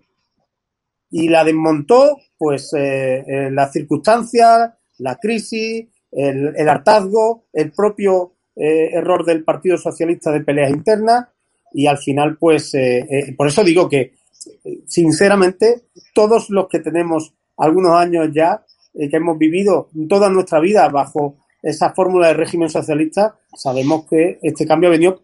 Y 1.11 1.29
la 1.29 1.43
desmontó, 1.43 2.17
pues, 2.37 2.73
eh, 2.73 3.23
eh, 3.27 3.51
las 3.51 3.71
circunstancias, 3.73 4.71
la 4.99 5.15
crisis, 5.17 5.85
el, 6.11 6.69
hartazgo, 6.69 7.45
el 7.53 7.71
propio 7.71 8.33
eh, 8.55 8.91
error 8.93 9.25
del 9.25 9.43
Partido 9.43 9.77
Socialista 9.77 10.31
de 10.31 10.41
peleas 10.41 10.71
internas. 10.71 11.27
Y 11.73 11.85
al 11.85 11.97
final, 11.97 12.37
pues, 12.37 12.71
por 13.35 13.47
eso 13.47 13.63
digo 13.63 13.89
que, 13.89 14.13
sinceramente, 14.87 15.83
todos 16.13 16.49
los 16.49 16.69
que 16.69 16.79
tenemos 16.79 17.33
algunos 17.57 17.91
años 17.91 18.29
ya, 18.33 18.63
que 18.93 19.17
hemos 19.17 19.37
vivido 19.37 19.89
toda 20.07 20.29
nuestra 20.29 20.59
vida 20.61 20.87
bajo 20.87 21.35
esa 21.67 21.93
fórmula 21.93 22.27
de 22.27 22.33
régimen 22.33 22.69
socialista, 22.69 23.37
sabemos 23.53 24.05
que 24.09 24.39
este 24.41 24.65
cambio 24.65 24.87
ha 24.87 24.93
venido 24.93 25.21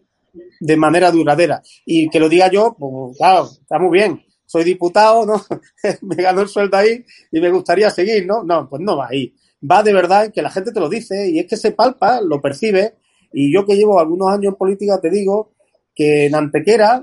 de 0.60 0.76
manera 0.76 1.10
duradera. 1.10 1.62
Y 1.86 2.08
que 2.10 2.20
lo 2.20 2.28
diga 2.28 2.50
yo, 2.50 2.76
pues 2.78 3.16
claro, 3.16 3.48
está 3.60 3.78
muy 3.78 3.98
bien. 3.98 4.22
Soy 4.44 4.64
diputado, 4.64 5.24
¿no? 5.24 5.42
me 6.02 6.16
gano 6.16 6.42
el 6.42 6.48
sueldo 6.48 6.76
ahí 6.76 7.04
y 7.32 7.40
me 7.40 7.50
gustaría 7.50 7.90
seguir, 7.90 8.26
¿no? 8.26 8.44
No, 8.44 8.68
pues 8.68 8.82
no 8.82 8.96
va 8.96 9.08
ahí. 9.08 9.34
Va 9.68 9.82
de 9.82 9.94
verdad 9.94 10.30
que 10.32 10.42
la 10.42 10.50
gente 10.50 10.70
te 10.70 10.80
lo 10.80 10.88
dice 10.90 11.30
y 11.30 11.38
es 11.38 11.46
que 11.46 11.56
se 11.56 11.72
palpa, 11.72 12.20
lo 12.20 12.40
percibe. 12.42 12.96
Y 13.32 13.52
yo 13.52 13.64
que 13.64 13.74
llevo 13.74 13.98
algunos 13.98 14.30
años 14.30 14.52
en 14.52 14.58
política 14.58 15.00
te 15.00 15.10
digo 15.10 15.52
que 15.94 16.26
en 16.26 16.34
Antequera 16.34 17.02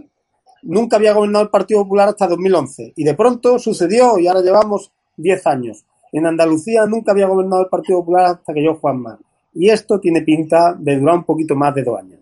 nunca 0.61 0.97
había 0.97 1.13
gobernado 1.13 1.45
el 1.45 1.49
Partido 1.49 1.81
Popular 1.81 2.09
hasta 2.09 2.27
2011. 2.27 2.93
Y 2.95 3.03
de 3.03 3.15
pronto 3.15 3.57
sucedió 3.57 4.19
y 4.19 4.27
ahora 4.27 4.41
llevamos 4.41 4.91
10 5.17 5.47
años. 5.47 5.83
En 6.11 6.27
Andalucía 6.27 6.85
nunca 6.85 7.11
había 7.11 7.25
gobernado 7.25 7.63
el 7.63 7.69
Partido 7.69 7.99
Popular 8.01 8.25
hasta 8.25 8.53
que 8.53 8.63
yo, 8.63 8.75
Juanma 8.75 9.17
y 9.53 9.69
esto 9.69 9.99
tiene 9.99 10.21
pinta 10.21 10.75
de 10.77 10.97
durar 10.97 11.15
un 11.15 11.23
poquito 11.23 11.55
más 11.55 11.73
de 11.75 11.83
dos 11.83 11.99
años. 11.99 12.19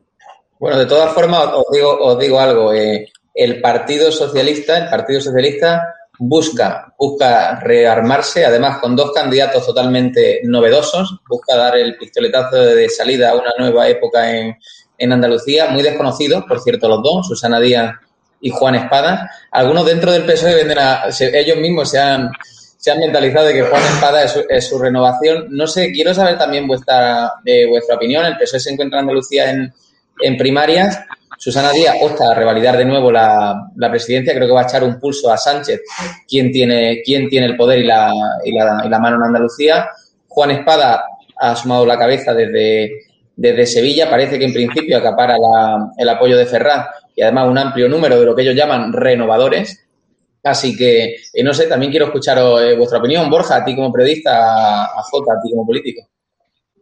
Bueno, 0.60 0.78
de 0.78 0.86
todas 0.86 1.14
formas, 1.14 1.50
os 1.54 1.66
digo, 1.72 1.98
os 2.00 2.20
digo 2.20 2.40
algo. 2.40 2.74
Eh, 2.74 3.08
el 3.34 3.62
Partido 3.62 4.12
Socialista, 4.12 4.78
el 4.78 4.90
Partido 4.90 5.22
Socialista 5.22 5.96
busca, 6.18 6.94
busca 6.98 7.60
rearmarse, 7.62 8.46
además 8.46 8.80
con 8.80 8.96
dos 8.96 9.14
candidatos 9.14 9.66
totalmente 9.66 10.42
novedosos, 10.44 11.20
busca 11.30 11.56
dar 11.56 11.78
el 11.78 11.98
pistoletazo 11.98 12.58
de 12.58 12.90
salida 12.90 13.32
a 13.32 13.36
una 13.36 13.52
nueva 13.58 13.88
época 13.88 14.36
en, 14.36 14.58
en 14.98 15.14
Andalucía, 15.14 15.70
muy 15.70 15.82
desconocidos, 15.82 16.44
por 16.46 16.60
cierto, 16.60 16.90
los 16.90 17.02
dos, 17.02 17.28
Susana 17.28 17.60
Díaz 17.60 17.96
y 18.42 18.50
Juan 18.50 18.76
Espada. 18.76 19.32
Algunos 19.52 19.86
dentro 19.86 20.12
del 20.12 20.26
PSOE 20.26 20.56
venden 20.56 20.78
a, 20.80 21.06
ellos 21.20 21.58
mismos 21.58 21.90
se 21.90 22.00
han 22.00 22.30
se 22.80 22.92
han 22.92 23.00
mentalizado 23.00 23.48
de 23.48 23.54
que 23.56 23.64
Juan 23.64 23.84
Espada 23.84 24.24
es 24.24 24.70
su, 24.70 24.80
renovación. 24.80 25.48
No 25.50 25.68
sé, 25.68 25.92
quiero 25.92 26.14
saber 26.14 26.38
también 26.38 26.66
vuestra, 26.66 27.34
de 27.44 27.66
vuestra 27.68 27.98
opinión. 27.98 28.26
El 28.26 28.38
PSOE 28.38 28.62
se 28.62 28.72
encuentra 28.72 29.00
en 29.00 29.04
Andalucía 29.04 29.52
en, 29.52 29.74
en 30.22 30.38
primarias. 30.38 30.98
Susana 31.38 31.72
Díaz 31.72 31.98
opta 32.02 32.32
a 32.32 32.34
revalidar 32.34 32.78
de 32.78 32.86
nuevo 32.86 33.12
la, 33.12 33.70
la, 33.76 33.90
presidencia. 33.90 34.34
Creo 34.34 34.48
que 34.48 34.54
va 34.54 34.62
a 34.62 34.64
echar 34.64 34.86
un 34.86 34.98
pulso 34.98 35.30
a 35.30 35.38
Sánchez, 35.38 35.82
quien 36.26 36.54
tiene, 36.54 37.02
quien 37.04 37.28
tiene 37.28 37.48
el 37.48 37.58
poder 37.58 37.80
y 37.80 37.86
la, 37.86 38.14
y 38.46 38.54
la, 38.54 38.82
y 38.86 38.88
la 38.88 39.00
mano 39.00 39.18
en 39.18 39.24
Andalucía. 39.24 39.90
Juan 40.30 40.52
Espada 40.52 41.04
ha 41.38 41.56
sumado 41.58 41.86
la 41.86 41.98
cabeza 41.98 42.34
desde, 42.34 42.92
desde 43.36 43.66
Sevilla. 43.66 44.10
Parece 44.10 44.40
que 44.40 44.46
en 44.46 44.54
principio 44.54 44.98
acapara 44.98 45.36
el 45.98 46.08
apoyo 46.08 46.38
de 46.38 46.46
Ferraz 46.46 46.88
y 47.14 47.24
además 47.24 47.50
un 47.50 47.58
amplio 47.58 47.90
número 47.90 48.18
de 48.18 48.26
lo 48.26 48.34
que 48.34 48.44
ellos 48.44 48.56
llaman 48.56 48.94
renovadores. 48.94 49.86
Así 50.44 50.76
que, 50.76 51.16
eh, 51.34 51.44
no 51.44 51.54
sé, 51.54 51.68
también 51.68 51.92
quiero 51.92 52.08
escuchar 52.08 52.38
eh, 52.38 52.76
vuestra 52.78 53.00
opinión, 53.00 53.30
Borja, 53.30 53.58
a 53.58 53.66
ti 53.66 53.76
como 53.76 53.92
periodista, 53.92 54.86
a 54.86 55.02
Jota, 55.04 55.34
a 55.34 55.42
ti 55.42 55.50
como 55.52 55.66
político. 55.66 56.08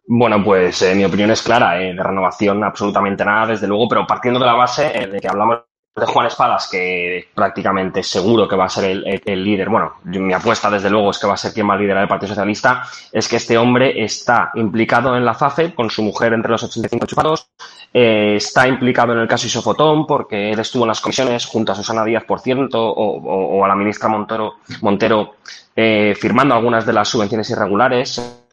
Bueno, 0.05 0.43
pues 0.43 0.82
eh, 0.84 0.95
mi 0.95 1.03
opinión 1.03 1.32
es 1.32 1.41
clara, 1.41 1.74
de 1.74 1.93
renovación 1.93 2.64
absolutamente 2.64 3.26
nada, 3.26 3.47
desde 3.47 3.68
luego, 3.68 3.88
pero 3.89 4.08
partiendo 4.08 4.39
de 4.39 4.45
la 4.45 4.53
base 4.53 4.84
de 5.12 5.20
que 5.20 5.28
hablamos 5.28 5.64
de 6.00 6.06
Juan 6.06 6.28
Espadas, 6.28 6.68
que 6.70 7.30
prácticamente 7.34 8.04
seguro 8.04 8.48
que 8.48 8.56
va 8.56 8.66
a 8.66 8.70
ser 8.70 9.04
el, 9.04 9.43
líder, 9.43 9.70
bueno, 9.70 9.93
mi 10.04 10.34
apuesta 10.34 10.70
desde 10.70 10.89
luego 10.89 11.10
es 11.10 11.18
que 11.18 11.28
va 11.28 11.34
a 11.34 11.38
ser 11.38 11.54
quien 11.54 11.68
va 11.68 11.74
a 11.74 11.78
liderar 11.78 12.04
el 12.04 12.10
Partido 12.10 12.30
Socialista, 12.30 12.84
es 13.12 13.28
que 13.28 13.38
este 13.38 13.58
hombre 13.58 14.04
está 14.04 14.52
implicado 14.56 15.18
en 15.18 15.26
la 15.26 15.34
FAFE 15.34 15.74
con 15.74 15.89
su 15.89 16.04
mujer 16.04 16.34
entre 16.34 16.52
los 16.52 16.64
85 16.64 17.06
chupados, 17.08 17.50
eh, 17.93 18.36
está 18.36 18.68
implicado 18.68 19.14
en 19.14 19.20
el 19.20 19.28
caso 19.28 19.48
Isofotón 19.48 20.06
porque 20.06 20.52
él 20.52 20.60
estuvo 20.60 20.84
en 20.84 20.89
las 20.89 21.02
comisiones 21.02 21.45
junto 21.45 21.72
a 21.72 21.76
Susana 21.76 22.06
Díaz, 22.06 22.26
por 22.26 22.41
cierto, 22.41 22.80
o, 22.80 23.66
a 23.66 23.68
la 23.68 23.76
ministra 23.76 24.08
Montero, 24.08 24.56
Montero 24.82 25.36
eh, 25.76 26.14
firmando 26.20 26.54
algunas 26.54 26.86
de 26.86 26.93
las 26.93 27.08
subvenciones 27.10 27.50
irregulares. 27.50 28.43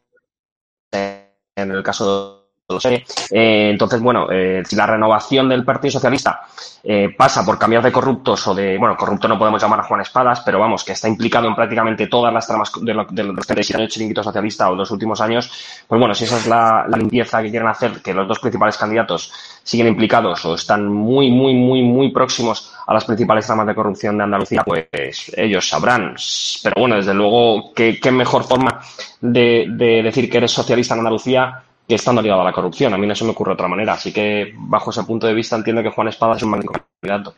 En 0.91 1.71
el 1.71 1.83
caso 1.83 2.44
eh, 2.67 3.69
entonces, 3.69 4.01
bueno, 4.01 4.27
eh, 4.31 4.63
si 4.65 4.75
la 4.75 4.87
renovación 4.87 5.47
del 5.47 5.63
Partido 5.63 5.91
Socialista 5.91 6.41
eh, 6.83 7.13
pasa 7.15 7.45
por 7.45 7.59
cambiar 7.59 7.83
de 7.83 7.91
corruptos 7.91 8.47
o 8.47 8.55
de, 8.55 8.75
bueno, 8.79 8.97
corrupto 8.97 9.27
no 9.27 9.37
podemos 9.37 9.61
llamar 9.61 9.81
a 9.81 9.83
Juan 9.83 10.01
Espadas, 10.01 10.41
pero 10.43 10.57
vamos, 10.59 10.83
que 10.83 10.93
está 10.93 11.07
implicado 11.07 11.47
en 11.47 11.53
prácticamente 11.53 12.07
todas 12.07 12.33
las 12.33 12.47
tramas 12.47 12.71
de, 12.81 12.93
lo, 12.95 13.05
de 13.05 13.23
los 13.23 13.45
que 13.45 13.53
el 13.53 13.87
chiringuito 13.87 14.23
socialista 14.23 14.71
o 14.71 14.75
los 14.75 14.89
últimos 14.89 15.21
años, 15.21 15.51
pues 15.87 15.99
bueno, 15.99 16.15
si 16.15 16.23
esa 16.23 16.37
es 16.37 16.47
la, 16.47 16.87
limpieza 16.97 17.43
que 17.43 17.51
quieren 17.51 17.67
hacer, 17.67 18.01
que 18.01 18.15
los 18.15 18.27
dos 18.27 18.39
principales 18.39 18.77
candidatos 18.77 19.31
siguen 19.61 19.85
implicados 19.85 20.43
o 20.45 20.55
están 20.55 20.87
muy, 20.87 21.29
muy, 21.29 21.53
muy, 21.53 21.83
muy 21.83 22.09
próximos 22.09 22.73
a 22.87 22.95
las 22.95 23.05
principales 23.05 23.45
tramas 23.45 23.67
de 23.67 23.75
corrupción 23.75 24.17
de 24.17 24.23
Andalucía, 24.23 24.63
pues 24.63 25.31
ellos 25.37 25.69
sabrán. 25.69 26.15
Pero 26.63 26.75
bueno, 26.79 26.95
desde 26.95 27.13
luego, 27.13 27.73
qué, 27.75 27.99
qué 28.01 28.11
mejor 28.11 28.43
forma 28.43 28.79
de, 29.21 29.67
de 29.69 30.01
decir 30.01 30.31
que 30.31 30.37
eres 30.37 30.51
socialista 30.51 30.95
en 30.95 31.01
Andalucía 31.01 31.64
que 31.87 31.95
estando 31.95 32.21
ligado 32.21 32.41
a 32.41 32.45
la 32.45 32.53
corrupción. 32.53 32.93
A 32.93 32.97
mí 32.97 33.07
no 33.07 33.15
se 33.15 33.23
me 33.23 33.31
ocurre 33.31 33.53
otra 33.53 33.67
manera. 33.67 33.93
Así 33.93 34.11
que, 34.11 34.53
bajo 34.55 34.91
ese 34.91 35.03
punto 35.03 35.27
de 35.27 35.33
vista, 35.33 35.55
entiendo 35.55 35.83
que 35.83 35.91
Juan 35.91 36.07
Espada 36.07 36.35
es 36.35 36.43
un 36.43 36.51
mal 36.51 36.63
candidato. 37.01 37.35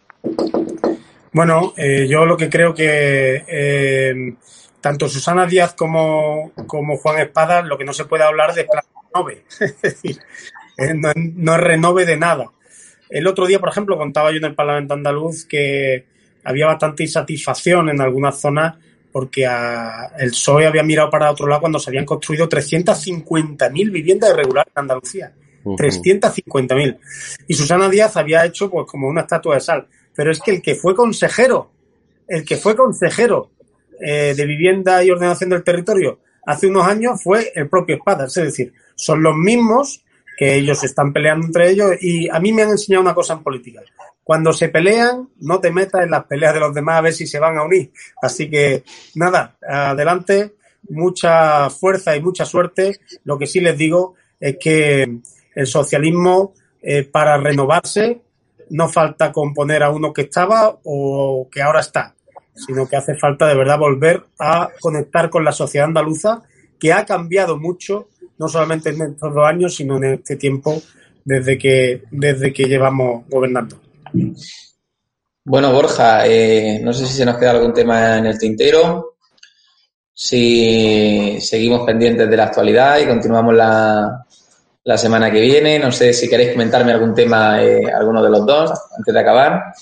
Bueno, 1.34 1.74
eh, 1.78 2.08
yo 2.08 2.26
lo 2.26 2.38
que 2.38 2.50
creo 2.50 2.74
que 2.74 3.44
eh, 3.48 4.34
tanto 4.82 5.10
Susana 5.10 5.46
Díaz 5.46 5.74
como, 5.74 6.52
como, 6.66 6.98
Juan 6.98 7.20
Espada, 7.20 7.62
lo 7.62 7.78
que 7.78 7.86
no 7.86 7.94
se 7.94 8.06
puede 8.06 8.24
hablar 8.24 8.54
de 8.54 8.64
plan 8.64 8.84
renove. 9.14 9.44
es 9.60 9.82
decir, 9.82 10.18
eh, 10.78 10.94
no, 10.94 11.12
no, 11.16 11.56
es 11.56 11.62
renove 11.62 12.06
de 12.06 12.18
nada. 12.18 12.46
El 13.10 13.28
otro 13.28 13.46
día, 13.46 13.60
por 13.60 13.70
ejemplo, 13.70 13.98
contaba 13.98 14.32
yo 14.32 14.38
en 14.38 14.46
el 14.46 14.56
Parlamento 14.56 14.94
andaluz 14.94 15.46
que 15.46 16.06
había 16.44 16.68
bastante 16.68 17.04
insatisfacción 17.04 17.90
en 17.90 18.02
algunas 18.02 18.40
zonas 18.40 18.76
porque 19.12 19.46
el 19.46 20.30
PSOE 20.32 20.68
había 20.68 20.84
mirado 20.84 21.10
para 21.10 21.32
otro 21.32 21.48
lado 21.48 21.62
cuando 21.62 21.80
se 21.80 21.90
habían 21.90 22.06
construido 22.06 22.48
350.000 22.48 23.92
viviendas 23.92 24.32
irregulares 24.32 24.72
en 24.76 24.82
Andalucía. 24.82 25.34
350.000. 25.64 27.00
Y 27.48 27.54
Susana 27.54 27.90
Díaz 27.90 28.16
había 28.16 28.46
hecho 28.46 28.70
pues 28.70 28.88
como 28.88 29.08
una 29.08 29.22
estatua 29.22 29.56
de 29.56 29.62
sal. 29.62 29.88
Pero 30.16 30.32
es 30.32 30.40
que 30.40 30.52
el 30.52 30.62
que 30.62 30.76
fue 30.76 30.96
consejero 30.96 31.72
el 32.28 32.44
que 32.44 32.58
fue 32.58 32.76
consejero 32.76 33.52
eh, 34.00 34.34
de 34.36 34.46
vivienda 34.46 35.04
y 35.04 35.10
ordenación 35.10 35.50
del 35.50 35.64
territorio 35.64 36.20
hace 36.46 36.68
unos 36.68 36.86
años 36.88 37.22
fue 37.22 37.52
el 37.56 37.68
propio 37.70 37.96
Espadas. 37.96 38.36
Es 38.38 38.44
decir, 38.44 38.74
son 38.96 39.24
los 39.24 39.36
mismos 39.36 40.04
que 40.38 40.56
ellos 40.56 40.84
están 40.84 41.12
peleando 41.12 41.48
entre 41.48 41.72
ellos 41.72 41.92
y 42.00 42.30
a 42.30 42.40
mí 42.40 42.54
me 42.54 42.62
han 42.62 42.70
enseñado 42.70 43.02
una 43.02 43.16
cosa 43.16 43.34
en 43.34 43.44
política. 43.44 43.82
Cuando 44.24 44.54
se 44.54 44.70
pelean, 44.70 45.30
no 45.40 45.60
te 45.60 45.72
metas 45.72 46.04
en 46.04 46.12
las 46.12 46.26
peleas 46.26 46.54
de 46.54 46.60
los 46.60 46.74
demás 46.74 46.98
a 46.98 47.02
ver 47.02 47.14
si 47.14 47.26
se 47.26 47.40
van 47.40 47.58
a 47.58 47.64
unir. 47.64 47.92
Así 48.22 48.50
que 48.50 48.84
nada, 49.16 49.58
adelante, 49.68 50.56
mucha 50.90 51.70
fuerza 51.70 52.16
y 52.16 52.22
mucha 52.22 52.46
suerte. 52.46 53.00
Lo 53.24 53.38
que 53.38 53.48
sí 53.48 53.60
les 53.62 53.78
digo 53.78 54.16
es 54.40 54.58
que 54.60 55.20
el 55.56 55.68
socialismo, 55.68 56.54
eh, 56.82 57.04
para 57.04 57.38
renovarse, 57.38 58.22
no 58.70 58.88
falta 58.88 59.32
componer 59.32 59.82
a 59.82 59.90
uno 59.90 60.14
que 60.14 60.24
estaba 60.24 60.78
o 60.84 61.48
que 61.52 61.62
ahora 61.62 61.80
está 61.80 62.14
sino 62.58 62.88
que 62.88 62.96
hace 62.96 63.16
falta 63.16 63.48
de 63.48 63.56
verdad 63.56 63.78
volver 63.78 64.24
a 64.40 64.70
conectar 64.80 65.30
con 65.30 65.46
la 65.46 65.52
sociedad 65.52 65.88
andaluza, 65.88 66.44
que 66.80 66.94
ha 66.94 67.06
cambiado 67.06 67.58
mucho, 67.58 68.10
no 68.38 68.48
solamente 68.48 68.90
en 68.90 69.02
estos 69.02 69.34
dos 69.34 69.48
años, 69.48 69.76
sino 69.76 69.98
en 69.98 70.06
este 70.16 70.36
tiempo 70.36 70.82
desde 71.24 71.58
que, 71.58 72.04
desde 72.12 72.54
que 72.54 72.66
llevamos 72.66 73.26
gobernando. 73.30 73.80
Bueno, 75.44 75.72
Borja, 75.72 76.28
eh, 76.28 76.80
no 76.84 76.94
sé 76.94 77.06
si 77.06 77.14
se 77.14 77.26
nos 77.26 77.38
queda 77.38 77.52
algún 77.52 77.74
tema 77.74 78.18
en 78.18 78.26
el 78.26 78.38
tintero, 78.38 79.16
si 80.14 81.38
seguimos 81.42 81.86
pendientes 81.86 82.30
de 82.30 82.38
la 82.38 82.46
actualidad 82.46 83.00
y 83.00 83.06
continuamos 83.06 83.54
la, 83.54 84.26
la 84.88 84.98
semana 84.98 85.30
que 85.30 85.42
viene. 85.42 85.78
No 85.80 85.92
sé 85.92 86.14
si 86.14 86.30
queréis 86.30 86.54
comentarme 86.54 86.94
algún 86.94 87.14
tema, 87.14 87.62
eh, 87.62 87.84
alguno 87.94 88.24
de 88.24 88.30
los 88.30 88.46
dos, 88.46 88.72
antes 88.98 89.14
de 89.14 89.20
acabar. 89.20 89.74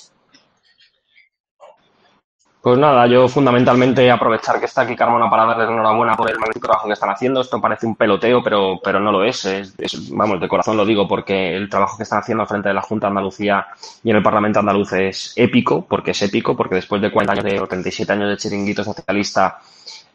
Pues 2.65 2.79
nada, 2.79 3.05
yo 3.05 3.27
fundamentalmente 3.27 4.09
aprovechar 4.09 4.59
que 4.59 4.65
está 4.65 4.81
aquí 4.81 4.95
Carmona 4.95 5.29
para 5.29 5.45
darles 5.45 5.69
enhorabuena 5.69 6.15
por 6.15 6.31
el 6.31 6.39
magnífico 6.39 6.65
trabajo 6.65 6.87
que 6.87 6.93
están 6.93 7.11
haciendo. 7.11 7.41
Esto 7.41 7.61
parece 7.61 7.85
un 7.85 7.95
peloteo, 7.95 8.41
pero, 8.41 8.79
pero 8.83 8.99
no 8.99 9.11
lo 9.11 9.23
es. 9.23 9.45
es. 9.45 10.09
Vamos, 10.09 10.41
de 10.41 10.47
corazón 10.47 10.75
lo 10.75 10.83
digo, 10.83 11.07
porque 11.07 11.55
el 11.55 11.69
trabajo 11.69 11.95
que 11.95 12.01
están 12.01 12.21
haciendo 12.21 12.43
frente 12.47 12.69
de 12.69 12.73
la 12.73 12.81
Junta 12.81 13.05
de 13.05 13.09
Andalucía 13.09 13.67
y 14.03 14.09
en 14.09 14.15
el 14.15 14.23
Parlamento 14.23 14.61
andaluz 14.61 14.93
es 14.93 15.33
épico, 15.35 15.85
porque 15.87 16.09
es 16.09 16.21
épico, 16.23 16.57
porque 16.57 16.73
después 16.73 16.99
de 17.03 17.11
40 17.11 17.33
años 17.33 17.45
de, 17.45 17.59
o 17.59 17.67
37 17.67 18.11
años 18.11 18.29
de 18.29 18.37
chiringuito 18.37 18.83
socialista, 18.83 19.59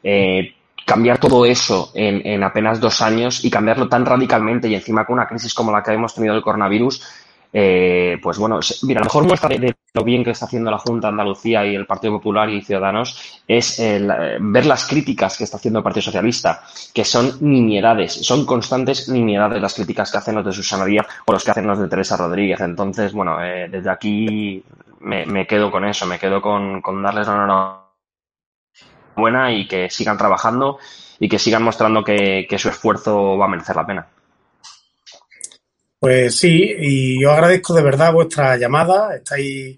eh, 0.03 0.53
cambiar 0.85 1.19
todo 1.19 1.47
eso 1.47 1.93
en, 1.95 2.27
en 2.27 2.43
apenas 2.43 2.81
dos 2.81 3.01
años 3.01 3.45
y 3.45 3.49
cambiarlo 3.49 3.89
tan 3.89 4.05
radicalmente 4.05 4.67
y 4.67 4.75
encima 4.75 5.05
con 5.05 5.13
una 5.15 5.29
crisis 5.29 5.55
como 5.55 5.71
la 5.71 5.85
que 5.85 5.93
hemos 5.93 6.17
tenido 6.17 6.35
del 6.35 6.43
coronavirus, 6.43 7.30
eh, 7.53 8.19
pues 8.23 8.39
bueno, 8.39 8.61
mira, 8.83 9.01
la 9.01 9.05
mejor 9.05 9.25
muestra 9.25 9.49
de, 9.49 9.75
lo 9.93 10.05
bien 10.05 10.23
que 10.23 10.31
está 10.31 10.45
haciendo 10.45 10.71
la 10.71 10.79
Junta 10.79 11.09
de 11.09 11.13
Andalucía 11.13 11.67
y 11.67 11.75
el 11.75 11.87
Partido 11.87 12.13
Popular 12.15 12.49
y 12.49 12.63
Ciudadanos 12.63 13.43
es 13.47 13.81
eh, 13.81 14.01
ver 14.41 14.67
las 14.67 14.87
críticas 14.87 15.37
que 15.37 15.45
está 15.45 15.57
haciendo 15.57 15.81
el 15.81 15.83
Partido 15.83 16.03
Socialista, 16.03 16.63
que 16.95 17.05
son 17.05 17.39
nimiedades, 17.41 18.13
son 18.25 18.47
constantes 18.47 19.09
nimiedades 19.09 19.61
las 19.61 19.75
críticas 19.75 20.13
que 20.13 20.19
hacen 20.19 20.37
los 20.37 20.45
de 20.45 20.53
Susana 20.53 20.85
Díaz 20.85 21.07
o 21.27 21.33
los 21.33 21.43
que 21.43 21.51
hacen 21.51 21.67
los 21.67 21.79
de 21.79 21.89
Teresa 21.89 22.17
Rodríguez. 22.17 22.61
Entonces, 22.61 23.13
bueno, 23.13 23.43
eh, 23.43 23.69
desde 23.69 23.91
aquí 23.91 24.63
me, 25.01 25.47
quedo 25.47 25.73
con 25.73 25.85
eso, 25.85 26.07
me 26.07 26.19
quedo 26.19 26.41
con, 26.41 26.81
con 26.81 27.03
darles 27.03 27.27
una 27.27 27.81
buena 29.17 29.53
y 29.53 29.67
que 29.67 29.91
sigan 29.91 30.17
trabajando 30.17 30.79
y 31.19 31.29
que 31.29 31.39
sigan 31.39 31.65
mostrando 31.65 32.05
que 32.05 32.57
su 32.59 32.69
esfuerzo 32.69 33.37
va 33.37 33.47
a 33.47 33.49
merecer 33.49 33.75
la 33.75 33.87
pena. 33.87 34.07
Pues 36.01 36.37
sí, 36.37 36.75
y 36.79 37.21
yo 37.21 37.31
agradezco 37.31 37.75
de 37.75 37.83
verdad 37.83 38.15
vuestra 38.15 38.57
llamada. 38.57 39.15
Estáis 39.15 39.77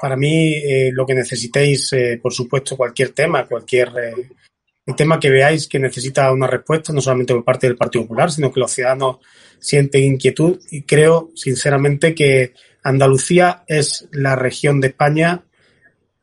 para 0.00 0.16
mí 0.16 0.54
eh, 0.54 0.90
lo 0.92 1.06
que 1.06 1.14
necesitéis, 1.14 1.92
eh, 1.92 2.18
por 2.20 2.32
supuesto, 2.32 2.76
cualquier 2.76 3.10
tema, 3.10 3.46
cualquier 3.46 3.92
eh, 3.96 4.94
tema 4.96 5.20
que 5.20 5.30
veáis 5.30 5.68
que 5.68 5.78
necesita 5.78 6.32
una 6.32 6.48
respuesta, 6.48 6.92
no 6.92 7.00
solamente 7.00 7.32
por 7.32 7.44
parte 7.44 7.68
del 7.68 7.76
Partido 7.76 8.02
Popular, 8.02 8.32
sino 8.32 8.52
que 8.52 8.58
los 8.58 8.72
ciudadanos 8.72 9.18
sienten 9.60 10.02
inquietud 10.02 10.58
y 10.72 10.82
creo 10.82 11.30
sinceramente 11.36 12.12
que 12.12 12.54
Andalucía 12.82 13.62
es 13.68 14.08
la 14.10 14.34
región 14.34 14.80
de 14.80 14.88
España 14.88 15.44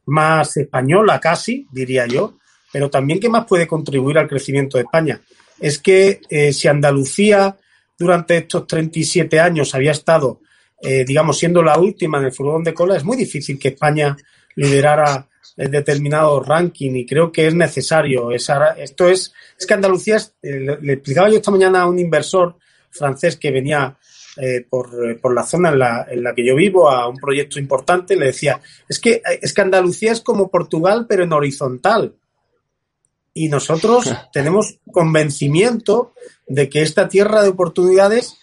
más 0.06 0.58
española 0.58 1.22
casi, 1.22 1.66
diría 1.72 2.08
yo, 2.08 2.40
pero 2.74 2.90
también 2.90 3.22
que 3.22 3.30
más 3.30 3.46
puede 3.46 3.68
contribuir 3.68 4.18
al 4.18 4.28
crecimiento 4.28 4.78
de 4.78 4.84
España. 4.84 5.22
Es 5.62 5.80
que 5.80 6.20
si 6.52 6.68
Andalucía 6.68 7.56
durante 8.00 8.38
estos 8.38 8.66
37 8.66 9.40
años 9.40 9.76
había 9.76 9.92
estado, 9.92 10.40
eh, 10.82 11.04
digamos, 11.06 11.38
siendo 11.38 11.62
la 11.62 11.78
última 11.78 12.18
en 12.18 12.26
el 12.26 12.32
furgón 12.32 12.64
de 12.64 12.74
cola, 12.74 12.96
es 12.96 13.04
muy 13.04 13.18
difícil 13.18 13.60
que 13.60 13.70
España 13.70 14.16
liderara 14.56 15.28
el 15.58 15.70
determinado 15.70 16.42
ranking 16.42 16.96
y 16.96 17.06
creo 17.06 17.32
que 17.32 17.48
es 17.48 17.54
necesario. 17.54 18.32
esto 18.32 19.10
es, 19.10 19.34
es 19.60 19.68
que 19.68 19.74
Andalucía, 19.74 20.18
eh, 20.42 20.78
le, 20.82 20.94
explicaba 20.94 21.30
yo 21.30 21.36
esta 21.36 21.52
mañana 21.52 21.82
a 21.82 21.90
un 21.90 22.00
inversor 22.00 22.56
francés 22.90 23.36
que 23.36 23.52
venía 23.52 23.98
eh, 24.38 24.66
por, 24.70 25.20
por, 25.20 25.36
la 25.36 25.44
zona 25.44 25.70
en 25.70 25.80
la, 25.80 26.08
en 26.10 26.24
la, 26.24 26.34
que 26.34 26.46
yo 26.46 26.56
vivo 26.56 26.90
a 26.90 27.10
un 27.10 27.18
proyecto 27.18 27.60
importante, 27.60 28.16
le 28.16 28.28
decía, 28.28 28.62
es 28.88 29.00
que, 29.00 29.22
es 29.42 29.54
que 29.54 29.62
Andalucía 29.62 30.14
es 30.14 30.22
como 30.22 30.50
Portugal, 30.50 31.06
pero 31.10 31.26
en 31.26 31.34
horizontal. 31.34 32.16
Y 33.40 33.48
nosotros 33.48 34.14
tenemos 34.34 34.80
convencimiento 34.92 36.14
de 36.46 36.68
que 36.68 36.82
esta 36.82 37.08
tierra 37.08 37.42
de 37.42 37.48
oportunidades 37.48 38.38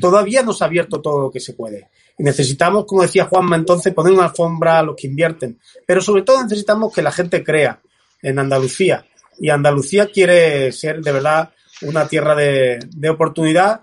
todavía 0.00 0.42
no 0.42 0.52
se 0.52 0.64
ha 0.64 0.66
abierto 0.66 1.00
todo 1.00 1.20
lo 1.20 1.30
que 1.30 1.38
se 1.38 1.52
puede. 1.52 1.88
Y 2.18 2.24
necesitamos, 2.24 2.84
como 2.84 3.02
decía 3.02 3.26
Juanma 3.26 3.54
entonces, 3.54 3.94
poner 3.94 4.12
una 4.12 4.24
alfombra 4.24 4.80
a 4.80 4.82
los 4.82 4.96
que 4.96 5.06
invierten. 5.06 5.60
Pero 5.86 6.00
sobre 6.00 6.22
todo 6.22 6.42
necesitamos 6.42 6.92
que 6.92 7.00
la 7.00 7.12
gente 7.12 7.44
crea 7.44 7.80
en 8.22 8.40
Andalucía. 8.40 9.06
Y 9.38 9.50
Andalucía 9.50 10.06
quiere 10.06 10.72
ser 10.72 11.00
de 11.00 11.12
verdad 11.12 11.50
una 11.82 12.08
tierra 12.08 12.34
de, 12.34 12.80
de 12.88 13.08
oportunidad 13.08 13.82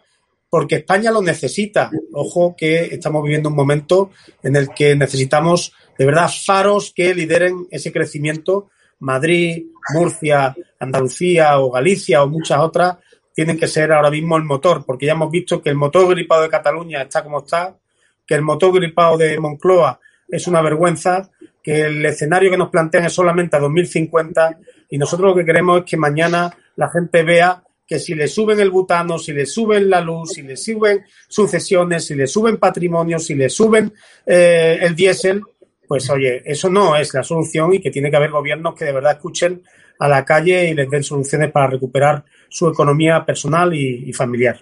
porque 0.49 0.75
España 0.75 1.11
lo 1.11 1.21
necesita. 1.21 1.89
Ojo 2.11 2.55
que 2.57 2.87
estamos 2.87 3.23
viviendo 3.23 3.47
un 3.47 3.55
momento 3.55 4.11
en 4.43 4.57
el 4.57 4.67
que 4.75 4.97
necesitamos 4.97 5.71
de 5.97 6.05
verdad 6.05 6.29
faros 6.29 6.91
que 6.93 7.15
lideren 7.15 7.67
ese 7.71 7.93
crecimiento. 7.93 8.69
Madrid, 8.99 9.67
Murcia, 9.93 10.55
Andalucía 10.79 11.59
o 11.59 11.71
Galicia 11.71 12.23
o 12.23 12.27
muchas 12.27 12.59
otras 12.59 12.97
tienen 13.33 13.59
que 13.59 13.67
ser 13.67 13.91
ahora 13.91 14.09
mismo 14.09 14.35
el 14.35 14.43
motor, 14.43 14.83
porque 14.83 15.05
ya 15.05 15.11
hemos 15.11 15.29
visto 15.29 15.61
que 15.61 15.69
el 15.69 15.75
motor 15.75 16.09
gripado 16.09 16.41
de 16.41 16.49
Cataluña 16.49 17.03
está 17.03 17.23
como 17.23 17.39
está, 17.39 17.77
que 18.25 18.33
el 18.33 18.41
motor 18.41 18.73
gripado 18.73 19.15
de 19.15 19.39
Moncloa 19.39 19.99
es 20.27 20.47
una 20.47 20.61
vergüenza, 20.61 21.29
que 21.61 21.81
el 21.81 22.03
escenario 22.05 22.49
que 22.49 22.57
nos 22.57 22.69
plantean 22.69 23.05
es 23.05 23.13
solamente 23.13 23.55
a 23.55 23.59
2050 23.59 24.57
y 24.89 24.97
nosotros 24.97 25.29
lo 25.29 25.35
que 25.35 25.45
queremos 25.45 25.79
es 25.79 25.85
que 25.85 25.97
mañana 25.97 26.51
la 26.77 26.89
gente 26.89 27.23
vea 27.23 27.63
que 27.85 27.99
si 27.99 28.15
le 28.15 28.27
suben 28.27 28.59
el 28.59 28.69
butano, 28.69 29.17
si 29.17 29.31
le 29.31 29.45
suben 29.45 29.89
la 29.89 30.01
luz, 30.01 30.31
si 30.31 30.41
le 30.41 30.57
suben 30.57 31.05
sucesiones, 31.27 32.05
si 32.05 32.15
le 32.15 32.27
suben 32.27 32.57
patrimonio, 32.57 33.17
si 33.19 33.35
le 33.35 33.49
suben 33.49 33.93
eh, 34.25 34.79
el 34.81 34.95
diésel, 34.95 35.41
pues 35.87 36.09
oye, 36.09 36.41
eso 36.45 36.69
no 36.69 36.95
es 36.95 37.13
la 37.13 37.23
solución 37.23 37.73
y 37.73 37.79
que 37.79 37.91
tiene 37.91 38.09
que 38.09 38.17
haber 38.17 38.31
gobiernos 38.31 38.75
que 38.75 38.85
de 38.85 38.91
verdad 38.91 39.13
escuchen 39.13 39.63
a 39.99 40.07
la 40.07 40.25
calle 40.25 40.69
y 40.69 40.73
les 40.73 40.89
den 40.89 41.03
soluciones 41.03 41.51
para 41.51 41.67
recuperar 41.67 42.23
su 42.49 42.67
economía 42.67 43.25
personal 43.25 43.73
y, 43.73 44.11
familiar. 44.13 44.59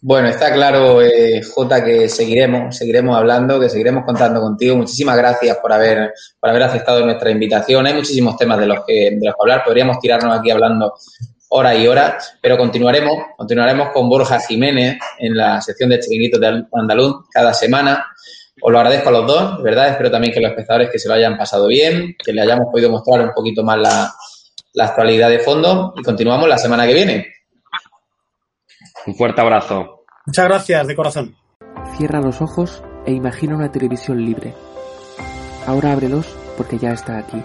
Bueno, 0.00 0.28
está 0.28 0.52
claro, 0.52 1.00
eh, 1.00 1.42
Jota, 1.42 1.84
que 1.84 2.08
seguiremos, 2.08 2.76
seguiremos 2.76 3.16
hablando, 3.16 3.60
que 3.60 3.68
seguiremos 3.68 4.04
contando 4.04 4.40
contigo. 4.40 4.76
Muchísimas 4.76 5.16
gracias 5.16 5.58
por 5.58 5.72
haber, 5.72 6.12
por 6.40 6.50
haber 6.50 6.62
aceptado 6.64 7.04
nuestra 7.04 7.30
invitación. 7.30 7.86
Hay 7.86 7.94
muchísimos 7.94 8.36
temas 8.36 8.58
de 8.58 8.66
los 8.66 8.84
que, 8.84 9.10
de 9.12 9.26
los 9.26 9.34
que 9.34 9.42
hablar. 9.42 9.62
Podríamos 9.64 10.00
tirarnos 10.00 10.36
aquí 10.36 10.50
hablando 10.50 10.94
horas 11.54 11.78
y 11.78 11.86
horas, 11.86 12.38
pero 12.40 12.56
continuaremos, 12.56 13.14
continuaremos 13.36 13.90
con 13.90 14.08
Borja 14.08 14.40
Jiménez 14.40 14.98
en 15.18 15.36
la 15.36 15.60
sección 15.60 15.90
de 15.90 16.00
Chiringuitos 16.00 16.40
de 16.40 16.64
Andaluz 16.72 17.28
cada 17.30 17.52
semana. 17.52 18.06
Os 18.64 18.70
lo 18.70 18.78
agradezco 18.78 19.08
a 19.08 19.12
los 19.12 19.26
dos, 19.26 19.62
verdad. 19.62 19.88
Espero 19.88 20.08
también 20.08 20.32
que 20.32 20.40
los 20.40 20.50
espectadores 20.50 20.88
que 20.90 20.98
se 20.98 21.08
lo 21.08 21.14
hayan 21.14 21.36
pasado 21.36 21.66
bien, 21.66 22.14
que 22.24 22.32
le 22.32 22.42
hayamos 22.42 22.68
podido 22.70 22.90
mostrar 22.90 23.20
un 23.20 23.32
poquito 23.34 23.64
más 23.64 23.76
la, 23.76 24.14
la 24.74 24.84
actualidad 24.84 25.28
de 25.28 25.40
fondo 25.40 25.92
y 25.96 26.02
continuamos 26.02 26.48
la 26.48 26.58
semana 26.58 26.86
que 26.86 26.94
viene. 26.94 27.26
Un 29.04 29.16
fuerte 29.16 29.40
abrazo. 29.40 30.04
Muchas 30.26 30.44
gracias, 30.44 30.86
de 30.86 30.94
corazón. 30.94 31.36
Cierra 31.96 32.20
los 32.20 32.40
ojos 32.40 32.84
e 33.04 33.10
imagina 33.10 33.56
una 33.56 33.72
televisión 33.72 34.24
libre. 34.24 34.54
Ahora 35.66 35.92
ábrelos 35.92 36.26
porque 36.56 36.78
ya 36.78 36.92
está 36.92 37.18
aquí. 37.18 37.42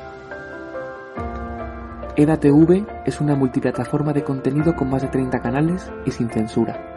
EDATV 2.15 2.85
es 3.07 3.19
una 3.21 3.35
multiplataforma 3.35 4.13
de 4.13 4.23
contenido 4.23 4.75
con 4.75 4.91
más 4.91 5.01
de 5.01 5.07
30 5.07 5.39
canales 5.41 5.91
y 6.05 6.11
sin 6.11 6.29
censura 6.29 6.96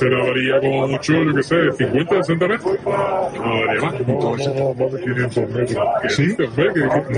nada, 0.00 0.24
se 0.24 0.30
daría 0.30 0.60
como 0.60 0.88
mucho, 0.88 1.12
yo 1.12 1.34
qué 1.34 1.42
sé, 1.42 1.72
50, 1.72 2.22
60 2.22 2.48
metros. 2.48 2.78
No 2.84 3.66
daría 3.66 3.80
más. 3.82 3.94
No, 4.06 4.36
no, 4.36 4.74
más 4.74 4.92
de 4.92 5.00
500 5.00 5.50
metros. 5.50 5.88
¿Sí? 6.08 6.36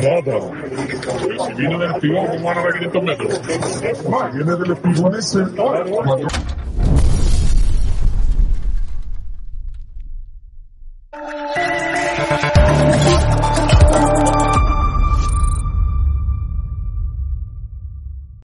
Nada. 0.03 0.23
Pero 0.25 1.45
si 1.47 1.55
viene 1.55 1.79
del 1.79 1.91
espigón, 1.93 2.27
¿cómo 2.27 2.43
van 2.45 2.59
a 2.59 2.63
dar 2.63 2.73
500 2.73 3.03
metros? 3.03 3.41
Viene 4.35 4.57
del 4.57 4.73
espigón 4.73 5.15
ese. 5.17 5.39